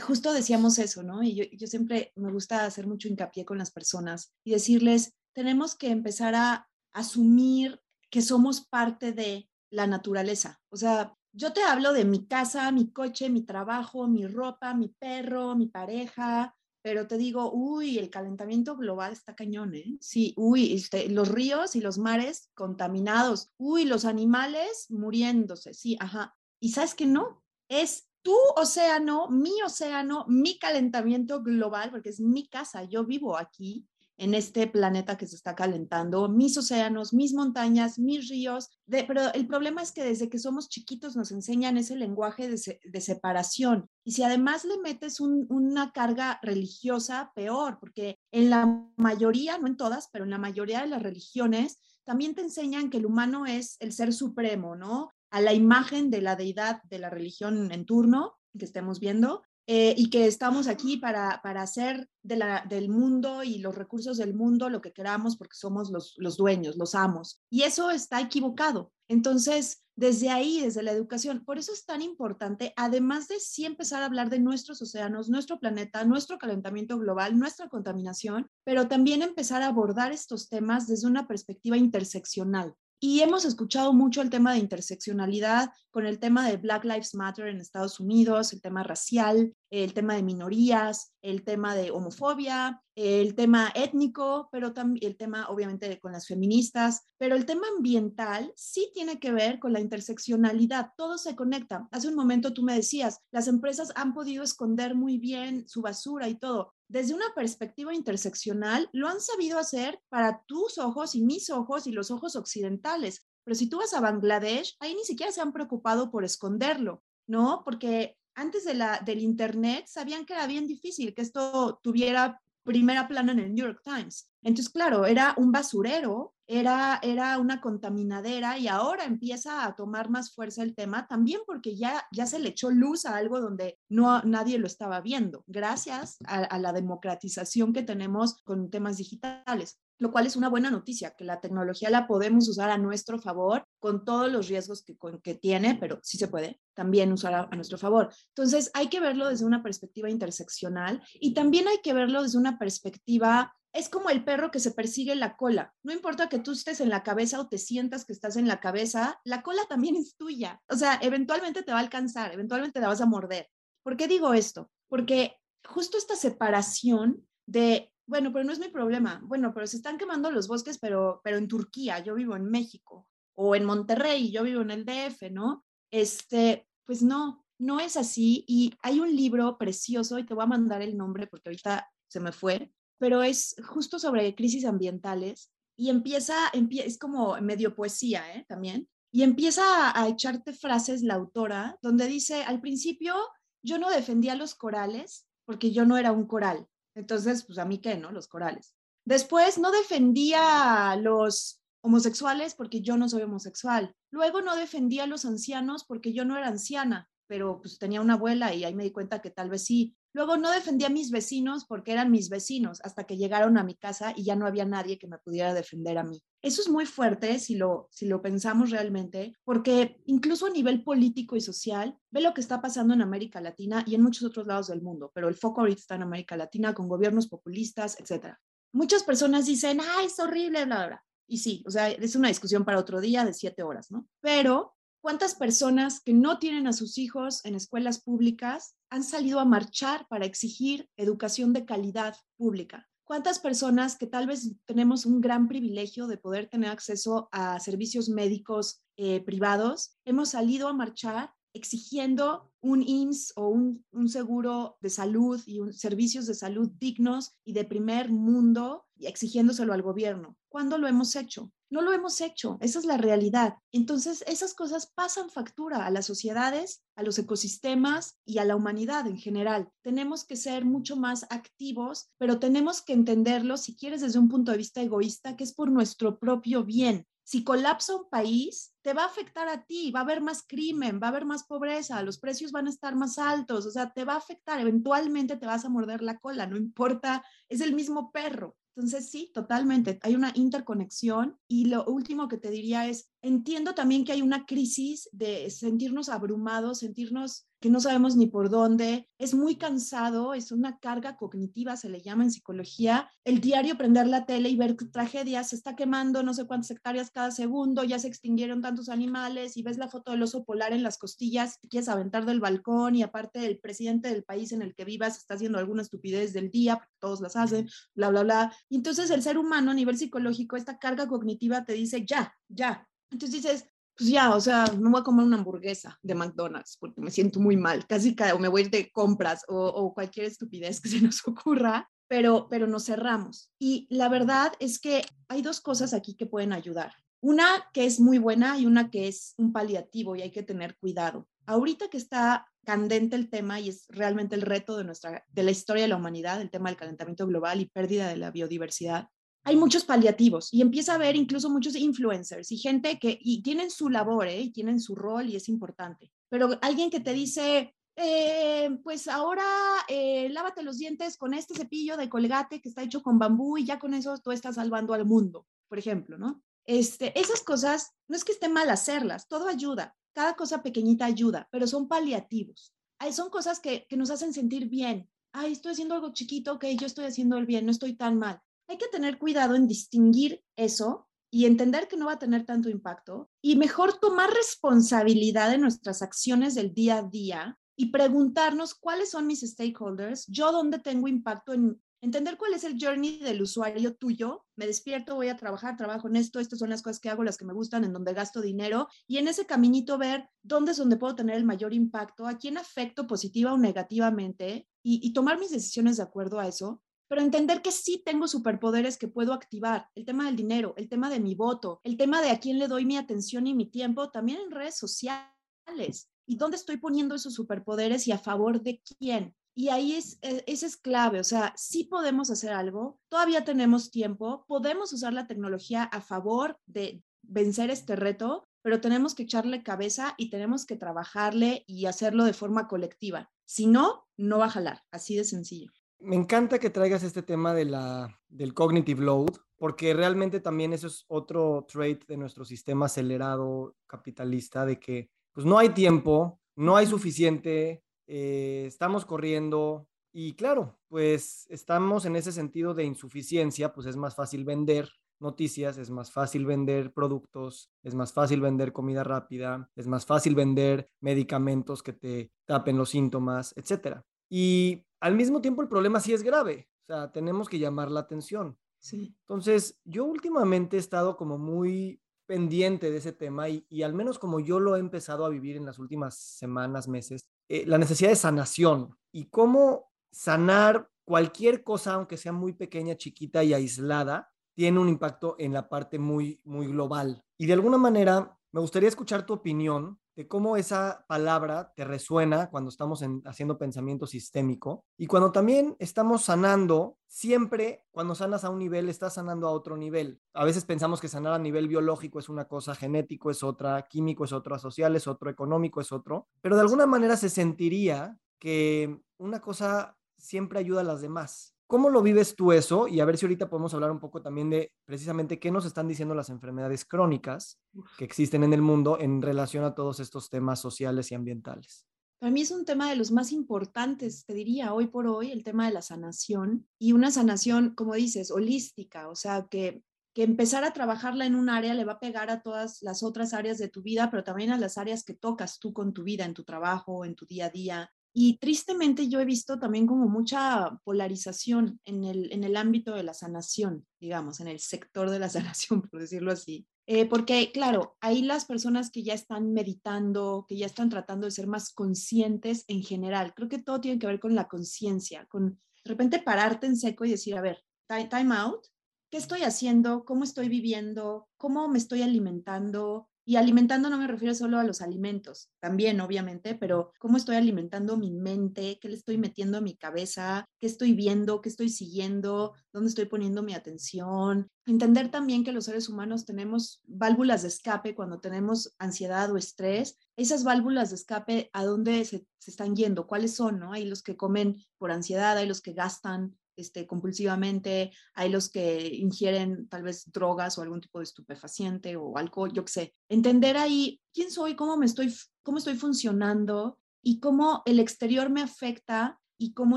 justo 0.00 0.32
decíamos 0.32 0.78
eso, 0.78 1.02
¿no? 1.02 1.22
Y 1.22 1.34
yo, 1.34 1.44
yo 1.52 1.66
siempre 1.66 2.12
me 2.14 2.30
gusta 2.30 2.64
hacer 2.64 2.86
mucho 2.86 3.08
hincapié 3.08 3.44
con 3.44 3.58
las 3.58 3.70
personas 3.70 4.32
y 4.44 4.52
decirles, 4.52 5.14
tenemos 5.34 5.74
que 5.74 5.90
empezar 5.90 6.34
a 6.34 6.68
asumir 6.92 7.80
que 8.10 8.22
somos 8.22 8.60
parte 8.66 9.12
de 9.12 9.48
la 9.70 9.86
naturaleza. 9.86 10.60
O 10.70 10.76
sea, 10.76 11.14
yo 11.32 11.52
te 11.52 11.62
hablo 11.62 11.92
de 11.92 12.04
mi 12.04 12.26
casa, 12.26 12.70
mi 12.72 12.90
coche, 12.90 13.28
mi 13.28 13.42
trabajo, 13.42 14.08
mi 14.08 14.26
ropa, 14.26 14.74
mi 14.74 14.88
perro, 14.88 15.54
mi 15.54 15.66
pareja, 15.66 16.56
pero 16.82 17.06
te 17.06 17.18
digo, 17.18 17.52
uy, 17.52 17.98
el 17.98 18.10
calentamiento 18.10 18.76
global 18.76 19.12
está 19.12 19.34
cañón, 19.34 19.74
¿eh? 19.74 19.98
Sí, 20.00 20.34
uy, 20.36 20.72
este, 20.72 21.08
los 21.08 21.28
ríos 21.28 21.76
y 21.76 21.80
los 21.80 21.98
mares 21.98 22.50
contaminados, 22.54 23.50
uy, 23.56 23.84
los 23.84 24.04
animales 24.04 24.86
muriéndose, 24.90 25.74
sí, 25.74 25.96
ajá. 26.00 26.36
Y 26.60 26.70
sabes 26.70 26.94
que 26.94 27.06
no, 27.06 27.42
es 27.68 28.08
tu 28.22 28.36
océano, 28.56 29.28
mi 29.28 29.62
océano, 29.62 30.24
mi 30.28 30.58
calentamiento 30.58 31.42
global, 31.42 31.90
porque 31.90 32.10
es 32.10 32.20
mi 32.20 32.48
casa, 32.48 32.84
yo 32.84 33.04
vivo 33.04 33.36
aquí 33.36 33.86
en 34.18 34.34
este 34.34 34.66
planeta 34.66 35.16
que 35.16 35.26
se 35.26 35.36
está 35.36 35.54
calentando, 35.54 36.28
mis 36.28 36.58
océanos, 36.58 37.14
mis 37.14 37.32
montañas, 37.32 37.98
mis 37.98 38.28
ríos, 38.28 38.68
pero 38.86 39.32
el 39.32 39.46
problema 39.46 39.80
es 39.80 39.92
que 39.92 40.02
desde 40.02 40.28
que 40.28 40.40
somos 40.40 40.68
chiquitos 40.68 41.16
nos 41.16 41.30
enseñan 41.30 41.78
ese 41.78 41.94
lenguaje 41.94 42.48
de, 42.48 43.00
separación. 43.00 43.88
Y 44.04 44.12
si 44.12 44.24
además 44.24 44.64
le 44.64 44.78
metes 44.78 45.20
una 45.20 45.92
carga 45.92 46.40
religiosa, 46.42 47.30
peor, 47.34 47.78
porque 47.78 48.18
en 48.32 48.50
la 48.50 48.84
mayoría, 48.96 49.56
no 49.58 49.68
en 49.68 49.76
todas, 49.76 50.08
pero 50.12 50.24
en 50.24 50.30
la 50.30 50.38
mayoría 50.38 50.80
de 50.80 50.88
las 50.88 51.02
religiones, 51.02 51.78
también 52.04 52.34
te 52.34 52.42
enseñan 52.42 52.90
que 52.90 52.98
el 52.98 53.06
humano 53.06 53.46
es 53.46 53.76
el 53.78 53.92
ser 53.92 54.12
supremo, 54.12 54.74
¿no? 54.74 55.12
A 55.30 55.40
la 55.40 55.52
imagen 55.52 56.10
de 56.10 56.22
la 56.22 56.34
deidad 56.34 56.82
de 56.84 56.98
la 56.98 57.10
religión 57.10 57.70
en 57.70 57.84
turno 57.84 58.34
que 58.58 58.64
estemos 58.64 58.98
viendo, 58.98 59.42
eh, 59.70 59.94
y 59.98 60.08
que 60.08 60.26
estamos 60.26 60.66
aquí 60.66 60.96
para, 60.96 61.42
para 61.42 61.60
hacer 61.60 62.08
de 62.22 62.42
del 62.70 62.88
mundo 62.88 63.42
y 63.42 63.58
los 63.58 63.74
recursos 63.74 64.16
del 64.16 64.32
mundo 64.32 64.70
lo 64.70 64.80
que 64.80 64.94
queramos 64.94 65.36
porque 65.36 65.56
somos 65.56 65.90
los, 65.90 66.14
los 66.16 66.38
dueños, 66.38 66.76
los 66.78 66.94
amos. 66.94 67.42
Y 67.50 67.64
eso 67.64 67.90
está 67.90 68.18
equivocado. 68.18 68.92
Entonces, 69.08 69.84
desde 69.94 70.30
ahí, 70.30 70.62
desde 70.62 70.82
la 70.82 70.92
educación, 70.92 71.44
por 71.44 71.58
eso 71.58 71.72
es 71.72 71.84
tan 71.84 72.00
importante, 72.00 72.72
además 72.76 73.28
de 73.28 73.40
sí 73.40 73.66
empezar 73.66 74.02
a 74.02 74.06
hablar 74.06 74.30
de 74.30 74.38
nuestros 74.38 74.80
océanos, 74.80 75.28
nuestro 75.28 75.60
planeta, 75.60 76.02
nuestro 76.04 76.38
calentamiento 76.38 76.98
global, 76.98 77.38
nuestra 77.38 77.68
contaminación, 77.68 78.48
pero 78.64 78.88
también 78.88 79.20
empezar 79.20 79.60
a 79.60 79.66
abordar 79.66 80.12
estos 80.12 80.48
temas 80.48 80.86
desde 80.86 81.08
una 81.08 81.28
perspectiva 81.28 81.76
interseccional. 81.76 82.74
Y 83.00 83.20
hemos 83.20 83.44
escuchado 83.44 83.92
mucho 83.92 84.22
el 84.22 84.30
tema 84.30 84.52
de 84.52 84.58
interseccionalidad 84.58 85.70
con 85.92 86.04
el 86.04 86.18
tema 86.18 86.48
de 86.48 86.56
Black 86.56 86.84
Lives 86.84 87.14
Matter 87.14 87.46
en 87.46 87.60
Estados 87.60 88.00
Unidos, 88.00 88.52
el 88.52 88.60
tema 88.60 88.82
racial, 88.82 89.54
el 89.70 89.94
tema 89.94 90.16
de 90.16 90.24
minorías, 90.24 91.12
el 91.22 91.44
tema 91.44 91.76
de 91.76 91.92
homofobia, 91.92 92.82
el 92.96 93.36
tema 93.36 93.70
étnico, 93.76 94.48
pero 94.50 94.72
también 94.72 95.12
el 95.12 95.16
tema 95.16 95.46
obviamente 95.48 96.00
con 96.00 96.10
las 96.10 96.26
feministas, 96.26 97.06
pero 97.18 97.36
el 97.36 97.46
tema 97.46 97.68
ambiental 97.76 98.52
sí 98.56 98.90
tiene 98.92 99.20
que 99.20 99.30
ver 99.30 99.60
con 99.60 99.72
la 99.72 99.80
interseccionalidad, 99.80 100.90
todo 100.96 101.18
se 101.18 101.36
conecta. 101.36 101.86
Hace 101.92 102.08
un 102.08 102.16
momento 102.16 102.52
tú 102.52 102.64
me 102.64 102.74
decías, 102.74 103.20
las 103.30 103.46
empresas 103.46 103.92
han 103.94 104.12
podido 104.12 104.42
esconder 104.42 104.96
muy 104.96 105.18
bien 105.18 105.68
su 105.68 105.82
basura 105.82 106.28
y 106.28 106.34
todo 106.34 106.74
desde 106.88 107.14
una 107.14 107.26
perspectiva 107.34 107.94
interseccional, 107.94 108.88
lo 108.92 109.08
han 109.08 109.20
sabido 109.20 109.58
hacer 109.58 110.00
para 110.08 110.42
tus 110.46 110.78
ojos 110.78 111.14
y 111.14 111.22
mis 111.22 111.50
ojos 111.50 111.86
y 111.86 111.92
los 111.92 112.10
ojos 112.10 112.34
occidentales. 112.34 113.26
Pero 113.44 113.54
si 113.54 113.68
tú 113.68 113.78
vas 113.78 113.94
a 113.94 114.00
Bangladesh, 114.00 114.76
ahí 114.80 114.94
ni 114.94 115.04
siquiera 115.04 115.30
se 115.30 115.40
han 115.40 115.52
preocupado 115.52 116.10
por 116.10 116.24
esconderlo, 116.24 117.02
¿no? 117.26 117.62
Porque 117.64 118.16
antes 118.34 118.64
de 118.64 118.74
la, 118.74 119.00
del 119.04 119.20
Internet 119.20 119.86
sabían 119.86 120.24
que 120.24 120.32
era 120.32 120.46
bien 120.46 120.66
difícil 120.66 121.14
que 121.14 121.22
esto 121.22 121.78
tuviera 121.82 122.40
primera 122.62 123.08
plana 123.08 123.32
en 123.32 123.40
el 123.40 123.54
New 123.54 123.66
York 123.66 123.82
Times. 123.84 124.30
Entonces, 124.42 124.72
claro, 124.72 125.06
era 125.06 125.34
un 125.36 125.52
basurero, 125.52 126.34
era, 126.48 126.98
era 127.02 127.38
una 127.38 127.60
contaminadera 127.60 128.58
y 128.58 128.68
ahora 128.68 129.04
empieza 129.04 129.66
a 129.66 129.76
tomar 129.76 130.08
más 130.08 130.34
fuerza 130.34 130.62
el 130.62 130.74
tema 130.74 131.06
también 131.06 131.40
porque 131.46 131.76
ya, 131.76 132.04
ya 132.10 132.26
se 132.26 132.38
le 132.38 132.48
echó 132.48 132.70
luz 132.70 133.04
a 133.04 133.16
algo 133.16 133.40
donde 133.40 133.78
no 133.88 134.22
nadie 134.22 134.58
lo 134.58 134.66
estaba 134.66 135.00
viendo, 135.00 135.44
gracias 135.46 136.16
a 136.26 136.58
la 136.58 136.72
democratización 136.72 137.72
que 137.72 137.82
tenemos 137.82 138.42
con 138.42 138.70
temas 138.70 138.96
digitales 138.96 139.78
lo 139.98 140.12
cual 140.12 140.26
es 140.26 140.36
una 140.36 140.48
buena 140.48 140.70
noticia, 140.70 141.14
que 141.16 141.24
la 141.24 141.40
tecnología 141.40 141.90
la 141.90 142.06
podemos 142.06 142.48
usar 142.48 142.70
a 142.70 142.78
nuestro 142.78 143.18
favor 143.18 143.66
con 143.78 144.04
todos 144.04 144.30
los 144.30 144.48
riesgos 144.48 144.84
que, 144.84 144.96
que 145.22 145.34
tiene, 145.34 145.76
pero 145.76 145.98
sí 146.02 146.16
se 146.18 146.28
puede 146.28 146.60
también 146.74 147.12
usar 147.12 147.34
a, 147.34 147.56
nuestro 147.56 147.78
favor. 147.78 148.12
Entonces, 148.28 148.70
hay 148.74 148.88
que 148.88 149.00
verlo 149.00 149.28
desde 149.28 149.44
una 149.44 149.62
perspectiva 149.62 150.08
interseccional 150.08 151.02
y 151.14 151.34
también 151.34 151.66
hay 151.68 151.78
que 151.82 151.92
verlo 151.92 152.22
desde 152.22 152.38
una 152.38 152.58
perspectiva 152.58 153.54
es 153.72 153.88
como 153.90 154.08
el 154.08 154.24
perro 154.24 154.50
que 154.50 154.60
se 154.60 154.70
persigue 154.70 155.14
la 155.14 155.36
cola. 155.36 155.74
No 155.82 155.92
importa 155.92 156.28
que 156.28 156.38
tú 156.38 156.52
estés 156.52 156.80
en 156.80 156.88
la 156.88 157.02
cabeza 157.02 157.38
o 157.38 157.48
te 157.48 157.58
sientas 157.58 158.04
que 158.04 158.12
estás 158.12 158.36
en 158.36 158.48
la 158.48 158.60
cabeza, 158.60 159.20
la 159.24 159.42
cola 159.42 159.62
también 159.68 159.94
es 159.94 160.16
tuya. 160.16 160.60
O 160.68 160.74
sea, 160.74 160.98
eventualmente 161.02 161.62
te 161.62 161.72
va 161.72 161.78
a 161.78 161.82
alcanzar, 161.82 162.32
eventualmente 162.32 162.80
la 162.80 162.88
vas 162.88 163.02
a 163.02 163.06
morder. 163.06 163.48
¿Por 163.82 163.96
qué 163.96 164.08
digo 164.08 164.32
esto? 164.32 164.70
Porque 164.88 165.36
justo 165.64 165.98
esta 165.98 166.16
separación 166.16 167.26
de 167.46 167.92
bueno, 168.08 168.32
pero 168.32 168.42
no 168.42 168.52
es 168.52 168.58
mi 168.58 168.68
problema. 168.68 169.20
Bueno, 169.22 169.52
pero 169.52 169.66
se 169.66 169.76
están 169.76 169.98
quemando 169.98 170.30
los 170.30 170.48
bosques, 170.48 170.78
pero, 170.78 171.20
pero 171.22 171.36
en 171.36 171.46
Turquía, 171.46 172.02
yo 172.02 172.14
vivo 172.14 172.36
en 172.36 172.46
México, 172.50 173.06
o 173.36 173.54
en 173.54 173.66
Monterrey, 173.66 174.32
yo 174.32 174.42
vivo 174.42 174.62
en 174.62 174.70
el 174.70 174.86
DF, 174.86 175.30
¿no? 175.30 175.66
Este, 175.92 176.66
pues 176.86 177.02
no, 177.02 177.44
no 177.58 177.80
es 177.80 177.98
así. 177.98 178.44
Y 178.48 178.72
hay 178.82 178.98
un 178.98 179.14
libro 179.14 179.58
precioso, 179.58 180.18
y 180.18 180.24
te 180.24 180.32
voy 180.32 180.44
a 180.44 180.46
mandar 180.46 180.80
el 180.80 180.96
nombre 180.96 181.26
porque 181.26 181.50
ahorita 181.50 181.86
se 182.08 182.18
me 182.20 182.32
fue, 182.32 182.72
pero 182.98 183.22
es 183.22 183.54
justo 183.62 183.98
sobre 183.98 184.34
crisis 184.34 184.64
ambientales 184.64 185.52
y 185.76 185.90
empieza, 185.90 186.34
es 186.70 186.98
como 186.98 187.38
medio 187.42 187.76
poesía, 187.76 188.34
¿eh? 188.34 188.46
También. 188.48 188.88
Y 189.12 189.22
empieza 189.22 189.90
a, 189.90 190.02
a 190.02 190.08
echarte 190.08 190.54
frases 190.54 191.02
la 191.02 191.14
autora, 191.14 191.78
donde 191.82 192.06
dice, 192.06 192.42
al 192.42 192.62
principio 192.62 193.14
yo 193.62 193.78
no 193.78 193.90
defendía 193.90 194.34
los 194.34 194.54
corales 194.54 195.28
porque 195.44 195.72
yo 195.72 195.84
no 195.84 195.98
era 195.98 196.12
un 196.12 196.26
coral 196.26 196.66
entonces, 196.98 197.44
pues 197.44 197.58
a 197.58 197.64
mí 197.64 197.78
qué, 197.78 197.96
¿no? 197.96 198.10
Los 198.10 198.26
corales. 198.26 198.74
Después 199.04 199.56
no 199.56 199.70
defendía 199.70 200.90
a 200.90 200.96
los 200.96 201.62
homosexuales 201.80 202.54
porque 202.54 202.82
yo 202.82 202.96
no 202.96 203.08
soy 203.08 203.22
homosexual. 203.22 203.94
Luego 204.10 204.42
no 204.42 204.56
defendía 204.56 205.04
a 205.04 205.06
los 205.06 205.24
ancianos 205.24 205.84
porque 205.84 206.12
yo 206.12 206.24
no 206.24 206.36
era 206.36 206.48
anciana, 206.48 207.08
pero 207.28 207.60
pues 207.60 207.78
tenía 207.78 208.00
una 208.00 208.14
abuela 208.14 208.52
y 208.52 208.64
ahí 208.64 208.74
me 208.74 208.82
di 208.82 208.90
cuenta 208.90 209.20
que 209.20 209.30
tal 209.30 209.48
vez 209.48 209.64
sí. 209.64 209.96
Luego 210.14 210.36
no 210.36 210.50
defendía 210.50 210.86
a 210.86 210.90
mis 210.90 211.10
vecinos 211.10 211.64
porque 211.66 211.92
eran 211.92 212.10
mis 212.10 212.28
vecinos 212.28 212.80
hasta 212.82 213.04
que 213.04 213.16
llegaron 213.16 213.58
a 213.58 213.64
mi 213.64 213.74
casa 213.74 214.12
y 214.16 214.24
ya 214.24 214.36
no 214.36 214.46
había 214.46 214.64
nadie 214.64 214.98
que 214.98 215.06
me 215.06 215.18
pudiera 215.18 215.54
defender 215.54 215.98
a 215.98 216.04
mí. 216.04 216.22
Eso 216.42 216.62
es 216.62 216.68
muy 216.68 216.86
fuerte 216.86 217.38
si 217.38 217.56
lo, 217.56 217.88
si 217.90 218.06
lo 218.06 218.22
pensamos 218.22 218.70
realmente, 218.70 219.34
porque 219.44 220.00
incluso 220.06 220.46
a 220.46 220.50
nivel 220.50 220.82
político 220.82 221.36
y 221.36 221.40
social, 221.40 221.98
ve 222.10 222.20
lo 222.20 222.32
que 222.32 222.40
está 222.40 222.60
pasando 222.60 222.94
en 222.94 223.02
América 223.02 223.40
Latina 223.40 223.84
y 223.86 223.94
en 223.94 224.02
muchos 224.02 224.24
otros 224.24 224.46
lados 224.46 224.68
del 224.68 224.82
mundo, 224.82 225.10
pero 225.14 225.28
el 225.28 225.34
foco 225.34 225.60
ahorita 225.60 225.80
está 225.80 225.94
en 225.96 226.02
América 226.02 226.36
Latina 226.36 226.74
con 226.74 226.88
gobiernos 226.88 227.28
populistas, 227.28 227.98
etc. 228.00 228.34
Muchas 228.72 229.02
personas 229.02 229.46
dicen, 229.46 229.80
ay, 229.80 230.06
es 230.06 230.18
horrible, 230.18 230.64
bla, 230.64 230.86
bla. 230.86 231.04
Y 231.26 231.38
sí, 231.38 231.62
o 231.66 231.70
sea, 231.70 231.90
es 231.90 232.16
una 232.16 232.28
discusión 232.28 232.64
para 232.64 232.78
otro 232.78 233.00
día 233.00 233.24
de 233.24 233.34
siete 233.34 233.62
horas, 233.62 233.90
¿no? 233.90 234.08
Pero, 234.20 234.74
¿cuántas 235.02 235.34
personas 235.34 236.00
que 236.00 236.14
no 236.14 236.38
tienen 236.38 236.66
a 236.66 236.72
sus 236.72 236.96
hijos 236.96 237.44
en 237.44 237.54
escuelas 237.54 238.00
públicas 238.00 238.77
han 238.90 239.04
salido 239.04 239.40
a 239.40 239.44
marchar 239.44 240.06
para 240.08 240.24
exigir 240.24 240.88
educación 240.96 241.52
de 241.52 241.64
calidad 241.64 242.16
pública? 242.36 242.88
¿Cuántas 243.04 243.38
personas 243.38 243.96
que 243.96 244.06
tal 244.06 244.26
vez 244.26 244.54
tenemos 244.66 245.06
un 245.06 245.20
gran 245.20 245.48
privilegio 245.48 246.06
de 246.06 246.18
poder 246.18 246.48
tener 246.48 246.70
acceso 246.70 247.28
a 247.32 247.58
servicios 247.58 248.08
médicos 248.10 248.82
eh, 248.98 249.20
privados, 249.20 249.96
hemos 250.04 250.30
salido 250.30 250.68
a 250.68 250.74
marchar 250.74 251.32
exigiendo 251.54 252.47
un 252.60 252.82
IMSS 252.82 253.32
o 253.36 253.48
un, 253.48 253.84
un, 253.92 254.08
seguro 254.08 254.78
de 254.80 254.90
salud 254.90 255.40
y 255.46 255.60
servicios 255.72 256.26
de 256.26 256.34
salud 256.34 256.70
dignos 256.78 257.36
y 257.44 257.52
de 257.52 257.64
primer 257.64 258.10
mundo 258.10 258.86
y 258.96 259.06
exigiéndoselo 259.06 259.72
al 259.72 259.82
gobierno. 259.82 260.36
¿Cuándo 260.48 260.78
lo 260.78 260.88
hemos 260.88 261.14
hecho? 261.16 261.52
No 261.70 261.82
lo 261.82 261.92
hemos 261.92 262.22
hecho, 262.22 262.56
esa 262.62 262.78
es 262.78 262.86
la 262.86 262.96
realidad. 262.96 263.56
Entonces, 263.72 264.24
esas 264.26 264.54
cosas 264.54 264.86
pasan 264.86 265.28
factura 265.28 265.84
a 265.84 265.90
las 265.90 266.06
sociedades, 266.06 266.82
a 266.96 267.02
los 267.02 267.18
ecosistemas 267.18 268.16
y 268.24 268.38
a 268.38 268.46
la 268.46 268.56
humanidad 268.56 269.06
en 269.06 269.18
general. 269.18 269.70
Tenemos 269.82 270.24
que 270.24 270.36
ser 270.36 270.64
mucho 270.64 270.96
más 270.96 271.26
activos, 271.28 272.08
pero 272.16 272.38
tenemos 272.38 272.80
que 272.80 272.94
entenderlo, 272.94 273.58
si 273.58 273.76
quieres, 273.76 274.00
desde 274.00 274.18
un 274.18 274.30
punto 274.30 274.50
de 274.50 274.58
vista 274.58 274.80
egoísta, 274.80 275.36
que 275.36 275.44
es 275.44 275.52
por 275.52 275.70
nuestro 275.70 276.18
propio 276.18 276.64
bien. 276.64 277.06
Si 277.28 277.44
colapsa 277.44 277.94
un 277.94 278.08
país, 278.08 278.72
te 278.80 278.94
va 278.94 279.02
a 279.02 279.06
afectar 279.06 279.50
a 279.50 279.66
ti, 279.66 279.90
va 279.90 280.00
a 280.00 280.02
haber 280.02 280.22
más 280.22 280.46
crimen, 280.48 280.98
va 280.98 281.08
a 281.08 281.10
haber 281.10 281.26
más 281.26 281.44
pobreza, 281.44 282.02
los 282.02 282.16
precios 282.16 282.52
van 282.52 282.66
a 282.66 282.70
estar 282.70 282.96
más 282.96 283.18
altos, 283.18 283.66
o 283.66 283.70
sea, 283.70 283.92
te 283.92 284.06
va 284.06 284.14
a 284.14 284.16
afectar, 284.16 284.58
eventualmente 284.58 285.36
te 285.36 285.44
vas 285.44 285.66
a 285.66 285.68
morder 285.68 286.00
la 286.00 286.20
cola, 286.20 286.46
no 286.46 286.56
importa, 286.56 287.22
es 287.50 287.60
el 287.60 287.74
mismo 287.74 288.12
perro. 288.12 288.56
Entonces, 288.74 289.10
sí, 289.10 289.30
totalmente, 289.34 289.98
hay 290.00 290.14
una 290.14 290.32
interconexión 290.36 291.38
y 291.46 291.66
lo 291.66 291.84
último 291.84 292.28
que 292.28 292.38
te 292.38 292.48
diría 292.48 292.86
es, 292.86 293.10
entiendo 293.20 293.74
también 293.74 294.06
que 294.06 294.12
hay 294.12 294.22
una 294.22 294.46
crisis 294.46 295.10
de 295.12 295.50
sentirnos 295.50 296.08
abrumados, 296.08 296.78
sentirnos 296.78 297.47
que 297.60 297.70
no 297.70 297.80
sabemos 297.80 298.16
ni 298.16 298.26
por 298.26 298.50
dónde, 298.50 299.08
es 299.18 299.34
muy 299.34 299.56
cansado, 299.56 300.34
es 300.34 300.52
una 300.52 300.78
carga 300.78 301.16
cognitiva, 301.16 301.76
se 301.76 301.88
le 301.88 302.00
llama 302.00 302.24
en 302.24 302.30
psicología, 302.30 303.10
el 303.24 303.40
diario 303.40 303.76
prender 303.76 304.06
la 304.06 304.26
tele 304.26 304.48
y 304.48 304.56
ver 304.56 304.76
tragedias, 304.76 305.50
se 305.50 305.56
está 305.56 305.74
quemando 305.74 306.22
no 306.22 306.34
sé 306.34 306.46
cuántas 306.46 306.70
hectáreas 306.70 307.10
cada 307.10 307.30
segundo, 307.30 307.82
ya 307.82 307.98
se 307.98 308.08
extinguieron 308.08 308.62
tantos 308.62 308.88
animales 308.88 309.56
y 309.56 309.62
ves 309.62 309.78
la 309.78 309.88
foto 309.88 310.12
del 310.12 310.22
oso 310.22 310.44
polar 310.44 310.72
en 310.72 310.82
las 310.82 310.98
costillas, 310.98 311.60
te 311.60 311.68
quieres 311.68 311.88
aventar 311.88 312.26
del 312.26 312.40
balcón 312.40 312.94
y 312.94 313.02
aparte 313.02 313.44
el 313.44 313.58
presidente 313.58 314.08
del 314.08 314.24
país 314.24 314.52
en 314.52 314.62
el 314.62 314.74
que 314.74 314.84
vivas 314.84 315.18
está 315.18 315.34
haciendo 315.34 315.58
alguna 315.58 315.82
estupidez 315.82 316.32
del 316.32 316.50
día, 316.50 316.76
porque 316.76 316.94
todos 317.00 317.20
las 317.20 317.36
hacen, 317.36 317.68
bla, 317.94 318.10
bla, 318.10 318.22
bla. 318.22 318.52
Y 318.68 318.76
entonces 318.76 319.10
el 319.10 319.22
ser 319.22 319.38
humano 319.38 319.72
a 319.72 319.74
nivel 319.74 319.98
psicológico, 319.98 320.56
esta 320.56 320.78
carga 320.78 321.08
cognitiva 321.08 321.64
te 321.64 321.72
dice, 321.72 322.04
ya, 322.06 322.34
ya. 322.48 322.86
Entonces 323.10 323.42
dices, 323.42 323.68
pues 323.98 324.10
ya, 324.10 324.34
o 324.34 324.40
sea, 324.40 324.64
no 324.78 324.90
voy 324.90 325.00
a 325.00 325.04
comer 325.04 325.26
una 325.26 325.38
hamburguesa 325.38 325.98
de 326.02 326.14
McDonald's 326.14 326.76
porque 326.78 327.00
me 327.00 327.10
siento 327.10 327.40
muy 327.40 327.56
mal, 327.56 327.84
casi 327.86 328.14
cada, 328.14 328.34
o 328.36 328.38
me 328.38 328.46
voy 328.46 328.62
a 328.62 328.64
ir 328.66 328.70
de 328.70 328.92
compras 328.92 329.44
o, 329.48 329.56
o, 329.56 329.92
cualquier 329.92 330.26
estupidez 330.26 330.80
que 330.80 330.88
se 330.88 331.00
nos 331.00 331.20
ocurra, 331.26 331.90
pero, 332.06 332.46
pero 332.48 332.68
nos 332.68 332.84
cerramos. 332.84 333.50
Y 333.58 333.88
la 333.90 334.08
verdad 334.08 334.52
es 334.60 334.78
que 334.78 335.04
hay 335.26 335.42
dos 335.42 335.60
cosas 335.60 335.92
aquí 335.92 336.14
que 336.14 336.26
pueden 336.26 336.52
ayudar. 336.52 336.92
Una 337.20 337.66
que 337.72 337.86
es 337.86 337.98
muy 337.98 338.18
buena 338.18 338.56
y 338.56 338.66
una 338.66 338.88
que 338.88 339.08
es 339.08 339.34
un 339.36 339.52
paliativo 339.52 340.14
y 340.14 340.22
hay 340.22 340.30
que 340.30 340.44
tener 340.44 340.76
cuidado. 340.78 341.26
Ahorita 341.46 341.88
que 341.88 341.96
está 341.96 342.46
candente 342.64 343.16
el 343.16 343.28
tema 343.28 343.58
y 343.58 343.70
es 343.70 343.86
realmente 343.88 344.36
el 344.36 344.42
reto 344.42 344.76
de 344.76 344.84
nuestra 344.84 345.24
de 345.26 345.42
la 345.42 345.50
historia 345.50 345.82
de 345.82 345.88
la 345.88 345.96
humanidad, 345.96 346.40
el 346.40 346.50
tema 346.50 346.68
del 346.68 346.78
calentamiento 346.78 347.26
global 347.26 347.60
y 347.60 347.66
pérdida 347.66 348.08
de 348.08 348.16
la 348.16 348.30
biodiversidad 348.30 349.08
hay 349.44 349.56
muchos 349.56 349.84
paliativos 349.84 350.52
y 350.52 350.60
empieza 350.60 350.92
a 350.92 350.94
haber 350.96 351.16
incluso 351.16 351.48
muchos 351.50 351.74
influencers 351.76 352.52
y 352.52 352.58
gente 352.58 352.98
que 352.98 353.18
y 353.20 353.42
tienen 353.42 353.70
su 353.70 353.88
labor 353.88 354.26
¿eh? 354.26 354.40
y 354.40 354.50
tienen 354.50 354.80
su 354.80 354.94
rol 354.94 355.28
y 355.28 355.36
es 355.36 355.48
importante. 355.48 356.12
Pero 356.28 356.58
alguien 356.60 356.90
que 356.90 357.00
te 357.00 357.12
dice, 357.12 357.74
eh, 357.96 358.78
pues 358.82 359.08
ahora 359.08 359.46
eh, 359.88 360.28
lávate 360.30 360.62
los 360.62 360.78
dientes 360.78 361.16
con 361.16 361.34
este 361.34 361.54
cepillo 361.54 361.96
de 361.96 362.08
colgate 362.08 362.60
que 362.60 362.68
está 362.68 362.82
hecho 362.82 363.02
con 363.02 363.18
bambú 363.18 363.58
y 363.58 363.64
ya 363.64 363.78
con 363.78 363.94
eso 363.94 364.18
tú 364.18 364.32
estás 364.32 364.56
salvando 364.56 364.92
al 364.92 365.06
mundo, 365.06 365.46
por 365.68 365.78
ejemplo, 365.78 366.18
¿no? 366.18 366.42
Este, 366.66 367.18
esas 367.18 367.40
cosas, 367.42 367.94
no 368.08 368.16
es 368.16 368.24
que 368.24 368.32
esté 368.32 368.50
mal 368.50 368.68
hacerlas, 368.68 369.26
todo 369.28 369.48
ayuda, 369.48 369.96
cada 370.12 370.34
cosa 370.34 370.62
pequeñita 370.62 371.06
ayuda, 371.06 371.48
pero 371.50 371.66
son 371.66 371.88
paliativos. 371.88 372.74
son 373.10 373.30
cosas 373.30 373.60
que, 373.60 373.86
que 373.88 373.96
nos 373.96 374.10
hacen 374.10 374.34
sentir 374.34 374.68
bien. 374.68 375.08
Ay, 375.32 375.52
estoy 375.52 375.72
haciendo 375.72 375.94
algo 375.94 376.12
chiquito, 376.12 376.54
ok, 376.54 376.66
yo 376.78 376.86
estoy 376.86 377.06
haciendo 377.06 377.38
el 377.38 377.46
bien, 377.46 377.64
no 377.64 377.70
estoy 377.70 377.94
tan 377.94 378.18
mal 378.18 378.42
hay 378.68 378.76
que 378.76 378.88
tener 378.88 379.18
cuidado 379.18 379.54
en 379.54 379.66
distinguir 379.66 380.44
eso 380.56 381.08
y 381.30 381.46
entender 381.46 381.88
que 381.88 381.96
no 381.96 382.06
va 382.06 382.12
a 382.12 382.18
tener 382.18 382.44
tanto 382.44 382.68
impacto 382.68 383.30
y 383.42 383.56
mejor 383.56 383.98
tomar 383.98 384.30
responsabilidad 384.30 385.50
de 385.50 385.58
nuestras 385.58 386.02
acciones 386.02 386.54
del 386.54 386.72
día 386.72 386.98
a 386.98 387.02
día 387.02 387.58
y 387.76 387.90
preguntarnos 387.90 388.74
cuáles 388.74 389.10
son 389.10 389.26
mis 389.26 389.40
stakeholders, 389.40 390.26
yo 390.26 390.52
dónde 390.52 390.78
tengo 390.78 391.06
impacto 391.08 391.52
en 391.52 391.80
entender 392.00 392.36
cuál 392.36 392.54
es 392.54 392.64
el 392.64 392.76
journey 392.80 393.18
del 393.18 393.42
usuario 393.42 393.94
tuyo. 393.94 394.44
Me 394.56 394.66
despierto, 394.66 395.14
voy 395.14 395.28
a 395.28 395.36
trabajar, 395.36 395.76
trabajo 395.76 396.08
en 396.08 396.16
esto, 396.16 396.40
estas 396.40 396.58
son 396.58 396.70
las 396.70 396.82
cosas 396.82 397.00
que 397.00 397.08
hago, 397.08 397.24
las 397.24 397.36
que 397.36 397.44
me 397.44 397.52
gustan, 397.52 397.84
en 397.84 397.92
donde 397.92 398.14
gasto 398.14 398.40
dinero 398.40 398.88
y 399.06 399.18
en 399.18 399.28
ese 399.28 399.46
caminito 399.46 399.98
ver 399.98 400.28
dónde 400.42 400.72
es 400.72 400.78
donde 400.78 400.96
puedo 400.96 401.14
tener 401.14 401.36
el 401.36 401.44
mayor 401.44 401.72
impacto, 401.72 402.26
a 402.26 402.38
quién 402.38 402.58
afecto 402.58 403.06
positiva 403.06 403.52
o 403.52 403.58
negativamente 403.58 404.68
y, 404.82 405.00
y 405.06 405.12
tomar 405.12 405.38
mis 405.38 405.50
decisiones 405.50 405.96
de 405.98 406.02
acuerdo 406.04 406.40
a 406.40 406.48
eso 406.48 406.82
pero 407.08 407.22
entender 407.22 407.62
que 407.62 407.72
sí 407.72 408.02
tengo 408.04 408.28
superpoderes 408.28 408.98
que 408.98 409.08
puedo 409.08 409.32
activar, 409.32 409.88
el 409.94 410.04
tema 410.04 410.26
del 410.26 410.36
dinero, 410.36 410.74
el 410.76 410.88
tema 410.88 411.10
de 411.10 411.20
mi 411.20 411.34
voto, 411.34 411.80
el 411.82 411.96
tema 411.96 412.20
de 412.20 412.30
a 412.30 412.38
quién 412.38 412.58
le 412.58 412.68
doy 412.68 412.84
mi 412.84 412.96
atención 412.96 413.46
y 413.46 413.54
mi 413.54 413.66
tiempo, 413.66 414.10
también 414.10 414.40
en 414.40 414.50
redes 414.50 414.76
sociales, 414.76 416.10
y 416.26 416.36
dónde 416.36 416.56
estoy 416.56 416.76
poniendo 416.76 417.14
esos 417.14 417.34
superpoderes 417.34 418.06
y 418.06 418.12
a 418.12 418.18
favor 418.18 418.62
de 418.62 418.82
quién. 418.98 419.34
Y 419.54 419.70
ahí 419.70 419.94
es, 419.94 420.18
e, 420.22 420.44
es 420.46 420.76
clave, 420.76 421.18
o 421.18 421.24
sea, 421.24 421.52
sí 421.56 421.84
podemos 421.84 422.30
hacer 422.30 422.52
algo, 422.52 423.00
todavía 423.08 423.44
tenemos 423.44 423.90
tiempo, 423.90 424.44
podemos 424.46 424.92
usar 424.92 425.12
la 425.12 425.26
tecnología 425.26 425.82
a 425.82 426.00
favor 426.00 426.60
de 426.66 427.02
vencer 427.22 427.70
este 427.70 427.96
reto, 427.96 428.46
pero 428.62 428.80
tenemos 428.80 429.14
que 429.14 429.24
echarle 429.24 429.62
cabeza 429.62 430.14
y 430.16 430.30
tenemos 430.30 430.66
que 430.66 430.76
trabajarle 430.76 431.64
y 431.66 431.86
hacerlo 431.86 432.24
de 432.24 432.34
forma 432.34 432.68
colectiva. 432.68 433.30
Si 433.46 433.66
no, 433.66 434.06
no 434.16 434.38
va 434.38 434.46
a 434.46 434.50
jalar, 434.50 434.84
así 434.90 435.16
de 435.16 435.24
sencillo. 435.24 435.72
Me 436.00 436.16
encanta 436.16 436.58
que 436.58 436.70
traigas 436.70 437.02
este 437.02 437.22
tema 437.22 437.54
de 437.54 437.64
la, 437.64 438.20
del 438.28 438.54
cognitive 438.54 439.04
load, 439.04 439.36
porque 439.56 439.94
realmente 439.94 440.40
también 440.40 440.72
eso 440.72 440.86
es 440.86 441.04
otro 441.08 441.66
trait 441.68 442.06
de 442.06 442.16
nuestro 442.16 442.44
sistema 442.44 442.86
acelerado 442.86 443.74
capitalista, 443.86 444.64
de 444.64 444.78
que 444.78 445.10
pues 445.32 445.44
no 445.44 445.58
hay 445.58 445.70
tiempo, 445.70 446.40
no 446.56 446.76
hay 446.76 446.86
suficiente, 446.86 447.82
eh, 448.06 448.64
estamos 448.66 449.04
corriendo 449.04 449.88
y 450.12 450.34
claro, 450.34 450.78
pues 450.88 451.46
estamos 451.50 452.04
en 452.04 452.16
ese 452.16 452.32
sentido 452.32 452.74
de 452.74 452.84
insuficiencia, 452.84 453.72
pues 453.72 453.86
es 453.86 453.96
más 453.96 454.14
fácil 454.14 454.44
vender 454.44 454.88
noticias, 455.20 455.78
es 455.78 455.90
más 455.90 456.10
fácil 456.10 456.46
vender 456.46 456.92
productos, 456.92 457.70
es 457.82 457.94
más 457.94 458.12
fácil 458.12 458.40
vender 458.40 458.72
comida 458.72 459.04
rápida, 459.04 459.68
es 459.76 459.86
más 459.86 460.06
fácil 460.06 460.34
vender 460.34 460.88
medicamentos 461.00 461.82
que 461.82 461.92
te 461.92 462.32
tapen 462.46 462.78
los 462.78 462.90
síntomas, 462.90 463.52
etcétera. 463.56 464.04
Y 464.30 464.86
al 465.00 465.14
mismo 465.14 465.40
tiempo 465.40 465.62
el 465.62 465.68
problema 465.68 466.00
sí 466.00 466.12
es 466.12 466.22
grave, 466.22 466.68
o 466.82 466.86
sea, 466.86 467.12
tenemos 467.12 467.48
que 467.48 467.58
llamar 467.58 467.90
la 467.90 468.00
atención. 468.00 468.58
Sí. 468.78 469.16
Entonces, 469.20 469.80
yo 469.84 470.04
últimamente 470.04 470.76
he 470.76 470.80
estado 470.80 471.16
como 471.16 471.38
muy 471.38 472.00
pendiente 472.26 472.90
de 472.90 472.98
ese 472.98 473.12
tema 473.12 473.48
y, 473.48 473.82
al 473.82 473.94
menos 473.94 474.18
como 474.18 474.38
yo 474.38 474.60
lo 474.60 474.76
he 474.76 474.80
empezado 474.80 475.24
a 475.24 475.30
vivir 475.30 475.56
en 475.56 475.64
las 475.64 475.78
últimas 475.78 476.16
semanas, 476.18 476.86
meses, 476.86 477.26
eh, 477.48 477.64
la 477.66 477.78
necesidad 477.78 478.10
de 478.10 478.16
sanación 478.16 478.96
y 479.10 479.30
cómo 479.30 479.90
sanar 480.12 480.90
cualquier 481.04 481.64
cosa, 481.64 481.94
aunque 481.94 482.18
sea 482.18 482.32
muy 482.32 482.52
pequeña, 482.52 482.96
chiquita 482.96 483.42
y 483.42 483.54
aislada, 483.54 484.30
tiene 484.54 484.78
un 484.78 484.88
impacto 484.88 485.36
en 485.38 485.54
la 485.54 485.68
parte 485.68 485.98
muy, 485.98 486.40
muy 486.44 486.66
global. 486.66 487.24
Y 487.38 487.46
de 487.46 487.54
alguna 487.54 487.78
manera, 487.78 488.38
me 488.52 488.60
gustaría 488.60 488.90
escuchar 488.90 489.24
tu 489.24 489.32
opinión 489.32 489.98
de 490.18 490.26
cómo 490.26 490.56
esa 490.56 491.04
palabra 491.06 491.72
te 491.76 491.84
resuena 491.84 492.50
cuando 492.50 492.70
estamos 492.70 493.04
haciendo 493.24 493.56
pensamiento 493.56 494.04
sistémico 494.04 494.84
y 494.96 495.06
cuando 495.06 495.30
también 495.30 495.76
estamos 495.78 496.24
sanando, 496.24 496.98
siempre 497.06 497.84
cuando 497.92 498.16
sanas 498.16 498.42
a 498.42 498.50
un 498.50 498.58
nivel, 498.58 498.88
estás 498.88 499.14
sanando 499.14 499.46
a 499.46 499.52
otro 499.52 499.76
nivel. 499.76 500.20
A 500.34 500.44
veces 500.44 500.64
pensamos 500.64 501.00
que 501.00 501.06
sanar 501.06 501.34
a 501.34 501.38
nivel 501.38 501.68
biológico 501.68 502.18
es 502.18 502.28
una 502.28 502.48
cosa, 502.48 502.74
genético 502.74 503.30
es 503.30 503.44
otra, 503.44 503.80
químico 503.82 504.24
es 504.24 504.32
otra, 504.32 504.58
social 504.58 504.96
es 504.96 505.06
otro, 505.06 505.30
económico 505.30 505.80
es 505.80 505.92
otro, 505.92 506.26
pero 506.40 506.56
de 506.56 506.62
alguna 506.62 506.86
manera 506.86 507.16
se 507.16 507.28
sentiría 507.28 508.18
que 508.40 509.00
una 509.18 509.40
cosa 509.40 509.96
siempre 510.16 510.58
ayuda 510.58 510.80
a 510.80 510.84
las 510.84 511.00
demás. 511.00 511.54
¿Cómo 511.68 511.90
lo 511.90 512.00
vives 512.00 512.34
tú 512.34 512.52
eso? 512.52 512.88
Y 512.88 513.00
a 513.00 513.04
ver 513.04 513.18
si 513.18 513.26
ahorita 513.26 513.50
podemos 513.50 513.74
hablar 513.74 513.90
un 513.90 514.00
poco 514.00 514.22
también 514.22 514.48
de 514.48 514.72
precisamente 514.86 515.38
qué 515.38 515.50
nos 515.50 515.66
están 515.66 515.86
diciendo 515.86 516.14
las 516.14 516.30
enfermedades 516.30 516.86
crónicas 516.86 517.60
que 517.98 518.06
existen 518.06 518.42
en 518.42 518.54
el 518.54 518.62
mundo 518.62 518.98
en 518.98 519.20
relación 519.20 519.64
a 519.64 519.74
todos 519.74 520.00
estos 520.00 520.30
temas 520.30 520.60
sociales 520.60 521.12
y 521.12 521.14
ambientales. 521.14 521.84
Para 522.20 522.32
mí 522.32 522.40
es 522.40 522.52
un 522.52 522.64
tema 522.64 522.88
de 522.88 522.96
los 522.96 523.10
más 523.10 523.32
importantes, 523.32 524.24
te 524.24 524.32
diría, 524.32 524.72
hoy 524.72 524.86
por 524.86 525.06
hoy, 525.06 525.30
el 525.30 525.44
tema 525.44 525.66
de 525.66 525.74
la 525.74 525.82
sanación 525.82 526.66
y 526.78 526.92
una 526.92 527.10
sanación, 527.10 527.74
como 527.74 527.94
dices, 527.94 528.30
holística, 528.30 529.10
o 529.10 529.14
sea, 529.14 529.46
que, 529.50 529.84
que 530.14 530.22
empezar 530.22 530.64
a 530.64 530.72
trabajarla 530.72 531.26
en 531.26 531.34
un 531.34 531.50
área 531.50 531.74
le 531.74 531.84
va 531.84 531.92
a 531.92 532.00
pegar 532.00 532.30
a 532.30 532.40
todas 532.40 532.80
las 532.80 533.02
otras 533.02 533.34
áreas 533.34 533.58
de 533.58 533.68
tu 533.68 533.82
vida, 533.82 534.10
pero 534.10 534.24
también 534.24 534.52
a 534.52 534.58
las 534.58 534.78
áreas 534.78 535.04
que 535.04 535.12
tocas 535.12 535.58
tú 535.58 535.74
con 535.74 535.92
tu 535.92 536.02
vida, 536.02 536.24
en 536.24 536.32
tu 536.32 536.44
trabajo, 536.44 537.04
en 537.04 537.14
tu 537.14 537.26
día 537.26 537.46
a 537.46 537.50
día, 537.50 537.92
y 538.12 538.38
tristemente 538.38 539.08
yo 539.08 539.20
he 539.20 539.24
visto 539.24 539.58
también 539.58 539.86
como 539.86 540.08
mucha 540.08 540.80
polarización 540.84 541.80
en 541.84 542.04
el, 542.04 542.32
en 542.32 542.44
el 542.44 542.56
ámbito 542.56 542.94
de 542.94 543.02
la 543.02 543.14
sanación, 543.14 543.86
digamos, 544.00 544.40
en 544.40 544.48
el 544.48 544.60
sector 544.60 545.10
de 545.10 545.18
la 545.18 545.28
sanación, 545.28 545.82
por 545.82 546.00
decirlo 546.00 546.32
así. 546.32 546.66
Eh, 546.86 547.04
porque, 547.06 547.52
claro, 547.52 547.96
hay 548.00 548.22
las 548.22 548.46
personas 548.46 548.90
que 548.90 549.02
ya 549.02 549.12
están 549.12 549.52
meditando, 549.52 550.46
que 550.48 550.56
ya 550.56 550.66
están 550.66 550.88
tratando 550.88 551.26
de 551.26 551.32
ser 551.32 551.46
más 551.46 551.72
conscientes 551.72 552.64
en 552.66 552.82
general. 552.82 553.34
Creo 553.34 553.48
que 553.48 553.62
todo 553.62 553.80
tiene 553.80 553.98
que 553.98 554.06
ver 554.06 554.20
con 554.20 554.34
la 554.34 554.48
conciencia, 554.48 555.26
con 555.26 555.60
de 555.84 555.90
repente 555.90 556.18
pararte 556.18 556.66
en 556.66 556.76
seco 556.76 557.04
y 557.04 557.10
decir, 557.10 557.36
a 557.36 557.42
ver, 557.42 557.62
time 557.88 558.34
out, 558.34 558.66
¿qué 559.10 559.18
estoy 559.18 559.42
haciendo? 559.42 560.04
¿Cómo 560.04 560.24
estoy 560.24 560.48
viviendo? 560.48 561.28
¿Cómo 561.36 561.68
me 561.68 561.78
estoy 561.78 562.02
alimentando? 562.02 563.08
Y 563.28 563.36
alimentando 563.36 563.90
no 563.90 563.98
me 563.98 564.06
refiero 564.06 564.34
solo 564.34 564.58
a 564.58 564.64
los 564.64 564.80
alimentos, 564.80 565.50
también 565.60 566.00
obviamente, 566.00 566.54
pero 566.54 566.94
cómo 566.98 567.18
estoy 567.18 567.36
alimentando 567.36 567.98
mi 567.98 568.10
mente, 568.10 568.78
qué 568.80 568.88
le 568.88 568.94
estoy 568.94 569.18
metiendo 569.18 569.58
a 569.58 569.60
mi 569.60 569.76
cabeza, 569.76 570.46
qué 570.58 570.66
estoy 570.66 570.94
viendo, 570.94 571.42
qué 571.42 571.50
estoy 571.50 571.68
siguiendo, 571.68 572.54
dónde 572.72 572.88
estoy 572.88 573.04
poniendo 573.04 573.42
mi 573.42 573.52
atención. 573.52 574.48
Entender 574.64 575.10
también 575.10 575.44
que 575.44 575.52
los 575.52 575.66
seres 575.66 575.90
humanos 575.90 576.24
tenemos 576.24 576.80
válvulas 576.86 577.42
de 577.42 577.48
escape 577.48 577.94
cuando 577.94 578.18
tenemos 578.18 578.74
ansiedad 578.78 579.30
o 579.30 579.36
estrés. 579.36 579.98
Esas 580.16 580.42
válvulas 580.42 580.88
de 580.88 580.96
escape, 580.96 581.50
¿a 581.52 581.66
dónde 581.66 582.06
se, 582.06 582.24
se 582.38 582.50
están 582.50 582.76
yendo? 582.76 583.06
¿Cuáles 583.06 583.34
son? 583.34 583.58
¿no? 583.58 583.74
Hay 583.74 583.84
los 583.84 584.02
que 584.02 584.16
comen 584.16 584.56
por 584.78 584.90
ansiedad, 584.90 585.36
hay 585.36 585.46
los 585.46 585.60
que 585.60 585.74
gastan 585.74 586.38
este, 586.58 586.86
compulsivamente, 586.86 587.92
hay 588.14 588.28
los 588.30 588.50
que 588.50 588.88
ingieren 588.94 589.68
tal 589.68 589.84
vez 589.84 590.10
drogas 590.12 590.58
o 590.58 590.62
algún 590.62 590.80
tipo 590.80 590.98
de 590.98 591.04
estupefaciente 591.04 591.96
o 591.96 592.18
alcohol, 592.18 592.52
yo 592.52 592.64
qué 592.64 592.72
sé. 592.72 592.94
Entender 593.08 593.56
ahí 593.56 594.00
quién 594.12 594.30
soy, 594.30 594.56
cómo 594.56 594.76
me 594.76 594.86
estoy, 594.86 595.14
cómo 595.42 595.58
estoy 595.58 595.76
funcionando 595.76 596.78
y 597.02 597.20
cómo 597.20 597.62
el 597.64 597.78
exterior 597.78 598.28
me 598.28 598.42
afecta 598.42 599.20
y 599.38 599.54
cómo 599.54 599.76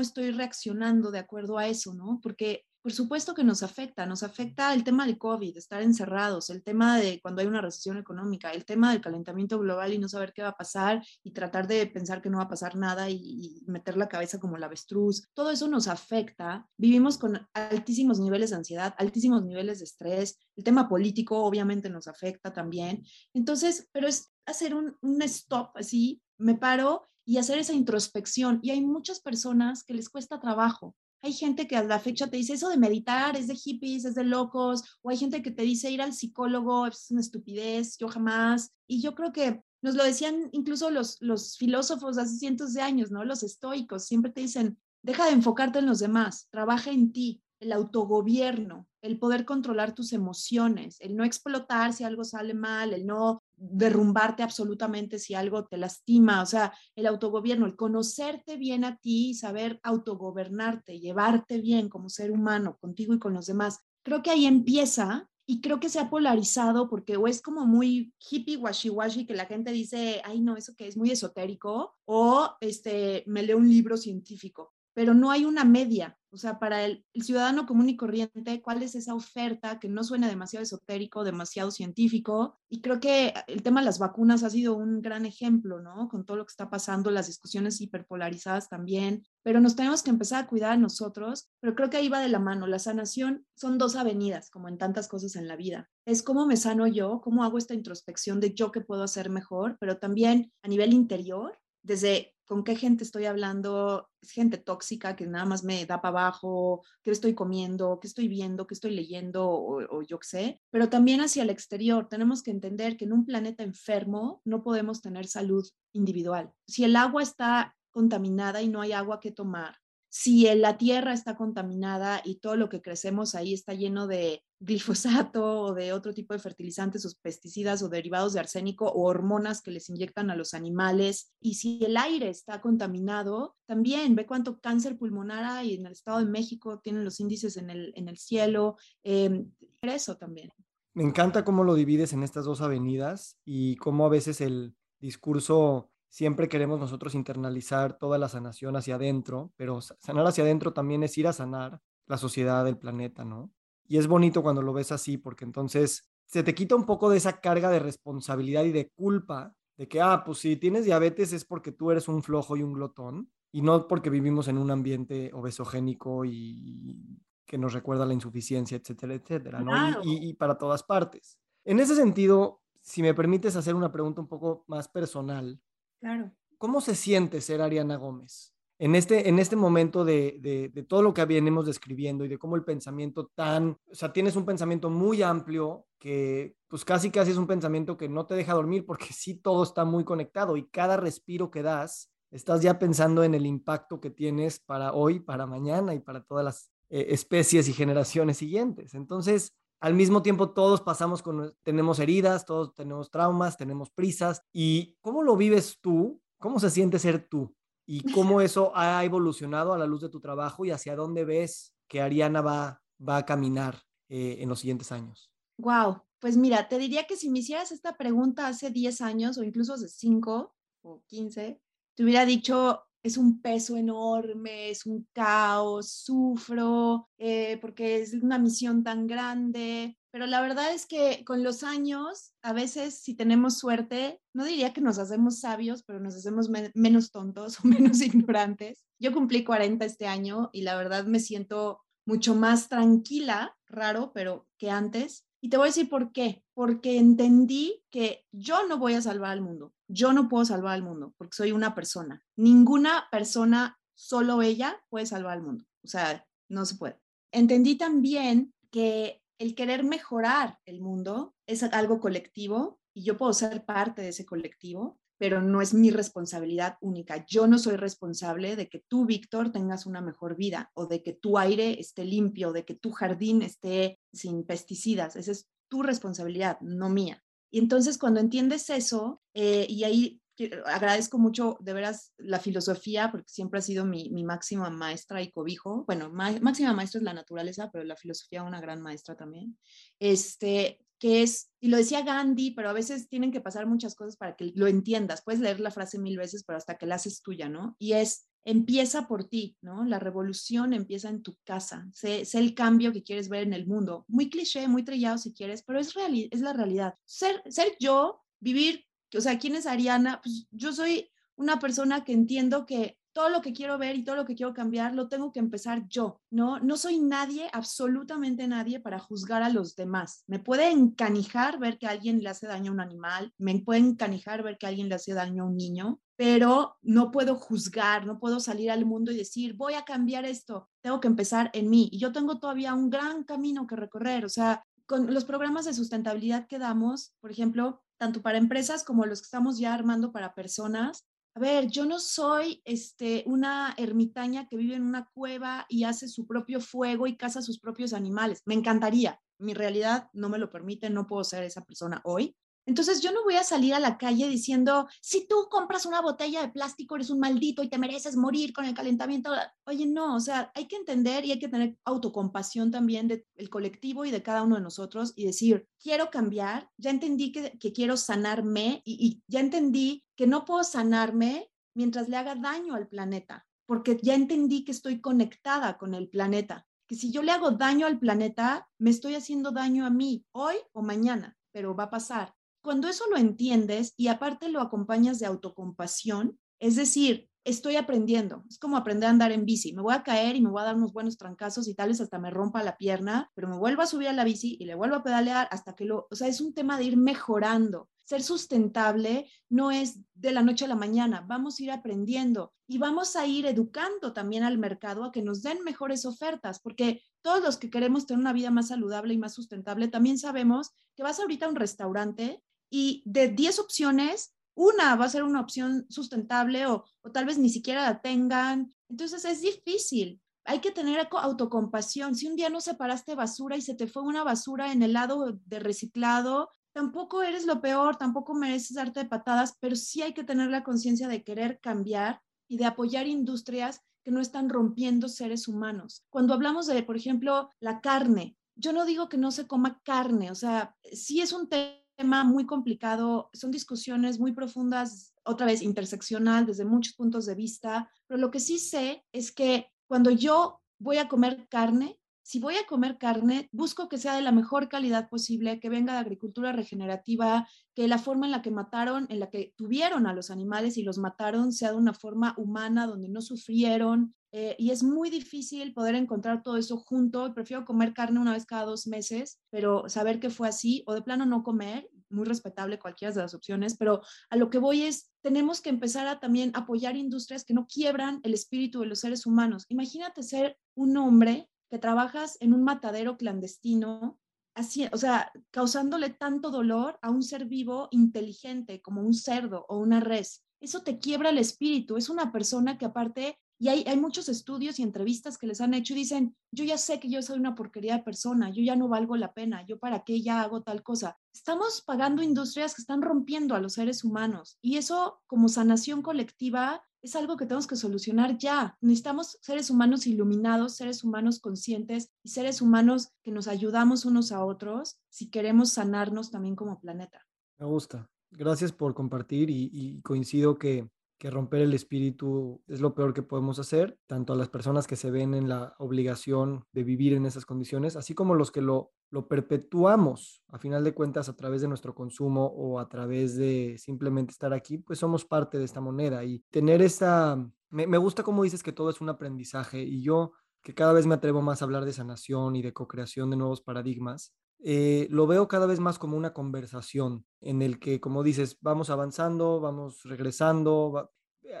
estoy 0.00 0.32
reaccionando 0.32 1.10
de 1.10 1.20
acuerdo 1.20 1.56
a 1.56 1.68
eso, 1.68 1.94
¿no? 1.94 2.18
Porque 2.20 2.64
por 2.82 2.92
supuesto 2.92 3.32
que 3.32 3.44
nos 3.44 3.62
afecta, 3.62 4.06
nos 4.06 4.24
afecta 4.24 4.74
el 4.74 4.82
tema 4.82 5.06
del 5.06 5.16
COVID, 5.16 5.56
estar 5.56 5.82
encerrados, 5.82 6.50
el 6.50 6.64
tema 6.64 6.98
de 6.98 7.20
cuando 7.20 7.40
hay 7.40 7.46
una 7.46 7.60
recesión 7.60 7.96
económica, 7.96 8.50
el 8.50 8.64
tema 8.64 8.90
del 8.90 9.00
calentamiento 9.00 9.58
global 9.60 9.92
y 9.92 9.98
no 9.98 10.08
saber 10.08 10.32
qué 10.32 10.42
va 10.42 10.48
a 10.48 10.56
pasar 10.56 11.00
y 11.22 11.32
tratar 11.32 11.68
de 11.68 11.86
pensar 11.86 12.20
que 12.20 12.28
no 12.28 12.38
va 12.38 12.44
a 12.44 12.48
pasar 12.48 12.74
nada 12.76 13.08
y, 13.08 13.62
meter 13.66 13.96
la 13.96 14.08
cabeza 14.08 14.40
como 14.40 14.58
la 14.58 14.66
avestruz. 14.66 15.28
Todo 15.34 15.50
eso 15.52 15.68
nos 15.68 15.86
afecta. 15.86 16.68
Vivimos 16.76 17.16
con 17.16 17.46
altísimos 17.54 18.18
niveles 18.18 18.50
de 18.50 18.56
ansiedad, 18.56 18.94
altísimos 18.98 19.44
niveles 19.44 19.78
de 19.78 19.84
estrés. 19.84 20.38
El 20.56 20.64
tema 20.64 20.88
político 20.88 21.44
obviamente 21.44 21.88
nos 21.88 22.08
afecta 22.08 22.52
también. 22.52 23.04
Entonces, 23.32 23.88
pero 23.92 24.08
es 24.08 24.32
hacer 24.44 24.74
un, 24.74 24.96
un 25.00 25.22
stop 25.22 25.70
así, 25.76 26.20
me 26.38 26.56
paro 26.56 27.08
y 27.24 27.38
hacer 27.38 27.58
esa 27.58 27.72
introspección. 27.72 28.58
Y 28.62 28.70
hay 28.70 28.80
muchas 28.80 29.20
personas 29.20 29.84
que 29.84 29.94
les 29.94 30.08
cuesta 30.08 30.40
trabajo. 30.40 30.96
Hay 31.22 31.32
gente 31.32 31.68
que 31.68 31.76
a 31.76 31.84
la 31.84 32.00
fecha 32.00 32.28
te 32.28 32.36
dice 32.36 32.54
eso 32.54 32.68
de 32.68 32.76
meditar 32.76 33.36
es 33.36 33.46
de 33.46 33.54
hippies, 33.54 34.04
es 34.04 34.16
de 34.16 34.24
locos, 34.24 34.98
o 35.02 35.10
hay 35.10 35.16
gente 35.16 35.40
que 35.40 35.52
te 35.52 35.62
dice 35.62 35.90
ir 35.90 36.02
al 36.02 36.12
psicólogo 36.12 36.86
es 36.88 37.10
una 37.10 37.20
estupidez, 37.20 37.96
yo 37.98 38.08
jamás. 38.08 38.72
Y 38.88 39.00
yo 39.00 39.14
creo 39.14 39.32
que 39.32 39.62
nos 39.82 39.94
lo 39.94 40.02
decían 40.04 40.48
incluso 40.52 40.90
los, 40.90 41.18
los 41.20 41.56
filósofos 41.56 42.18
hace 42.18 42.36
cientos 42.36 42.74
de 42.74 42.82
años, 42.82 43.10
¿no? 43.10 43.24
Los 43.24 43.42
estoicos 43.44 44.04
siempre 44.04 44.32
te 44.32 44.40
dicen, 44.40 44.78
deja 45.02 45.26
de 45.26 45.32
enfocarte 45.32 45.78
en 45.78 45.86
los 45.86 46.00
demás, 46.00 46.48
trabaja 46.50 46.90
en 46.90 47.12
ti, 47.12 47.42
el 47.60 47.72
autogobierno, 47.72 48.88
el 49.02 49.18
poder 49.18 49.44
controlar 49.44 49.94
tus 49.94 50.12
emociones, 50.12 50.96
el 51.00 51.16
no 51.16 51.24
explotar 51.24 51.92
si 51.92 52.04
algo 52.04 52.24
sale 52.24 52.54
mal, 52.54 52.94
el 52.94 53.06
no 53.06 53.42
derrumbarte 53.56 54.42
absolutamente 54.42 55.18
si 55.18 55.34
algo 55.34 55.66
te 55.66 55.76
lastima, 55.76 56.42
o 56.42 56.46
sea, 56.46 56.72
el 56.96 57.06
autogobierno, 57.06 57.66
el 57.66 57.76
conocerte 57.76 58.56
bien 58.56 58.84
a 58.84 58.96
ti 58.96 59.30
y 59.30 59.34
saber 59.34 59.80
autogobernarte, 59.82 61.00
llevarte 61.00 61.60
bien 61.60 61.88
como 61.88 62.08
ser 62.08 62.30
humano 62.30 62.78
contigo 62.80 63.12
y 63.12 63.18
con 63.18 63.34
los 63.34 63.46
demás. 63.46 63.80
Creo 64.02 64.22
que 64.22 64.30
ahí 64.30 64.46
empieza 64.46 65.28
y 65.44 65.60
creo 65.60 65.80
que 65.80 65.88
se 65.88 66.00
ha 66.00 66.08
polarizado 66.08 66.88
porque 66.88 67.16
o 67.16 67.26
es 67.26 67.42
como 67.42 67.66
muy 67.66 68.14
hippie 68.18 68.56
washi 68.56 68.88
washi 68.90 69.26
que 69.26 69.34
la 69.34 69.46
gente 69.46 69.72
dice, 69.72 70.22
ay 70.24 70.40
no, 70.40 70.56
eso 70.56 70.74
que 70.74 70.86
es 70.86 70.96
muy 70.96 71.10
esotérico, 71.10 71.96
o 72.04 72.56
este, 72.60 73.24
me 73.26 73.42
leo 73.42 73.58
un 73.58 73.68
libro 73.68 73.96
científico 73.96 74.72
pero 74.94 75.14
no 75.14 75.30
hay 75.30 75.44
una 75.44 75.64
media. 75.64 76.18
O 76.32 76.38
sea, 76.38 76.58
para 76.58 76.84
el, 76.86 77.04
ciudadano 77.14 77.66
común 77.66 77.90
y 77.90 77.96
corriente, 77.96 78.62
¿cuál 78.62 78.82
es 78.82 78.94
esa 78.94 79.14
oferta 79.14 79.78
que 79.78 79.88
no 79.88 80.02
suena 80.02 80.28
demasiado 80.28 80.62
esotérico, 80.62 81.24
demasiado 81.24 81.70
científico? 81.70 82.58
Y 82.70 82.80
creo 82.80 83.00
que 83.00 83.34
el 83.48 83.62
tema 83.62 83.80
de 83.80 83.84
las 83.84 83.98
vacunas 83.98 84.42
ha 84.42 84.48
sido 84.48 84.74
un 84.74 85.02
gran 85.02 85.26
ejemplo, 85.26 85.80
¿no? 85.80 86.08
Con 86.08 86.24
todo 86.24 86.38
lo 86.38 86.46
que 86.46 86.52
está 86.52 86.70
pasando, 86.70 87.10
las 87.10 87.26
discusiones 87.26 87.82
hiperpolarizadas 87.82 88.70
también, 88.70 89.26
pero 89.42 89.60
nos 89.60 89.76
tenemos 89.76 90.02
que 90.02 90.08
empezar 90.08 90.42
a 90.42 90.46
cuidar 90.46 90.72
a 90.72 90.76
nosotros, 90.78 91.50
pero 91.60 91.74
creo 91.74 91.90
que 91.90 91.98
ahí 91.98 92.08
va 92.08 92.20
de 92.20 92.28
la 92.28 92.38
mano. 92.38 92.66
La 92.66 92.78
sanación 92.78 93.44
son 93.54 93.76
dos 93.76 93.94
avenidas, 93.94 94.48
como 94.48 94.68
en 94.68 94.78
tantas 94.78 95.08
cosas 95.08 95.36
en 95.36 95.48
la 95.48 95.56
vida. 95.56 95.90
Es 96.06 96.22
cómo 96.22 96.46
me 96.46 96.56
sano 96.56 96.86
yo, 96.86 97.20
cómo 97.20 97.44
hago 97.44 97.58
esta 97.58 97.74
introspección 97.74 98.40
de 98.40 98.54
yo 98.54 98.72
qué 98.72 98.80
puedo 98.80 99.02
hacer 99.02 99.28
mejor, 99.28 99.76
pero 99.78 99.98
también 99.98 100.50
a 100.62 100.68
nivel 100.68 100.94
interior, 100.94 101.58
desde 101.82 102.31
con 102.46 102.64
qué 102.64 102.76
gente 102.76 103.04
estoy 103.04 103.26
hablando, 103.26 104.08
es 104.20 104.30
gente 104.30 104.58
tóxica 104.58 105.16
que 105.16 105.26
nada 105.26 105.44
más 105.44 105.64
me 105.64 105.84
da 105.86 106.00
para 106.00 106.20
abajo, 106.20 106.82
qué 107.02 107.10
estoy 107.10 107.34
comiendo, 107.34 107.98
qué 108.00 108.08
estoy 108.08 108.28
viendo, 108.28 108.66
qué 108.66 108.74
estoy 108.74 108.92
leyendo 108.92 109.48
o, 109.48 110.02
yo 110.02 110.18
qué 110.18 110.26
sé, 110.28 110.60
pero 110.70 110.88
también 110.88 111.20
hacia 111.20 111.42
el 111.42 111.50
exterior. 111.50 112.08
Tenemos 112.08 112.42
que 112.42 112.50
entender 112.50 112.96
que 112.96 113.04
en 113.04 113.12
un 113.12 113.24
planeta 113.24 113.62
enfermo 113.62 114.40
no 114.44 114.62
podemos 114.62 115.00
tener 115.00 115.26
salud 115.26 115.66
individual. 115.92 116.52
Si 116.66 116.84
el 116.84 116.96
agua 116.96 117.22
está 117.22 117.74
contaminada 117.90 118.62
y 118.62 118.68
no 118.68 118.80
hay 118.80 118.92
agua 118.92 119.20
que 119.20 119.32
tomar, 119.32 119.76
si 120.14 120.44
la 120.56 120.76
tierra 120.76 121.14
está 121.14 121.36
contaminada 121.36 122.20
y 122.22 122.34
todo 122.34 122.56
lo 122.56 122.68
que 122.68 122.82
crecemos 122.82 123.34
ahí 123.34 123.54
está 123.54 123.72
lleno 123.72 124.06
de 124.06 124.44
glifosato 124.60 125.62
o 125.62 125.74
de 125.74 125.94
otro 125.94 126.12
tipo 126.12 126.34
de 126.34 126.38
fertilizantes 126.38 127.06
o 127.06 127.08
pesticidas 127.22 127.82
o 127.82 127.88
derivados 127.88 128.34
de 128.34 128.40
arsénico 128.40 128.84
o 128.84 129.04
hormonas 129.08 129.62
que 129.62 129.70
les 129.70 129.88
inyectan 129.88 130.30
a 130.30 130.36
los 130.36 130.52
animales, 130.52 131.32
y 131.40 131.54
si 131.54 131.82
el 131.82 131.96
aire 131.96 132.28
está 132.28 132.60
contaminado, 132.60 133.56
también 133.64 134.14
ve 134.14 134.26
cuánto 134.26 134.60
cáncer 134.60 134.98
pulmonar 134.98 135.44
hay 135.44 135.76
en 135.76 135.86
el 135.86 135.92
Estado 135.92 136.18
de 136.18 136.26
México, 136.26 136.78
tienen 136.80 137.04
los 137.04 137.18
índices 137.18 137.56
en 137.56 137.70
el, 137.70 137.94
en 137.96 138.10
el 138.10 138.18
cielo, 138.18 138.76
eh, 139.04 139.46
eso 139.80 140.18
también. 140.18 140.50
Me 140.92 141.04
encanta 141.04 141.42
cómo 141.42 141.64
lo 141.64 141.74
divides 141.74 142.12
en 142.12 142.22
estas 142.22 142.44
dos 142.44 142.60
avenidas 142.60 143.38
y 143.46 143.76
cómo 143.76 144.04
a 144.04 144.10
veces 144.10 144.42
el 144.42 144.74
discurso 145.00 145.91
siempre 146.12 146.46
queremos 146.46 146.78
nosotros 146.78 147.14
internalizar 147.14 147.98
toda 147.98 148.18
la 148.18 148.28
sanación 148.28 148.76
hacia 148.76 148.96
adentro, 148.96 149.50
pero 149.56 149.80
sanar 149.80 150.26
hacia 150.26 150.44
adentro 150.44 150.74
también 150.74 151.02
es 151.02 151.16
ir 151.16 151.26
a 151.26 151.32
sanar 151.32 151.80
la 152.06 152.18
sociedad, 152.18 152.66
del 152.66 152.76
planeta, 152.76 153.24
¿no? 153.24 153.50
Y 153.88 153.96
es 153.96 154.06
bonito 154.06 154.42
cuando 154.42 154.60
lo 154.60 154.74
ves 154.74 154.92
así, 154.92 155.16
porque 155.16 155.46
entonces 155.46 156.12
se 156.26 156.42
te 156.42 156.54
quita 156.54 156.76
un 156.76 156.84
poco 156.84 157.08
de 157.08 157.16
esa 157.16 157.40
carga 157.40 157.70
de 157.70 157.78
responsabilidad 157.78 158.64
y 158.64 158.72
de 158.72 158.90
culpa 158.90 159.54
de 159.78 159.88
que, 159.88 160.02
ah, 160.02 160.22
pues 160.22 160.38
si 160.38 160.56
tienes 160.56 160.84
diabetes 160.84 161.32
es 161.32 161.46
porque 161.46 161.72
tú 161.72 161.90
eres 161.90 162.06
un 162.08 162.22
flojo 162.22 162.58
y 162.58 162.62
un 162.62 162.74
glotón, 162.74 163.30
y 163.50 163.62
no 163.62 163.88
porque 163.88 164.10
vivimos 164.10 164.48
en 164.48 164.58
un 164.58 164.70
ambiente 164.70 165.30
obesogénico 165.32 166.26
y 166.26 167.22
que 167.46 167.56
nos 167.56 167.72
recuerda 167.72 168.04
la 168.04 168.12
insuficiencia, 168.12 168.76
etcétera, 168.76 169.14
etcétera, 169.14 169.60
¿no? 169.60 170.04
Y, 170.04 170.28
y 170.28 170.34
para 170.34 170.58
todas 170.58 170.82
partes. 170.82 171.38
En 171.64 171.80
ese 171.80 171.96
sentido, 171.96 172.60
si 172.82 173.00
me 173.00 173.14
permites 173.14 173.56
hacer 173.56 173.74
una 173.74 173.90
pregunta 173.90 174.20
un 174.20 174.28
poco 174.28 174.64
más 174.68 174.88
personal, 174.88 175.58
Claro. 176.02 176.32
¿Cómo 176.58 176.80
se 176.80 176.96
siente 176.96 177.40
ser 177.40 177.62
Ariana 177.62 177.94
Gómez? 177.94 178.52
En 178.80 178.96
este, 178.96 179.28
en 179.28 179.38
este 179.38 179.54
momento 179.54 180.04
de, 180.04 180.38
de, 180.74 180.82
todo 180.82 181.00
lo 181.00 181.14
que 181.14 181.24
venimos 181.24 181.64
describiendo 181.64 182.24
y 182.24 182.28
de 182.28 182.38
cómo 182.38 182.56
el 182.56 182.64
pensamiento 182.64 183.30
tan, 183.36 183.78
o 183.88 183.94
sea, 183.94 184.12
tienes 184.12 184.34
un 184.34 184.44
pensamiento 184.44 184.90
muy 184.90 185.22
amplio 185.22 185.86
que 186.00 186.56
pues 186.66 186.84
casi 186.84 187.12
casi 187.12 187.30
es 187.30 187.36
un 187.36 187.46
pensamiento 187.46 187.96
que 187.96 188.08
no 188.08 188.26
te 188.26 188.34
deja 188.34 188.54
dormir 188.54 188.84
porque 188.84 189.06
sí 189.12 189.36
todo 189.36 189.62
está 189.62 189.84
muy 189.84 190.02
conectado 190.02 190.56
y 190.56 190.66
cada 190.66 190.96
respiro 190.96 191.52
que 191.52 191.62
das, 191.62 192.10
estás 192.32 192.62
ya 192.62 192.80
pensando 192.80 193.22
en 193.22 193.36
el 193.36 193.46
impacto 193.46 194.00
que 194.00 194.10
tienes 194.10 194.58
para 194.58 194.92
hoy, 194.94 195.20
para 195.20 195.46
mañana 195.46 195.94
y 195.94 196.00
para 196.00 196.24
todas 196.24 196.44
las 196.44 196.72
eh, 196.90 197.06
especies 197.10 197.68
y 197.68 197.72
generaciones 197.72 198.38
siguientes. 198.38 198.94
Entonces, 198.94 199.54
al 199.82 199.94
mismo 199.94 200.22
tiempo 200.22 200.50
todos 200.50 200.80
pasamos 200.80 201.22
con, 201.22 201.56
tenemos 201.64 201.98
heridas, 201.98 202.46
todos 202.46 202.72
tenemos 202.72 203.10
traumas, 203.10 203.56
tenemos 203.56 203.90
prisas. 203.90 204.44
¿Y 204.52 204.96
cómo 205.00 205.24
lo 205.24 205.36
vives 205.36 205.80
tú? 205.80 206.22
¿Cómo 206.38 206.60
se 206.60 206.70
siente 206.70 207.00
ser 207.00 207.26
tú? 207.28 207.52
¿Y 207.84 208.12
cómo 208.12 208.40
eso 208.40 208.70
ha 208.76 209.04
evolucionado 209.04 209.74
a 209.74 209.78
la 209.78 209.86
luz 209.86 210.02
de 210.02 210.08
tu 210.08 210.20
trabajo 210.20 210.64
y 210.64 210.70
hacia 210.70 210.94
dónde 210.94 211.24
ves 211.24 211.74
que 211.88 212.00
Ariana 212.00 212.40
va, 212.42 212.80
va 213.06 213.16
a 213.16 213.26
caminar 213.26 213.82
eh, 214.08 214.36
en 214.38 214.48
los 214.48 214.60
siguientes 214.60 214.92
años? 214.92 215.32
Wow, 215.58 216.00
pues 216.20 216.36
mira, 216.36 216.68
te 216.68 216.78
diría 216.78 217.08
que 217.08 217.16
si 217.16 217.28
me 217.28 217.40
hicieras 217.40 217.72
esta 217.72 217.96
pregunta 217.96 218.46
hace 218.46 218.70
10 218.70 219.00
años 219.00 219.36
o 219.36 219.42
incluso 219.42 219.74
hace 219.74 219.88
5 219.88 220.54
o 220.82 221.02
15, 221.08 221.60
te 221.96 222.04
hubiera 222.04 222.24
dicho, 222.24 222.84
es 223.02 223.16
un 223.16 223.40
peso 223.40 223.76
enorme, 223.76 224.70
es 224.70 224.86
un 224.86 225.06
caos, 225.12 225.90
sufro, 225.90 227.08
eh, 227.18 227.58
porque 227.60 228.00
es 228.00 228.14
una 228.14 228.38
misión 228.38 228.84
tan 228.84 229.06
grande. 229.06 229.96
Pero 230.12 230.26
la 230.26 230.40
verdad 230.40 230.72
es 230.72 230.86
que 230.86 231.24
con 231.24 231.42
los 231.42 231.62
años, 231.62 232.34
a 232.42 232.52
veces 232.52 232.98
si 232.98 233.14
tenemos 233.14 233.58
suerte, 233.58 234.20
no 234.34 234.44
diría 234.44 234.72
que 234.72 234.82
nos 234.82 234.98
hacemos 234.98 235.40
sabios, 235.40 235.82
pero 235.84 236.00
nos 236.00 236.14
hacemos 236.14 236.50
menos 236.74 237.10
tontos 237.10 237.58
o 237.64 237.68
menos 237.68 238.00
ignorantes. 238.00 238.84
Yo 239.00 239.12
cumplí 239.12 239.42
40 239.42 239.84
este 239.84 240.06
año 240.06 240.50
y 240.52 240.62
la 240.62 240.76
verdad 240.76 241.06
me 241.06 241.18
siento 241.18 241.80
mucho 242.06 242.34
más 242.34 242.68
tranquila, 242.68 243.56
raro, 243.66 244.12
pero 244.12 244.46
que 244.58 244.70
antes. 244.70 245.24
Y 245.40 245.48
te 245.48 245.56
voy 245.56 245.66
a 245.66 245.68
decir 245.68 245.88
por 245.88 246.12
qué. 246.12 246.44
Porque 246.54 246.98
entendí 246.98 247.82
que 247.90 248.24
yo 248.30 248.66
no 248.68 248.78
voy 248.78 248.94
a 248.94 249.02
salvar 249.02 249.32
al 249.32 249.40
mundo. 249.40 249.72
Yo 249.92 250.12
no 250.12 250.28
puedo 250.28 250.44
salvar 250.44 250.74
al 250.74 250.82
mundo 250.82 251.14
porque 251.18 251.36
soy 251.36 251.52
una 251.52 251.74
persona. 251.74 252.24
Ninguna 252.36 253.08
persona, 253.10 253.78
solo 253.94 254.40
ella, 254.40 254.82
puede 254.88 255.06
salvar 255.06 255.34
al 255.34 255.42
mundo. 255.42 255.64
O 255.84 255.88
sea, 255.88 256.26
no 256.48 256.64
se 256.64 256.76
puede. 256.76 256.98
Entendí 257.30 257.76
también 257.76 258.54
que 258.70 259.22
el 259.38 259.54
querer 259.54 259.84
mejorar 259.84 260.58
el 260.64 260.80
mundo 260.80 261.34
es 261.46 261.62
algo 261.62 262.00
colectivo 262.00 262.80
y 262.94 263.04
yo 263.04 263.16
puedo 263.16 263.32
ser 263.32 263.64
parte 263.64 264.02
de 264.02 264.08
ese 264.08 264.24
colectivo, 264.24 264.98
pero 265.18 265.42
no 265.42 265.60
es 265.60 265.74
mi 265.74 265.90
responsabilidad 265.90 266.78
única. 266.80 267.24
Yo 267.26 267.46
no 267.46 267.58
soy 267.58 267.76
responsable 267.76 268.56
de 268.56 268.68
que 268.68 268.84
tú, 268.88 269.04
Víctor, 269.04 269.52
tengas 269.52 269.84
una 269.84 270.00
mejor 270.00 270.36
vida 270.36 270.70
o 270.74 270.86
de 270.86 271.02
que 271.02 271.12
tu 271.12 271.38
aire 271.38 271.78
esté 271.78 272.04
limpio, 272.04 272.52
de 272.52 272.64
que 272.64 272.74
tu 272.74 272.92
jardín 272.92 273.42
esté 273.42 273.98
sin 274.12 274.44
pesticidas. 274.44 275.16
Esa 275.16 275.32
es 275.32 275.48
tu 275.68 275.82
responsabilidad, 275.82 276.60
no 276.60 276.88
mía. 276.88 277.22
Y 277.52 277.58
entonces 277.58 277.98
cuando 277.98 278.18
entiendes 278.18 278.70
eso, 278.70 279.22
eh, 279.34 279.66
y 279.68 279.84
ahí 279.84 280.22
agradezco 280.64 281.18
mucho 281.18 281.58
de 281.60 281.74
veras 281.74 282.14
la 282.16 282.40
filosofía, 282.40 283.10
porque 283.10 283.28
siempre 283.28 283.58
ha 283.58 283.62
sido 283.62 283.84
mi, 283.84 284.10
máxima 284.24 284.70
maestra 284.70 285.20
y 285.20 285.30
cobijo. 285.30 285.84
Bueno, 285.84 286.10
máxima 286.10 286.72
maestra 286.72 286.98
es 286.98 287.04
la 287.04 287.14
naturaleza, 287.14 287.70
pero 287.70 287.84
la 287.84 287.94
filosofía 287.94 288.42
una 288.42 288.60
gran 288.60 288.80
maestra 288.80 289.16
también. 289.16 289.58
Este, 290.00 290.80
que 290.98 291.22
es, 291.22 291.50
y 291.60 291.68
lo 291.68 291.76
decía 291.76 292.02
Gandhi, 292.02 292.52
pero 292.52 292.70
a 292.70 292.72
veces 292.72 293.08
tienen 293.08 293.32
que 293.32 293.42
pasar 293.42 293.66
muchas 293.66 293.94
cosas 293.94 294.16
para 294.16 294.34
que 294.34 294.52
lo 294.54 294.66
entiendas. 294.66 295.22
Puedes 295.22 295.40
leer 295.40 295.60
la 295.60 295.70
frase 295.70 295.98
mil 295.98 296.16
veces, 296.16 296.44
pero 296.44 296.56
hasta 296.56 296.78
que 296.78 296.86
la 296.86 296.94
haces 296.94 297.20
tuya, 297.20 297.50
¿no? 297.50 297.76
Y 297.78 297.92
es, 297.92 298.28
empieza 298.44 299.06
por 299.06 299.24
ti, 299.24 299.56
¿no? 299.60 299.84
La 299.84 299.98
revolución 299.98 300.72
empieza 300.72 301.08
en 301.08 301.22
tu 301.22 301.36
casa. 301.44 301.88
Sé, 301.92 302.24
el 302.32 302.54
cambio 302.54 302.92
que 302.92 303.02
quieres 303.02 303.28
ver 303.28 303.42
en 303.42 303.52
el 303.52 303.66
mundo. 303.66 304.04
Muy 304.08 304.30
cliché, 304.30 304.66
muy 304.68 304.84
trillado 304.84 305.18
si 305.18 305.32
quieres, 305.32 305.62
pero 305.62 305.78
es, 305.78 305.94
es 306.30 306.40
la 306.40 306.52
realidad. 306.52 306.94
Ser, 307.04 307.42
ser 307.48 307.76
yo, 307.78 308.22
vivir 308.40 308.84
o 309.16 309.20
sea, 309.20 309.38
¿quién 309.38 309.54
es 309.56 309.66
Ariana? 309.66 310.20
Pues 310.22 310.46
yo 310.50 310.72
soy 310.72 311.10
una 311.36 311.58
persona 311.58 312.04
que 312.04 312.12
entiendo 312.12 312.66
que 312.66 312.98
todo 313.12 313.28
lo 313.28 313.42
que 313.42 313.52
quiero 313.52 313.76
ver 313.76 313.96
y 313.96 314.04
todo 314.04 314.16
lo 314.16 314.24
que 314.24 314.34
quiero 314.34 314.54
cambiar 314.54 314.94
lo 314.94 315.08
tengo 315.08 315.32
que 315.32 315.38
empezar 315.38 315.86
yo, 315.86 316.22
¿no? 316.30 316.60
No 316.60 316.78
soy 316.78 316.98
nadie, 316.98 317.50
absolutamente 317.52 318.46
nadie 318.48 318.80
para 318.80 318.98
juzgar 318.98 319.42
a 319.42 319.50
los 319.50 319.76
demás. 319.76 320.24
Me 320.26 320.38
puede 320.38 320.70
encanijar 320.70 321.58
ver 321.58 321.78
que 321.78 321.86
alguien 321.86 322.22
le 322.22 322.30
hace 322.30 322.46
daño 322.46 322.70
a 322.70 322.74
un 322.74 322.80
animal, 322.80 323.32
me 323.36 323.58
puede 323.58 323.80
encanijar 323.80 324.42
ver 324.42 324.56
que 324.56 324.66
alguien 324.66 324.88
le 324.88 324.94
hace 324.94 325.12
daño 325.12 325.42
a 325.42 325.46
un 325.46 325.56
niño, 325.56 326.00
pero 326.24 326.78
no 326.82 327.10
puedo 327.10 327.34
juzgar, 327.34 328.06
no 328.06 328.20
puedo 328.20 328.38
salir 328.38 328.70
al 328.70 328.86
mundo 328.86 329.10
y 329.10 329.16
decir, 329.16 329.54
voy 329.54 329.74
a 329.74 329.84
cambiar 329.84 330.24
esto, 330.24 330.70
tengo 330.80 331.00
que 331.00 331.08
empezar 331.08 331.50
en 331.52 331.68
mí. 331.68 331.88
Y 331.90 331.98
yo 331.98 332.12
tengo 332.12 332.38
todavía 332.38 332.74
un 332.74 332.90
gran 332.90 333.24
camino 333.24 333.66
que 333.66 333.74
recorrer, 333.74 334.24
o 334.24 334.28
sea, 334.28 334.64
con 334.86 335.12
los 335.12 335.24
programas 335.24 335.64
de 335.64 335.74
sustentabilidad 335.74 336.46
que 336.46 336.60
damos, 336.60 337.12
por 337.20 337.32
ejemplo, 337.32 337.82
tanto 337.98 338.22
para 338.22 338.38
empresas 338.38 338.84
como 338.84 339.04
los 339.04 339.20
que 339.20 339.24
estamos 339.24 339.58
ya 339.58 339.74
armando 339.74 340.12
para 340.12 340.32
personas. 340.32 341.08
A 341.34 341.40
ver, 341.40 341.66
yo 341.66 341.86
no 341.86 341.98
soy 341.98 342.62
este, 342.64 343.24
una 343.26 343.74
ermitaña 343.76 344.46
que 344.46 344.56
vive 344.56 344.76
en 344.76 344.84
una 344.84 345.08
cueva 345.12 345.66
y 345.68 345.82
hace 345.82 346.06
su 346.06 346.28
propio 346.28 346.60
fuego 346.60 347.08
y 347.08 347.16
caza 347.16 347.42
sus 347.42 347.58
propios 347.58 347.92
animales. 347.92 348.42
Me 348.46 348.54
encantaría. 348.54 349.18
Mi 349.40 349.54
realidad 349.54 350.08
no 350.12 350.28
me 350.28 350.38
lo 350.38 350.52
permite, 350.52 350.88
no 350.88 351.08
puedo 351.08 351.24
ser 351.24 351.42
esa 351.42 351.64
persona 351.64 352.00
hoy, 352.04 352.36
entonces 352.64 353.00
yo 353.00 353.10
no 353.10 353.24
voy 353.24 353.34
a 353.34 353.42
salir 353.42 353.74
a 353.74 353.80
la 353.80 353.98
calle 353.98 354.28
diciendo, 354.28 354.86
si 355.00 355.26
tú 355.26 355.48
compras 355.50 355.84
una 355.84 356.00
botella 356.00 356.42
de 356.42 356.48
plástico, 356.48 356.94
eres 356.94 357.10
un 357.10 357.18
maldito 357.18 357.62
y 357.62 357.68
te 357.68 357.78
mereces 357.78 358.16
morir 358.16 358.52
con 358.52 358.64
el 358.64 358.74
calentamiento. 358.74 359.32
Oye, 359.66 359.86
no, 359.86 360.14
o 360.14 360.20
sea, 360.20 360.52
hay 360.54 360.68
que 360.68 360.76
entender 360.76 361.24
y 361.24 361.32
hay 361.32 361.38
que 361.40 361.48
tener 361.48 361.76
autocompasión 361.84 362.70
también 362.70 363.08
del 363.08 363.50
colectivo 363.50 364.04
y 364.04 364.12
de 364.12 364.22
cada 364.22 364.42
uno 364.42 364.56
de 364.56 364.62
nosotros 364.62 365.12
y 365.16 365.24
decir, 365.24 365.66
quiero 365.80 366.10
cambiar, 366.10 366.70
ya 366.76 366.90
entendí 366.90 367.32
que, 367.32 367.58
quiero 367.58 367.96
sanarme 367.96 368.80
y, 368.84 369.06
y 369.06 369.22
ya 369.26 369.40
entendí 369.40 370.04
que 370.16 370.28
no 370.28 370.44
puedo 370.44 370.62
sanarme 370.62 371.50
mientras 371.74 372.08
le 372.08 372.16
haga 372.16 372.36
daño 372.36 372.74
al 372.74 372.86
planeta, 372.86 373.46
porque 373.66 373.98
ya 374.00 374.14
entendí 374.14 374.64
que 374.64 374.72
estoy 374.72 375.00
conectada 375.00 375.78
con 375.78 375.94
el 375.94 376.08
planeta, 376.08 376.68
que 376.86 376.94
si 376.94 377.10
yo 377.10 377.22
le 377.22 377.32
hago 377.32 377.50
daño 377.52 377.86
al 377.86 377.98
planeta, 377.98 378.68
me 378.78 378.90
estoy 378.90 379.14
haciendo 379.16 379.50
daño 379.50 379.84
a 379.84 379.90
mí 379.90 380.24
hoy 380.32 380.56
o 380.72 380.82
mañana, 380.82 381.36
pero 381.50 381.74
va 381.74 381.84
a 381.84 381.90
pasar 381.90 382.34
cuando 382.62 382.88
eso 382.88 383.04
lo 383.10 383.16
entiendes 383.16 383.94
y 383.96 384.08
aparte 384.08 384.48
lo 384.48 384.60
acompañas 384.60 385.18
de 385.18 385.26
autocompasión, 385.26 386.38
es 386.60 386.76
decir, 386.76 387.28
estoy 387.44 387.76
aprendiendo, 387.76 388.44
es 388.48 388.58
como 388.58 388.76
aprender 388.76 389.08
a 389.08 389.10
andar 389.10 389.32
en 389.32 389.44
bici, 389.44 389.72
me 389.72 389.82
voy 389.82 389.94
a 389.94 390.04
caer 390.04 390.36
y 390.36 390.40
me 390.40 390.50
voy 390.50 390.62
a 390.62 390.66
dar 390.66 390.76
unos 390.76 390.92
buenos 390.92 391.18
trancazos 391.18 391.66
y 391.66 391.74
tal 391.74 391.88
vez 391.88 392.00
hasta 392.00 392.18
me 392.18 392.30
rompa 392.30 392.62
la 392.62 392.76
pierna, 392.76 393.30
pero 393.34 393.48
me 393.48 393.58
vuelvo 393.58 393.82
a 393.82 393.86
subir 393.86 394.08
a 394.08 394.12
la 394.12 394.24
bici 394.24 394.56
y 394.60 394.64
le 394.64 394.76
vuelvo 394.76 394.96
a 394.96 395.02
pedalear 395.02 395.48
hasta 395.50 395.74
que 395.74 395.84
lo, 395.84 396.06
o 396.10 396.14
sea, 396.14 396.28
es 396.28 396.40
un 396.40 396.54
tema 396.54 396.78
de 396.78 396.84
ir 396.84 396.96
mejorando. 396.96 397.88
Ser 398.04 398.22
sustentable 398.22 399.30
no 399.48 399.70
es 399.70 400.00
de 400.14 400.32
la 400.32 400.42
noche 400.42 400.66
a 400.66 400.68
la 400.68 400.74
mañana, 400.74 401.24
vamos 401.26 401.58
a 401.58 401.62
ir 401.62 401.70
aprendiendo 401.70 402.52
y 402.68 402.78
vamos 402.78 403.16
a 403.16 403.26
ir 403.26 403.46
educando 403.46 404.12
también 404.12 404.44
al 404.44 404.58
mercado 404.58 405.04
a 405.04 405.12
que 405.12 405.22
nos 405.22 405.42
den 405.42 405.62
mejores 405.64 406.04
ofertas, 406.04 406.60
porque 406.60 407.02
todos 407.22 407.42
los 407.42 407.56
que 407.56 407.70
queremos 407.70 408.06
tener 408.06 408.20
una 408.20 408.32
vida 408.32 408.50
más 408.50 408.68
saludable 408.68 409.14
y 409.14 409.18
más 409.18 409.34
sustentable, 409.34 409.88
también 409.88 410.18
sabemos 410.18 410.72
que 410.96 411.02
vas 411.02 411.20
ahorita 411.20 411.46
a 411.46 411.48
un 411.48 411.56
restaurante 411.56 412.42
y 412.72 413.02
de 413.04 413.28
10 413.28 413.58
opciones, 413.58 414.34
una 414.54 414.96
va 414.96 415.04
a 415.04 415.10
ser 415.10 415.24
una 415.24 415.40
opción 415.40 415.84
sustentable 415.90 416.66
o, 416.66 416.84
tal 417.12 417.26
vez 417.26 417.36
ni 417.36 417.50
siquiera 417.50 417.82
la 417.82 418.00
tengan. 418.00 418.72
Entonces 418.88 419.26
es 419.26 419.42
difícil. 419.42 420.22
Hay 420.44 420.60
que 420.60 420.72
tener 420.72 421.06
autocompasión. 421.10 422.16
Si 422.16 422.26
un 422.26 422.34
día 422.34 422.48
no 422.48 422.62
separaste 422.62 423.14
basura 423.14 423.58
y 423.58 423.60
se 423.60 423.74
te 423.74 423.86
fue 423.86 424.02
una 424.02 424.24
basura 424.24 424.72
en 424.72 424.82
el 424.82 424.94
lado 424.94 425.38
de 425.44 425.60
reciclado, 425.60 426.50
tampoco 426.72 427.22
eres 427.22 427.44
lo 427.44 427.60
peor, 427.60 427.96
tampoco 427.96 428.34
mereces 428.34 428.74
darte 428.74 429.04
patadas, 429.04 429.56
pero 429.60 429.76
sí 429.76 430.00
hay 430.00 430.14
que 430.14 430.24
tener 430.24 430.50
la 430.50 430.64
conciencia 430.64 431.08
de 431.08 431.22
querer 431.22 431.60
cambiar 431.60 432.22
y 432.48 432.56
de 432.56 432.64
apoyar 432.64 433.06
industrias 433.06 433.82
que 434.02 434.10
no 434.10 434.20
están 434.20 434.48
rompiendo 434.48 435.08
seres 435.08 435.46
humanos. 435.46 436.06
Cuando 436.08 436.32
hablamos 436.32 436.66
de, 436.66 436.82
por 436.82 436.96
ejemplo, 436.96 437.50
la 437.60 437.82
carne, 437.82 438.38
yo 438.56 438.72
no 438.72 438.86
digo 438.86 439.10
que 439.10 439.18
no 439.18 439.30
se 439.30 439.46
coma 439.46 439.80
carne, 439.84 440.30
o 440.30 440.34
sea, 440.34 440.74
sí 440.92 441.20
es 441.20 441.32
un 441.32 441.48
tema 441.48 441.81
tema 442.02 442.24
muy 442.24 442.46
complicado, 442.46 443.30
son 443.32 443.52
discusiones 443.52 444.18
muy 444.18 444.32
profundas, 444.32 445.14
otra 445.24 445.46
vez 445.46 445.62
interseccional 445.62 446.46
desde 446.46 446.64
muchos 446.64 446.94
puntos 446.94 447.26
de 447.26 447.36
vista, 447.36 447.88
pero 448.08 448.18
lo 448.18 448.32
que 448.32 448.40
sí 448.40 448.58
sé 448.58 449.04
es 449.12 449.30
que 449.30 449.68
cuando 449.86 450.10
yo 450.10 450.60
voy 450.80 450.98
a 450.98 451.06
comer 451.06 451.46
carne, 451.48 452.00
si 452.22 452.40
voy 452.40 452.54
a 452.56 452.66
comer 452.66 452.98
carne, 452.98 453.48
busco 453.52 453.88
que 453.88 453.98
sea 453.98 454.14
de 454.14 454.22
la 454.22 454.32
mejor 454.32 454.68
calidad 454.68 455.08
posible, 455.08 455.60
que 455.60 455.68
venga 455.68 455.92
de 455.92 456.00
agricultura 456.00 456.50
regenerativa, 456.50 457.48
que 457.74 457.86
la 457.86 457.98
forma 457.98 458.26
en 458.26 458.32
la 458.32 458.42
que 458.42 458.50
mataron, 458.50 459.06
en 459.08 459.20
la 459.20 459.28
que 459.28 459.52
tuvieron 459.56 460.06
a 460.06 460.14
los 460.14 460.30
animales 460.30 460.76
y 460.76 460.82
los 460.82 460.98
mataron 460.98 461.52
sea 461.52 461.70
de 461.70 461.76
una 461.76 461.94
forma 461.94 462.34
humana, 462.36 462.86
donde 462.86 463.08
no 463.08 463.20
sufrieron. 463.22 464.14
Eh, 464.30 464.56
y 464.58 464.70
es 464.70 464.82
muy 464.82 465.10
difícil 465.10 465.74
poder 465.74 465.94
encontrar 465.94 466.42
todo 466.42 466.56
eso 466.56 466.78
junto. 466.78 467.34
Prefiero 467.34 467.64
comer 467.64 467.92
carne 467.92 468.18
una 468.18 468.32
vez 468.32 468.46
cada 468.46 468.64
dos 468.64 468.86
meses, 468.86 469.40
pero 469.50 469.88
saber 469.88 470.20
que 470.20 470.30
fue 470.30 470.48
así, 470.48 470.82
o 470.86 470.94
de 470.94 471.02
plano 471.02 471.26
no 471.26 471.42
comer, 471.42 471.90
muy 472.12 472.24
respetable 472.24 472.78
cualquiera 472.78 473.14
de 473.14 473.22
las 473.22 473.34
opciones, 473.34 473.76
pero 473.76 474.02
a 474.30 474.36
lo 474.36 474.50
que 474.50 474.58
voy 474.58 474.82
es, 474.82 475.10
tenemos 475.22 475.60
que 475.60 475.70
empezar 475.70 476.06
a 476.06 476.20
también 476.20 476.52
apoyar 476.54 476.96
industrias 476.96 477.44
que 477.44 477.54
no 477.54 477.66
quiebran 477.66 478.20
el 478.22 478.34
espíritu 478.34 478.80
de 478.80 478.86
los 478.86 479.00
seres 479.00 479.26
humanos. 479.26 479.66
Imagínate 479.68 480.22
ser 480.22 480.58
un 480.74 480.96
hombre 480.96 481.48
que 481.70 481.78
trabajas 481.78 482.36
en 482.40 482.52
un 482.52 482.62
matadero 482.64 483.16
clandestino, 483.16 484.18
así, 484.54 484.86
o 484.92 484.96
sea, 484.96 485.32
causándole 485.50 486.10
tanto 486.10 486.50
dolor 486.50 486.98
a 487.02 487.10
un 487.10 487.22
ser 487.22 487.46
vivo 487.46 487.88
inteligente 487.90 488.82
como 488.82 489.00
un 489.02 489.14
cerdo 489.14 489.64
o 489.68 489.78
una 489.78 490.00
res. 490.00 490.44
Eso 490.60 490.82
te 490.82 490.98
quiebra 490.98 491.30
el 491.30 491.38
espíritu. 491.38 491.96
Es 491.96 492.08
una 492.08 492.30
persona 492.30 492.78
que 492.78 492.84
aparte 492.84 493.38
y 493.62 493.68
hay, 493.68 493.84
hay, 493.86 493.96
muchos 493.96 494.28
estudios 494.28 494.80
y 494.80 494.82
entrevistas 494.82 495.38
que 495.38 495.46
les 495.46 495.60
han 495.60 495.72
hecho 495.72 495.92
y 495.92 495.98
dicen, 495.98 496.34
yo 496.50 496.64
ya 496.64 496.76
sé 496.76 496.98
que 496.98 497.08
yo 497.08 497.22
soy 497.22 497.38
una 497.38 497.54
porquería 497.54 497.98
de 497.98 498.02
persona, 498.02 498.50
yo 498.50 498.60
ya 498.60 498.74
no 498.74 498.88
valgo 498.88 499.16
la 499.16 499.34
pena, 499.34 499.64
yo 499.64 499.78
para 499.78 500.02
qué 500.02 500.20
ya 500.20 500.42
hago 500.42 500.64
tal 500.64 500.82
cosa. 500.82 501.16
Estamos 501.32 501.80
pagando 501.80 502.24
industrias 502.24 502.74
que 502.74 502.82
están 502.82 503.02
rompiendo 503.02 503.54
a 503.54 503.60
los 503.60 503.74
seres 503.74 504.02
humanos 504.02 504.58
y 504.62 504.78
eso 504.78 505.20
como 505.28 505.48
sanación 505.48 506.02
colectiva 506.02 506.82
es 507.02 507.14
algo 507.14 507.36
que 507.36 507.46
tenemos 507.46 507.68
que 507.68 507.76
solucionar 507.76 508.36
ya. 508.36 508.76
Necesitamos 508.80 509.38
seres 509.40 509.70
humanos 509.70 510.08
iluminados, 510.08 510.74
seres 510.74 511.04
humanos 511.04 511.38
conscientes 511.38 512.10
y 512.24 512.30
seres 512.30 512.62
humanos 512.62 513.12
que 513.22 513.30
nos 513.30 513.46
ayudamos 513.46 514.04
unos 514.04 514.32
a 514.32 514.44
otros 514.44 514.98
si 515.08 515.30
queremos 515.30 515.72
sanarnos 515.72 516.32
también 516.32 516.56
como 516.56 516.80
planeta. 516.80 517.28
Me 517.60 517.66
gusta. 517.66 518.10
Gracias 518.32 518.72
por 518.72 518.92
compartir 518.92 519.50
y, 519.50 519.70
y 519.72 520.00
coincido 520.00 520.58
que 520.58 520.88
que 521.22 521.30
romper 521.30 521.60
el 521.60 521.72
espíritu 521.72 522.60
es 522.66 522.80
lo 522.80 522.96
peor 522.96 523.14
que 523.14 523.22
podemos 523.22 523.60
hacer, 523.60 523.96
tanto 524.08 524.32
a 524.32 524.36
las 524.36 524.48
personas 524.48 524.88
que 524.88 524.96
se 524.96 525.08
ven 525.08 525.34
en 525.34 525.48
la 525.48 525.72
obligación 525.78 526.64
de 526.72 526.82
vivir 526.82 527.12
en 527.12 527.26
esas 527.26 527.46
condiciones, 527.46 527.94
así 527.94 528.12
como 528.12 528.34
los 528.34 528.50
que 528.50 528.60
lo, 528.60 528.90
lo 529.08 529.28
perpetuamos, 529.28 530.42
a 530.48 530.58
final 530.58 530.82
de 530.82 530.94
cuentas, 530.94 531.28
a 531.28 531.36
través 531.36 531.62
de 531.62 531.68
nuestro 531.68 531.94
consumo 531.94 532.46
o 532.46 532.80
a 532.80 532.88
través 532.88 533.36
de 533.36 533.76
simplemente 533.78 534.32
estar 534.32 534.52
aquí, 534.52 534.78
pues 534.78 534.98
somos 534.98 535.24
parte 535.24 535.58
de 535.58 535.64
esta 535.64 535.80
moneda. 535.80 536.24
Y 536.24 536.40
tener 536.50 536.82
esa... 536.82 537.36
Me, 537.70 537.86
me 537.86 537.98
gusta 537.98 538.24
como 538.24 538.42
dices 538.42 538.64
que 538.64 538.72
todo 538.72 538.90
es 538.90 539.00
un 539.00 539.08
aprendizaje 539.08 539.80
y 539.80 540.02
yo 540.02 540.32
que 540.60 540.74
cada 540.74 540.92
vez 540.92 541.06
me 541.06 541.14
atrevo 541.14 541.40
más 541.40 541.62
a 541.62 541.66
hablar 541.66 541.84
de 541.84 541.92
sanación 541.92 542.56
y 542.56 542.62
de 542.62 542.72
co-creación 542.72 543.30
de 543.30 543.36
nuevos 543.36 543.60
paradigmas, 543.60 544.34
eh, 544.64 545.08
lo 545.10 545.26
veo 545.26 545.48
cada 545.48 545.66
vez 545.66 545.80
más 545.80 545.98
como 545.98 546.16
una 546.16 546.32
conversación 546.32 547.24
en 547.40 547.62
el 547.62 547.78
que, 547.78 548.00
como 548.00 548.22
dices, 548.22 548.58
vamos 548.60 548.90
avanzando, 548.90 549.60
vamos 549.60 550.02
regresando, 550.04 551.10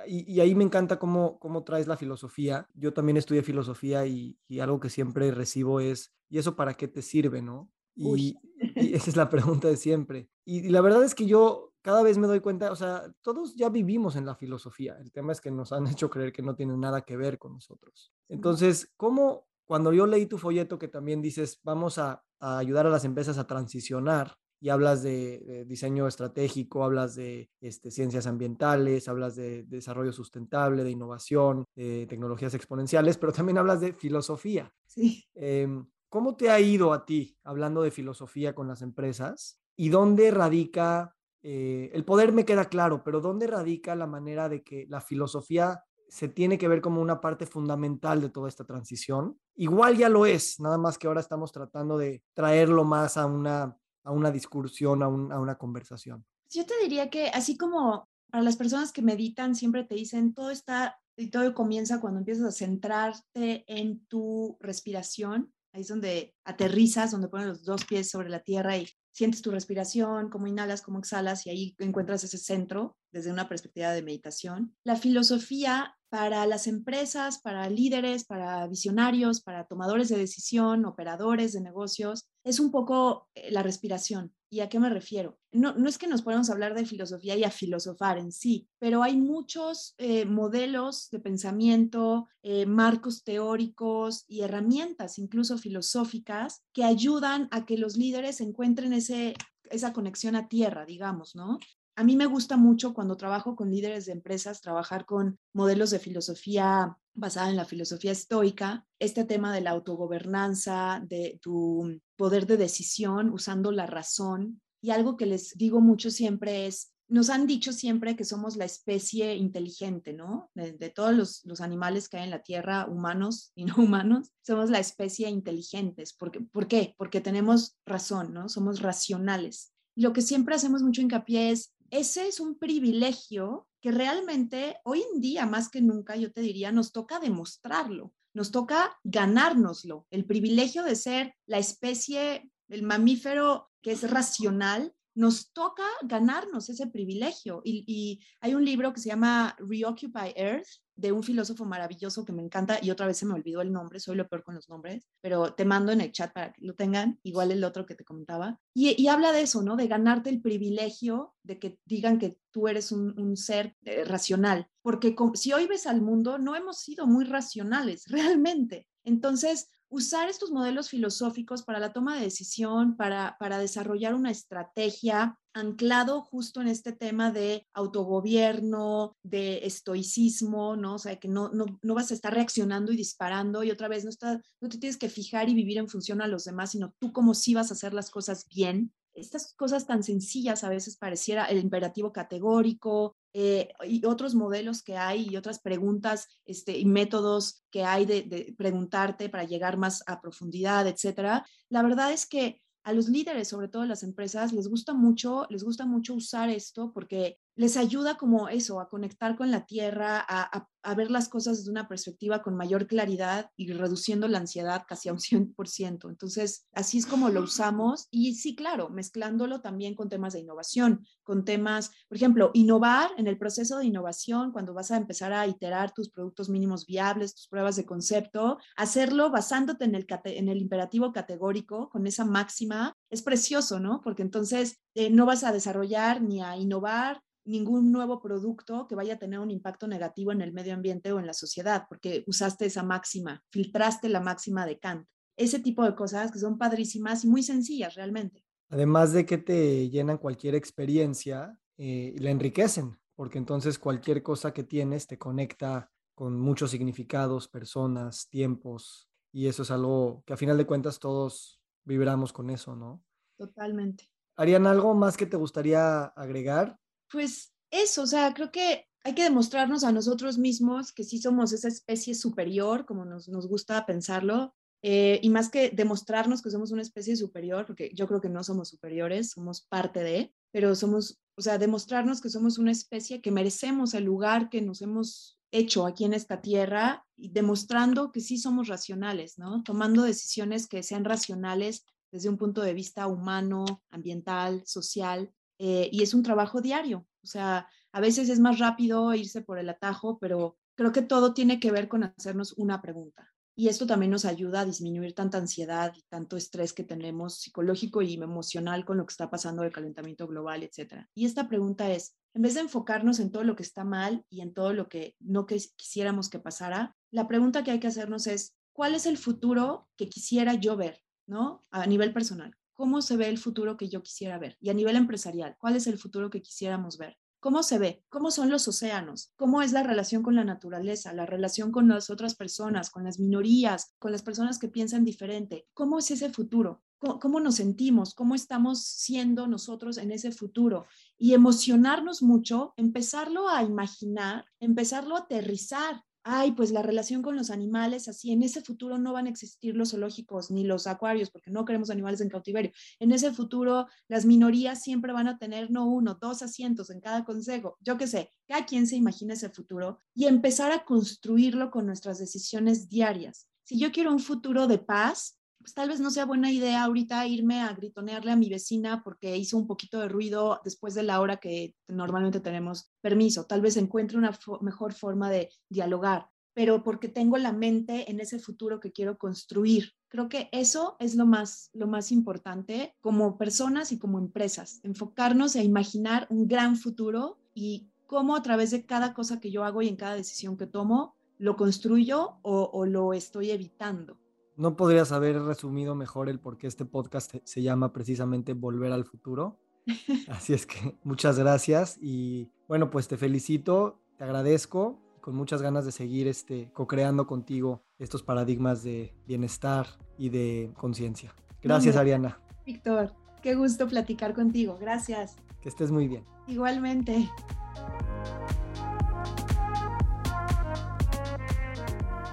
y, 0.06 0.40
ahí 0.40 0.54
me 0.54 0.64
encanta 0.64 0.98
cómo, 0.98 1.38
cómo 1.38 1.64
traes 1.64 1.86
la 1.86 1.96
filosofía. 1.96 2.68
Yo 2.74 2.92
también 2.92 3.16
estudié 3.16 3.42
filosofía 3.42 4.06
y, 4.06 4.38
y, 4.48 4.60
algo 4.60 4.80
que 4.80 4.88
siempre 4.88 5.30
recibo 5.32 5.80
es, 5.80 6.14
¿y 6.28 6.38
eso 6.38 6.56
para 6.56 6.74
qué 6.74 6.88
te 6.88 7.02
sirve, 7.02 7.42
no? 7.42 7.70
Y, 8.74 8.94
esa 8.94 9.10
es 9.10 9.16
la 9.16 9.28
pregunta 9.28 9.68
de 9.68 9.76
siempre. 9.76 10.30
Y, 10.44 10.68
la 10.70 10.80
verdad 10.80 11.04
es 11.04 11.14
que 11.14 11.26
yo 11.26 11.74
cada 11.82 12.02
vez 12.02 12.16
me 12.16 12.26
doy 12.26 12.40
cuenta, 12.40 12.70
o 12.70 12.76
sea, 12.76 13.12
todos 13.20 13.54
ya 13.54 13.68
vivimos 13.68 14.16
en 14.16 14.24
la 14.24 14.34
filosofía. 14.34 14.96
El 14.98 15.12
tema 15.12 15.32
es 15.32 15.40
que 15.40 15.50
nos 15.50 15.72
han 15.72 15.84
hecho 15.98 16.08
creer 16.08 16.32
que 16.32 16.42
no 16.42 16.54
tiene 16.54 16.76
nada 16.76 17.02
que 17.02 17.16
ver 17.16 17.38
con 17.38 17.54
nosotros. 17.54 18.12
Entonces, 18.28 18.92
¿cómo 18.96 19.46
cuando 19.66 19.92
yo 19.92 20.06
leí 20.06 20.26
tu 20.26 20.38
folleto 20.38 20.78
que 20.78 20.88
también 20.88 21.22
dices, 21.22 21.60
vamos 21.62 21.98
a, 21.98 22.22
ayudar 22.40 22.86
a 22.86 22.90
las 22.90 23.04
empresas 23.04 23.38
a 23.38 23.46
transicionar 23.46 24.34
y 24.60 24.68
hablas 24.68 25.02
de, 25.02 25.64
diseño 25.66 26.08
estratégico, 26.08 26.84
hablas 26.84 27.14
de 27.14 27.50
este, 27.60 27.90
ciencias 27.90 28.26
ambientales, 28.26 29.08
hablas 29.08 29.36
de, 29.36 29.62
desarrollo 29.62 30.12
sustentable, 30.12 30.82
de 30.82 30.90
innovación, 30.90 31.64
de 31.76 32.06
tecnologías 32.08 32.54
exponenciales, 32.54 33.16
pero 33.16 33.32
también 33.32 33.58
hablas 33.58 33.80
de 33.80 33.92
filosofía. 33.92 34.72
Sí. 34.86 35.24
Em, 35.34 35.86
¿Cómo 36.12 36.36
te 36.36 36.50
ha 36.50 36.60
ido 36.60 36.92
a 36.92 37.06
ti 37.06 37.38
hablando 37.42 37.80
de 37.82 37.90
filosofía 37.90 38.54
con 38.54 38.68
las 38.68 38.82
empresas? 38.82 39.58
¿Y 39.76 39.88
dónde 39.88 40.30
radica, 40.30 41.16
eh, 41.42 41.90
el 41.94 42.04
poder 42.04 42.32
me 42.32 42.44
queda 42.44 42.66
claro, 42.66 43.02
pero 43.02 43.22
dónde 43.22 43.46
radica 43.46 43.94
la 43.94 44.06
manera 44.06 44.50
de 44.50 44.62
que 44.62 44.84
la 44.90 45.00
filosofía 45.00 45.84
se 46.08 46.28
tiene 46.28 46.58
que 46.58 46.68
ver 46.68 46.82
como 46.82 47.00
una 47.00 47.22
parte 47.22 47.46
fundamental 47.46 48.20
de 48.20 48.28
toda 48.28 48.50
esta 48.50 48.64
transición? 48.64 49.40
Igual 49.56 49.96
ya 49.96 50.08
lo 50.08 50.26
es, 50.26 50.58
nada 50.60 50.78
más 50.78 50.98
que 50.98 51.06
ahora 51.06 51.20
estamos 51.20 51.52
tratando 51.52 51.98
de 51.98 52.22
traerlo 52.34 52.84
más 52.84 53.16
a 53.16 53.26
una, 53.26 53.76
a 54.04 54.10
una 54.10 54.30
discusión, 54.30 55.02
a, 55.02 55.08
una 55.08 55.56
conversación. 55.56 56.24
Yo 56.50 56.66
te 56.66 56.74
diría 56.82 57.10
que 57.10 57.28
así 57.28 57.56
como 57.56 58.08
para 58.30 58.42
las 58.42 58.56
personas 58.56 58.92
que 58.92 59.02
meditan 59.02 59.54
siempre 59.54 59.84
te 59.84 59.94
dicen, 59.94 60.34
todo 60.34 60.50
está 60.50 60.98
y 61.16 61.30
todo 61.30 61.52
comienza 61.54 62.00
cuando 62.00 62.20
empiezas 62.20 62.46
a 62.46 62.52
centrarte 62.52 63.64
en 63.66 64.06
tu 64.06 64.56
respiración 64.60 65.52
Ahí 65.74 65.80
es 65.80 65.88
donde 65.88 66.34
aterrizas, 66.44 67.12
donde 67.12 67.28
pones 67.28 67.46
los 67.46 67.64
dos 67.64 67.84
pies 67.86 68.10
sobre 68.10 68.28
la 68.28 68.40
tierra 68.40 68.76
y 68.76 68.86
sientes 69.10 69.40
tu 69.40 69.50
respiración, 69.50 70.28
cómo 70.28 70.46
inhalas, 70.46 70.82
cómo 70.82 70.98
exhalas 70.98 71.46
y 71.46 71.50
ahí 71.50 71.76
encuentras 71.78 72.24
ese 72.24 72.36
centro 72.36 72.96
desde 73.10 73.32
una 73.32 73.48
perspectiva 73.48 73.90
de 73.92 74.02
meditación. 74.02 74.76
La 74.84 74.96
filosofía 74.96 75.96
para 76.12 76.44
las 76.44 76.66
empresas, 76.66 77.40
para 77.40 77.70
líderes, 77.70 78.24
para 78.24 78.66
visionarios, 78.66 79.40
para 79.40 79.64
tomadores 79.64 80.10
de 80.10 80.18
decisión, 80.18 80.84
operadores 80.84 81.54
de 81.54 81.62
negocios, 81.62 82.28
es 82.44 82.60
un 82.60 82.70
poco 82.70 83.30
eh, 83.34 83.50
la 83.50 83.62
respiración. 83.62 84.30
¿Y 84.50 84.60
a 84.60 84.68
qué 84.68 84.78
me 84.78 84.90
refiero? 84.90 85.38
No, 85.52 85.72
no 85.72 85.88
es 85.88 85.96
que 85.96 86.06
nos 86.06 86.20
podamos 86.20 86.50
hablar 86.50 86.74
de 86.74 86.84
filosofía 86.84 87.34
y 87.36 87.44
a 87.44 87.50
filosofar 87.50 88.18
en 88.18 88.30
sí, 88.30 88.68
pero 88.78 89.02
hay 89.02 89.16
muchos 89.16 89.94
eh, 89.96 90.26
modelos 90.26 91.08
de 91.10 91.18
pensamiento, 91.18 92.28
eh, 92.42 92.66
marcos 92.66 93.24
teóricos 93.24 94.26
y 94.28 94.42
herramientas, 94.42 95.18
incluso 95.18 95.56
filosóficas, 95.56 96.60
que 96.74 96.84
ayudan 96.84 97.48
a 97.52 97.64
que 97.64 97.78
los 97.78 97.96
líderes 97.96 98.42
encuentren 98.42 98.92
ese, 98.92 99.32
esa 99.70 99.94
conexión 99.94 100.36
a 100.36 100.46
tierra, 100.46 100.84
digamos, 100.84 101.34
¿no? 101.34 101.58
A 101.94 102.04
mí 102.04 102.16
me 102.16 102.26
gusta 102.26 102.56
mucho 102.56 102.94
cuando 102.94 103.16
trabajo 103.16 103.54
con 103.54 103.70
líderes 103.70 104.06
de 104.06 104.12
empresas, 104.12 104.62
trabajar 104.62 105.04
con 105.04 105.38
modelos 105.52 105.90
de 105.90 105.98
filosofía 105.98 106.96
basada 107.14 107.50
en 107.50 107.56
la 107.56 107.66
filosofía 107.66 108.12
estoica, 108.12 108.86
este 108.98 109.24
tema 109.24 109.52
de 109.52 109.60
la 109.60 109.70
autogobernanza, 109.70 111.02
de 111.06 111.38
tu 111.42 112.00
poder 112.16 112.46
de 112.46 112.56
decisión 112.56 113.30
usando 113.30 113.72
la 113.72 113.86
razón. 113.86 114.62
Y 114.80 114.90
algo 114.90 115.16
que 115.16 115.26
les 115.26 115.56
digo 115.56 115.80
mucho 115.80 116.10
siempre 116.10 116.66
es, 116.66 116.92
nos 117.08 117.28
han 117.28 117.46
dicho 117.46 117.74
siempre 117.74 118.16
que 118.16 118.24
somos 118.24 118.56
la 118.56 118.64
especie 118.64 119.36
inteligente, 119.36 120.14
¿no? 120.14 120.50
De, 120.54 120.88
todos 120.88 121.14
los, 121.14 121.44
los, 121.44 121.60
animales 121.60 122.08
que 122.08 122.16
hay 122.16 122.24
en 122.24 122.30
la 122.30 122.42
Tierra, 122.42 122.86
humanos 122.86 123.52
y 123.54 123.64
no 123.66 123.76
humanos, 123.76 124.30
somos 124.40 124.70
la 124.70 124.78
especie 124.78 125.28
inteligentes. 125.28 126.14
¿Por? 126.14 126.48
¿Por 126.48 126.66
qué? 126.68 126.94
Porque 126.96 127.20
tenemos 127.20 127.76
razón, 127.84 128.32
¿no? 128.32 128.48
Somos 128.48 128.80
racionales. 128.80 129.72
Lo 129.94 130.14
que 130.14 130.22
siempre 130.22 130.54
hacemos 130.54 130.82
mucho 130.82 131.02
hincapié 131.02 131.50
es, 131.50 131.74
ese 131.92 132.26
es 132.26 132.40
un 132.40 132.58
privilegio 132.58 133.68
que 133.82 133.92
realmente 133.92 134.78
hoy 134.84 135.04
en 135.12 135.20
día, 135.20 135.44
más 135.44 135.68
que 135.68 135.82
nunca, 135.82 136.16
yo 136.16 136.32
te 136.32 136.40
diría, 136.40 136.72
nos 136.72 136.90
toca 136.90 137.20
demostrarlo, 137.20 138.14
nos 138.32 138.50
toca 138.50 138.98
ganárnoslo, 139.04 140.06
el 140.10 140.24
privilegio 140.24 140.84
de 140.84 140.96
ser 140.96 141.34
la 141.46 141.58
especie, 141.58 142.50
el 142.68 142.82
mamífero 142.82 143.70
que 143.82 143.92
es 143.92 144.10
racional 144.10 144.94
nos 145.14 145.52
toca 145.52 145.84
ganarnos 146.02 146.70
ese 146.70 146.86
privilegio. 146.86 147.60
Y, 147.62 148.20
hay 148.40 148.54
un 148.54 148.64
libro 148.64 148.94
que 148.94 149.00
se 149.00 149.10
llama 149.10 149.54
Reoccupy 149.58 150.32
Earth, 150.34 150.81
de 150.94 151.12
un 151.12 151.22
filósofo 151.22 151.64
maravilloso 151.64 152.24
que 152.24 152.32
me 152.32 152.42
encanta, 152.42 152.78
y 152.82 152.90
otra 152.90 153.06
vez 153.06 153.18
se 153.18 153.26
me 153.26 153.34
olvidó 153.34 153.60
el 153.60 153.72
nombre, 153.72 154.00
soy 154.00 154.16
lo 154.16 154.28
peor 154.28 154.42
con 154.44 154.54
los 154.54 154.68
nombres, 154.68 155.06
pero 155.20 155.54
te 155.54 155.64
mando 155.64 155.92
en 155.92 156.00
el 156.00 156.12
chat 156.12 156.32
para 156.32 156.52
que 156.52 156.64
lo 156.64 156.74
tengan, 156.74 157.18
igual 157.22 157.50
el 157.50 157.64
otro 157.64 157.86
que 157.86 157.94
te 157.94 158.04
comentaba. 158.04 158.60
Y, 158.74 159.06
habla 159.08 159.32
de 159.32 159.42
eso, 159.42 159.62
¿no? 159.62 159.76
De 159.76 159.88
ganarte 159.88 160.30
el 160.30 160.40
privilegio 160.40 161.34
de 161.42 161.58
que 161.58 161.78
digan 161.84 162.18
que 162.18 162.38
tú 162.50 162.68
eres 162.68 162.92
un, 162.92 163.36
ser 163.36 163.76
eh, 163.84 164.04
racional, 164.04 164.68
porque 164.82 165.14
si 165.34 165.52
hoy 165.52 165.66
ves 165.66 165.86
al 165.86 166.02
mundo, 166.02 166.38
no 166.38 166.54
hemos 166.54 166.80
sido 166.80 167.06
muy 167.06 167.24
racionales, 167.24 168.04
realmente. 168.08 168.86
Entonces, 169.04 169.68
usar 169.88 170.28
estos 170.28 170.50
modelos 170.50 170.88
filosóficos 170.88 171.62
para 171.62 171.78
la 171.78 171.92
toma 171.92 172.16
de 172.16 172.22
decisión, 172.22 172.96
para, 172.96 173.36
para 173.38 173.58
desarrollar 173.58 174.14
una 174.14 174.30
estrategia 174.30 175.38
anclado 175.54 176.22
justo 176.22 176.60
en 176.60 176.68
este 176.68 176.92
tema 176.92 177.30
de 177.30 177.66
autogobierno, 177.72 179.16
de 179.22 179.66
estoicismo, 179.66 180.76
¿no? 180.76 180.94
O 180.94 180.98
sea, 180.98 181.16
que 181.16 181.28
no, 181.28 181.50
no, 181.50 181.66
no, 181.82 181.94
vas 181.94 182.10
a 182.10 182.14
estar 182.14 182.32
reaccionando 182.32 182.92
y 182.92 182.96
disparando 182.96 183.62
y 183.62 183.70
otra 183.70 183.88
vez 183.88 184.04
no, 184.04 184.10
está, 184.10 184.40
no 184.60 184.68
te 184.68 184.78
tienes 184.78 184.96
que 184.96 185.08
fijar 185.08 185.48
y 185.48 185.54
vivir 185.54 185.78
en 185.78 185.88
función 185.88 186.22
a 186.22 186.28
los 186.28 186.44
demás, 186.44 186.70
sino 186.70 186.94
tú 186.98 187.12
como 187.12 187.34
si 187.34 187.54
vas 187.54 187.70
a 187.70 187.74
hacer 187.74 187.94
las 187.94 188.10
cosas 188.10 188.46
bien. 188.48 188.92
Estas 189.14 189.54
cosas 189.54 189.86
tan 189.86 190.02
sencillas 190.02 190.64
a 190.64 190.70
veces 190.70 190.96
pareciera 190.96 191.44
el 191.44 191.58
imperativo 191.58 192.12
categórico, 192.12 193.16
eh, 193.34 193.72
y 193.84 194.04
otros 194.04 194.34
modelos 194.34 194.82
que 194.82 194.96
hay 194.96 195.26
y 195.28 195.36
otras 195.36 195.58
preguntas 195.58 196.28
este, 196.44 196.76
y 196.78 196.84
métodos 196.84 197.62
que 197.70 197.84
hay 197.84 198.04
de 198.04 198.54
preguntarte 198.58 199.30
para 199.30 199.44
llegar 199.44 199.78
más 199.78 200.02
a 200.06 200.20
profundidad, 200.20 200.86
etcétera. 200.86 201.46
La 201.70 201.82
verdad 201.82 202.12
es 202.12 202.26
que 202.26 202.60
a 202.84 202.92
los 202.92 203.08
líderes, 203.08 203.48
sobre 203.48 203.68
todo 203.68 203.84
las 203.84 204.02
empresas, 204.02 204.52
les 204.52 204.68
gusta 204.68 204.94
mucho, 204.94 205.46
les 205.50 205.62
gusta 205.62 205.86
mucho 205.86 206.14
usar 206.14 206.50
esto 206.50 206.92
porque 206.92 207.38
les 207.54 207.76
ayuda 207.76 208.16
como 208.16 208.48
eso, 208.48 208.80
a 208.80 208.88
conectar 208.88 209.36
con 209.36 209.50
la 209.50 209.66
tierra, 209.66 210.24
a, 210.26 210.68
ver 210.96 211.12
las 211.12 211.28
cosas 211.28 211.58
desde 211.58 211.70
una 211.70 211.86
perspectiva 211.86 212.42
con 212.42 212.56
mayor 212.56 212.88
claridad 212.88 213.50
y 213.56 213.72
reduciendo 213.72 214.26
la 214.26 214.38
ansiedad 214.38 214.82
casi 214.86 215.08
a 215.08 215.12
un 215.12 215.20
100%. 215.20 216.08
Entonces, 216.08 216.66
así 216.72 216.98
es 216.98 217.06
como 217.06 217.28
lo 217.28 217.42
usamos 217.42 218.08
y 218.10 218.34
sí, 218.34 218.56
claro, 218.56 218.88
mezclándolo 218.90 219.60
también 219.60 219.94
con 219.94 220.08
temas 220.08 220.32
de 220.32 220.40
innovación, 220.40 221.06
con 221.22 221.44
temas, 221.44 221.92
por 222.08 222.16
ejemplo, 222.16 222.50
innovar 222.54 223.10
en 223.16 223.28
el 223.28 223.38
proceso 223.38 223.78
de 223.78 223.86
innovación, 223.86 224.50
cuando 224.50 224.74
vas 224.74 224.90
a 224.90 224.96
empezar 224.96 225.32
a 225.32 225.46
iterar 225.46 225.92
tus 225.92 226.10
productos 226.10 226.48
mínimos 226.48 226.84
viables, 226.84 227.34
tus 227.34 227.48
pruebas 227.48 227.76
de 227.76 227.86
concepto, 227.86 228.58
hacerlo 228.76 229.30
basándote 229.30 229.84
en 229.84 230.48
el, 230.48 230.58
imperativo 230.58 231.12
categórico, 231.12 231.90
con 231.90 232.06
esa 232.06 232.24
máxima, 232.24 232.96
es 233.08 233.22
precioso, 233.22 233.78
¿no? 233.78 234.00
Porque 234.02 234.22
entonces 234.22 234.80
eh, 234.94 235.10
no 235.10 235.26
vas 235.26 235.44
a 235.44 235.52
desarrollar 235.52 236.22
ni 236.22 236.42
a 236.42 236.56
innovar 236.56 237.22
ningún 237.44 237.92
nuevo 237.92 238.20
producto 238.20 238.86
que 238.86 238.94
vaya 238.94 239.14
a 239.14 239.18
tener 239.18 239.38
un 239.38 239.50
impacto 239.50 239.88
negativo 239.88 240.32
en 240.32 240.40
el 240.40 240.52
medio 240.52 240.74
ambiente 240.74 241.12
o 241.12 241.18
en 241.18 241.26
la 241.26 241.34
sociedad, 241.34 241.86
porque 241.88 242.24
usaste 242.26 242.66
esa 242.66 242.82
máxima, 242.82 243.42
filtraste 243.50 244.08
la 244.08 244.20
máxima 244.20 244.66
de 244.66 244.78
Kant. 244.78 245.06
Ese 245.36 245.58
tipo 245.58 245.84
de 245.84 245.94
cosas 245.94 246.30
que 246.30 246.38
son 246.38 246.58
padrísimas 246.58 247.24
y 247.24 247.28
muy 247.28 247.42
sencillas 247.42 247.94
realmente. 247.94 248.44
Además 248.68 249.12
de 249.12 249.26
que 249.26 249.38
te 249.38 249.88
llenan 249.90 250.18
cualquier 250.18 250.54
experiencia 250.54 251.58
eh, 251.76 252.14
y 252.16 252.18
la 252.18 252.30
enriquecen, 252.30 252.98
porque 253.14 253.38
entonces 253.38 253.78
cualquier 253.78 254.22
cosa 254.22 254.52
que 254.52 254.64
tienes 254.64 255.06
te 255.06 255.18
conecta 255.18 255.90
con 256.14 256.38
muchos 256.38 256.70
significados, 256.70 257.48
personas, 257.48 258.28
tiempos, 258.28 259.08
y 259.32 259.46
eso 259.46 259.62
es 259.62 259.70
algo 259.70 260.22
que 260.26 260.34
a 260.34 260.36
final 260.36 260.58
de 260.58 260.66
cuentas 260.66 260.98
todos 260.98 261.60
vibramos 261.84 262.32
con 262.32 262.50
eso, 262.50 262.76
¿no? 262.76 263.02
Totalmente. 263.36 264.10
¿Harían 264.36 264.66
algo 264.66 264.94
más 264.94 265.16
que 265.16 265.26
te 265.26 265.36
gustaría 265.36 266.04
agregar? 266.04 266.78
Pues 267.12 267.52
eso, 267.70 268.02
o 268.02 268.06
sea, 268.06 268.32
creo 268.34 268.50
que 268.50 268.86
hay 269.04 269.14
que 269.14 269.24
demostrarnos 269.24 269.84
a 269.84 269.92
nosotros 269.92 270.38
mismos 270.38 270.92
que 270.92 271.04
sí 271.04 271.18
somos 271.18 271.52
esa 271.52 271.68
especie 271.68 272.14
superior, 272.14 272.86
como 272.86 273.04
nos, 273.04 273.28
gusta 273.48 273.84
pensarlo, 273.84 274.54
eh, 274.82 275.20
y 275.22 275.30
más 275.30 275.48
que 275.48 275.70
demostrarnos 275.70 276.42
que 276.42 276.50
somos 276.50 276.72
una 276.72 276.82
especie 276.82 277.16
superior, 277.16 277.66
porque 277.66 277.90
yo 277.94 278.08
creo 278.08 278.20
que 278.20 278.28
no 278.28 278.42
somos 278.42 278.68
superiores, 278.68 279.30
somos 279.30 279.62
parte 279.62 280.02
de, 280.02 280.34
pero 280.52 280.74
somos, 280.74 281.20
o 281.36 281.42
sea, 281.42 281.58
demostrarnos 281.58 282.20
que 282.20 282.30
somos 282.30 282.58
una 282.58 282.72
especie 282.72 283.20
que 283.20 283.30
merecemos 283.30 283.94
el 283.94 284.04
lugar 284.04 284.48
que 284.48 284.62
nos 284.62 284.82
hemos 284.82 285.38
hecho 285.52 285.86
aquí 285.86 286.04
en 286.04 286.14
esta 286.14 286.40
tierra 286.40 287.04
y 287.16 287.30
demostrando 287.30 288.10
que 288.10 288.20
sí 288.20 288.38
somos 288.38 288.68
racionales, 288.68 289.38
¿no? 289.38 289.62
Tomando 289.62 290.02
decisiones 290.02 290.66
que 290.66 290.82
sean 290.82 291.04
racionales 291.04 291.84
desde 292.10 292.28
un 292.28 292.38
punto 292.38 292.62
de 292.62 292.74
vista 292.74 293.06
humano, 293.06 293.64
ambiental, 293.90 294.62
social, 294.66 295.32
eh, 295.64 295.88
y 295.92 296.02
es 296.02 296.12
un 296.12 296.24
trabajo 296.24 296.60
diario. 296.60 297.06
O 297.22 297.26
sea, 297.28 297.68
a 297.92 298.00
veces 298.00 298.28
es 298.28 298.40
más 298.40 298.58
rápido 298.58 299.14
irse 299.14 299.42
por 299.42 299.60
el 299.60 299.68
atajo, 299.68 300.18
pero 300.18 300.58
creo 300.74 300.90
que 300.90 301.02
todo 301.02 301.34
tiene 301.34 301.60
que 301.60 301.70
ver 301.70 301.86
con 301.86 302.02
hacernos 302.02 302.52
una 302.58 302.82
pregunta. 302.82 303.28
y 303.54 303.68
esto 303.68 303.86
también 303.86 304.10
nos 304.10 304.24
ayuda 304.24 304.60
a 304.60 304.64
disminuir 304.64 305.14
tanta 305.14 305.36
ansiedad 305.36 305.92
y 305.94 306.02
tanto 306.08 306.38
estrés 306.38 306.72
que 306.72 306.84
tenemos 306.84 307.38
psicológico 307.42 308.00
y 308.00 308.14
emocional 308.14 308.86
con 308.86 308.96
lo 308.96 309.04
que 309.04 309.12
está 309.12 309.28
pasando 309.28 309.62
del 309.62 309.70
calentamiento 309.70 310.26
global, 310.26 310.62
etc. 310.62 311.06
Y 311.14 311.26
esta 311.26 311.48
pregunta 311.48 311.90
es, 311.90 312.16
en 312.34 312.42
vez 312.42 312.54
de 312.54 312.60
enfocarnos 312.60 313.20
en 313.20 313.30
todo 313.30 313.44
lo 313.44 313.54
que 313.54 313.62
está 313.62 313.84
mal 313.84 314.24
y 314.30 314.40
en 314.40 314.54
todo 314.54 314.72
lo 314.72 314.88
que 314.88 315.16
no 315.20 315.44
quisiéramos 315.46 316.30
que 316.30 316.38
pasara, 316.38 316.96
la 317.12 317.28
pregunta 317.28 317.62
que 317.62 317.72
hay 317.72 317.78
que 317.78 317.88
hacernos 317.88 318.26
es, 318.26 318.56
¿cuál 318.72 318.94
es 318.94 319.04
el 319.04 319.18
futuro 319.18 319.88
que 319.96 320.08
quisiera 320.08 320.54
yo 320.54 320.76
ver, 320.76 321.02
¿no? 321.26 321.64
A 321.70 321.86
nivel 321.86 322.12
personal. 322.14 322.56
¿Cómo 322.74 323.02
se 323.02 323.16
ve 323.16 323.28
el 323.28 323.38
futuro 323.38 323.76
que 323.76 323.88
yo 323.88 324.02
quisiera 324.02 324.38
ver? 324.38 324.56
Y 324.60 324.70
a 324.70 324.74
nivel 324.74 324.96
empresarial, 324.96 325.56
¿cuál 325.58 325.76
es 325.76 325.86
el 325.86 325.98
futuro 325.98 326.30
que 326.30 326.42
quisiéramos 326.42 326.98
ver? 326.98 327.18
¿Cómo 327.42 327.64
se 327.64 327.78
ve? 327.78 328.04
¿Cómo 328.08 328.30
son 328.30 328.50
los 328.50 328.68
océanos? 328.68 329.32
¿Cómo 329.34 329.62
es 329.62 329.72
la 329.72 329.82
relación 329.82 330.22
con 330.22 330.36
la 330.36 330.44
naturaleza? 330.44 331.12
La 331.12 331.26
relación 331.26 331.72
con 331.72 331.88
las 331.88 332.08
otras 332.08 332.36
personas, 332.36 332.88
con 332.88 333.02
las 333.02 333.18
minorías, 333.18 333.96
con 333.98 334.12
las 334.12 334.22
personas 334.22 334.60
que 334.60 334.68
piensan 334.68 335.04
diferente. 335.04 335.66
¿Cómo 335.74 335.98
es 335.98 336.12
ese 336.12 336.30
futuro? 336.30 336.84
¿Cómo, 337.00 337.40
nos 337.40 337.56
sentimos? 337.56 338.14
¿Cómo 338.14 338.36
estamos 338.36 338.84
siendo 338.84 339.48
nosotros 339.48 339.98
en 339.98 340.12
ese 340.12 340.30
futuro? 340.30 340.86
Y 341.18 341.34
emocionarnos 341.34 342.22
mucho, 342.22 342.74
empezarlo 342.76 343.48
a 343.48 343.64
imaginar, 343.64 344.44
empezarlo 344.60 345.16
a 345.16 345.22
aterrizar 345.22 346.04
ay, 346.24 346.52
pues 346.52 346.70
la 346.70 346.82
relación 346.82 347.22
con 347.22 347.36
los 347.36 347.50
animales, 347.50 348.08
así 348.08 348.32
en 348.32 348.42
ese 348.42 348.62
futuro 348.62 348.98
no 348.98 349.12
van 349.12 349.26
a 349.26 349.30
existir 349.30 349.76
los 349.76 349.90
zoológicos 349.90 350.50
ni 350.50 350.64
los 350.64 350.86
acuarios, 350.86 351.30
porque 351.30 351.50
no 351.50 351.64
queremos 351.64 351.90
animales 351.90 352.20
en 352.20 352.28
cautiverio. 352.28 352.72
En 352.98 353.12
ese 353.12 353.32
futuro 353.32 353.86
las 354.08 354.24
minorías 354.24 354.82
siempre 354.82 355.12
van 355.12 355.28
a 355.28 355.38
tener 355.38 355.70
no 355.70 355.86
uno, 355.86 356.18
dos 356.20 356.42
asientos 356.42 356.90
en 356.90 357.00
cada 357.00 357.24
consejo, 357.24 357.76
yo 357.80 357.96
qué 357.98 358.06
sé, 358.06 358.32
cada 358.46 358.66
quien 358.66 358.86
se 358.86 358.96
imagina 358.96 359.34
ese 359.34 359.50
futuro 359.50 360.00
y 360.14 360.26
empezar 360.26 360.72
a 360.72 360.84
construirlo 360.84 361.70
con 361.70 361.86
nuestras 361.86 362.18
decisiones 362.18 362.88
diarias. 362.88 363.48
Si 363.64 363.78
yo 363.78 363.92
quiero 363.92 364.12
un 364.12 364.20
futuro 364.20 364.66
de 364.66 364.78
paz, 364.78 365.38
pues 365.62 365.74
tal 365.74 365.88
vez 365.88 366.00
no 366.00 366.10
sea 366.10 366.26
buena 366.26 366.50
idea 366.50 366.84
ahorita 366.84 367.26
irme 367.26 367.60
a 367.60 367.72
gritonearle 367.72 368.32
a 368.32 368.36
mi 368.36 368.50
vecina 368.50 369.02
porque 369.02 369.36
hizo 369.36 369.56
un 369.56 369.66
poquito 369.66 370.00
de 370.00 370.08
ruido 370.08 370.60
después 370.64 370.94
de 370.94 371.04
la 371.04 371.20
hora 371.20 371.38
que 371.38 371.74
normalmente 371.88 372.40
tenemos 372.40 372.92
permiso. 373.00 373.44
Tal 373.44 373.60
vez 373.60 373.76
encuentre 373.76 374.18
una 374.18 374.36
mejor 374.60 374.92
forma 374.92 375.30
de 375.30 375.50
dialogar, 375.68 376.28
pero 376.52 376.82
porque 376.82 377.08
tengo 377.08 377.38
la 377.38 377.52
mente 377.52 378.10
en 378.10 378.20
ese 378.20 378.38
futuro 378.38 378.80
que 378.80 378.92
quiero 378.92 379.16
construir. 379.16 379.92
Creo 380.08 380.28
que 380.28 380.48
eso 380.52 380.96
es 380.98 381.14
lo 381.14 381.24
más, 381.24 381.70
lo 381.72 381.86
más 381.86 382.12
importante 382.12 382.94
como 383.00 383.38
personas 383.38 383.92
y 383.92 383.98
como 383.98 384.18
empresas, 384.18 384.80
enfocarnos 384.82 385.56
a 385.56 385.62
imaginar 385.62 386.26
un 386.28 386.48
gran 386.48 386.76
futuro 386.76 387.38
y 387.54 387.88
cómo 388.06 388.36
a 388.36 388.42
través 388.42 388.70
de 388.72 388.84
cada 388.84 389.14
cosa 389.14 389.40
que 389.40 389.50
yo 389.50 389.64
hago 389.64 389.80
y 389.80 389.88
en 389.88 389.96
cada 389.96 390.16
decisión 390.16 390.58
que 390.58 390.66
tomo, 390.66 391.16
lo 391.38 391.56
construyo 391.56 392.38
o, 392.42 392.70
o 392.72 392.84
lo 392.84 393.14
estoy 393.14 393.50
evitando 393.50 394.21
no 394.56 394.76
podrías 394.76 395.12
haber 395.12 395.40
resumido 395.42 395.94
mejor 395.94 396.28
el 396.28 396.38
por 396.38 396.58
qué 396.58 396.66
este 396.66 396.84
podcast 396.84 397.34
se 397.44 397.62
llama 397.62 397.92
precisamente 397.92 398.52
Volver 398.52 398.92
al 398.92 399.04
Futuro. 399.04 399.58
Así 400.28 400.52
es 400.52 400.66
que 400.66 400.96
muchas 401.04 401.38
gracias 401.38 401.98
y 402.00 402.48
bueno, 402.68 402.90
pues 402.90 403.08
te 403.08 403.16
felicito, 403.16 404.00
te 404.16 404.24
agradezco 404.24 404.98
con 405.20 405.34
muchas 405.34 405.62
ganas 405.62 405.84
de 405.84 405.92
seguir 405.92 406.26
este, 406.28 406.70
co-creando 406.72 407.26
contigo 407.26 407.82
estos 407.98 408.22
paradigmas 408.22 408.82
de 408.82 409.14
bienestar 409.26 409.86
y 410.18 410.28
de 410.28 410.72
conciencia. 410.76 411.34
Gracias, 411.62 411.96
Ariana. 411.96 412.40
Víctor, 412.66 413.12
qué 413.40 413.54
gusto 413.54 413.88
platicar 413.88 414.34
contigo. 414.34 414.76
Gracias. 414.80 415.36
Que 415.60 415.68
estés 415.68 415.90
muy 415.92 416.08
bien. 416.08 416.24
Igualmente. 416.48 417.30